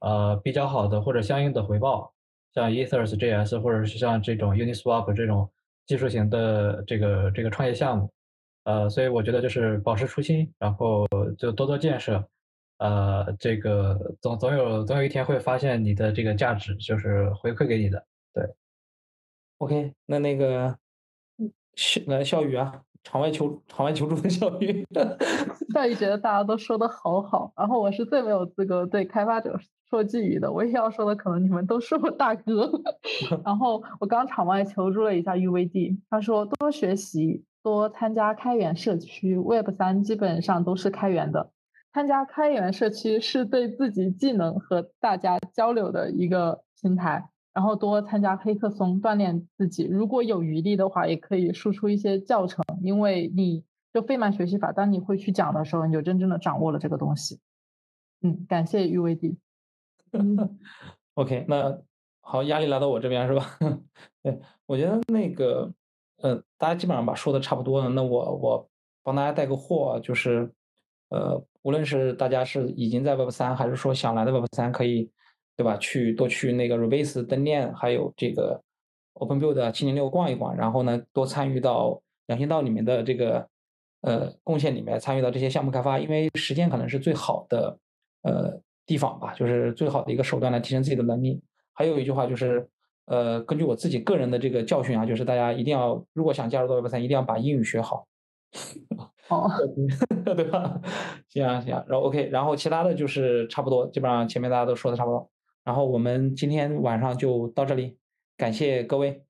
[0.00, 2.12] 呃比较好的或者相应的回报。
[2.54, 5.50] 像 Ethers JS 或者是像这种 Uniswap 这种
[5.84, 8.10] 技术型的这个这个创业项目，
[8.64, 12.26] 呃，所以我觉得就是保持初心，然后就多多建设，
[12.78, 18.02] 呃，这个总总有总有一天会发现你的这个价值就是回馈给你的。
[18.32, 18.42] 对
[19.58, 20.78] ，OK，那那个
[21.74, 22.82] 笑来笑宇啊。
[23.06, 24.84] 场外求场外求助的教育，
[25.72, 29.56] 教育觉得大家都说的好好，然后我是最没有资格对开发者
[29.88, 30.52] 说寄语的。
[30.52, 32.68] 我也要说的，可能你们都是我大哥。
[33.46, 41.52] 然后我刚场外求助了一下 UVD，他说多学习，多参加开源社区，Web 三基本上都是开源的。
[41.94, 47.30] 参加开源社区是对自己技能和大家交流的一个平台。
[47.56, 49.86] 然后多参加黑客松，锻炼自己。
[49.86, 53.64] 如果有余力的话，也可以输出一些教程，因为你
[53.94, 57.40] 就费曼学习法，当你会去讲的时候，你就真正的掌握了这个东西。
[58.20, 59.36] 嗯，感谢 UVD。
[61.14, 61.80] OK，那
[62.20, 63.58] 好，压力来到我这边是吧？
[64.22, 65.72] 对，我觉得那个，
[66.18, 67.88] 呃，大家基本上把说的差不多了。
[67.88, 68.68] 那我我
[69.02, 70.52] 帮大家带个货，就是，
[71.08, 75.10] 呃，无论是大家是已经在 Web 三，还是说想来的 Web 三，可以。
[75.56, 75.76] 对吧？
[75.78, 78.60] 去多去那个 Rebase 灯链，还有这个
[79.14, 83.48] Open Build 七零六逛一逛，然后呢，多参与到两心道里面的这个
[84.02, 87.78] 呃贡献里面，参与到这些项目开发，因为实践可能是最好的
[88.22, 91.40] 呃地方吧，就是最好的一个手段来提升自己的能力。
[91.72, 92.68] 还有一句话就是，
[93.06, 98.06] 呃，根据我自己个人的这个教训啊，就是大家一定要，如果想加入到 Web 三，一定要把英语学好。
[99.28, 99.50] 哦，
[100.24, 100.80] 对吧？
[101.28, 105.30] 行啊行啊，然后 OK，然后其他的就是差不多，基本上前面大家都说的差不多。
[105.66, 107.98] 然后我们今天晚上就到这里，
[108.36, 109.24] 感谢各位，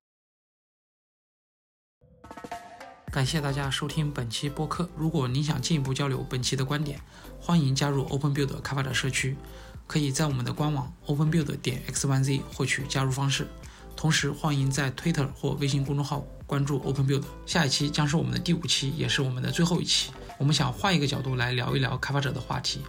[3.11, 4.87] 感谢大家收听本期播客。
[4.95, 7.01] 如果您想进一步交流本期的观点，
[7.41, 9.35] 欢迎加入 OpenBuild 开发者社区，
[9.87, 13.49] 可以在我们的官网 OpenBuild 点 x1z 获取加入方式。
[13.97, 17.25] 同时，欢迎在 Twitter 或微信公众号关注 OpenBuild。
[17.47, 20.13] 下一期将是我们的第五期，也是我们的最后一期。
[20.37, 22.83] 我们想换一个角度来聊一聊开发者的话题。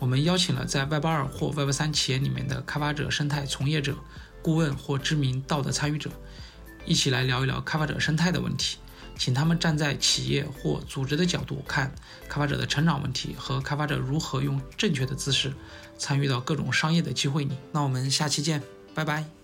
[0.00, 3.94] 我们邀请了在 Web 二或 Web 三企业里面的开发者生态从业者、
[4.42, 6.10] 顾问或知名道德参与者，
[6.86, 8.78] 一起来聊一聊开发者生态的问题，
[9.18, 11.94] 请他们站在企业或组织的角度看
[12.28, 15.52] 开发者的成长问题和开发者如何用正确的姿势
[15.98, 17.54] 参与到各种商业的机会里。
[17.70, 18.62] 那我们下期见，
[18.94, 19.39] 拜拜。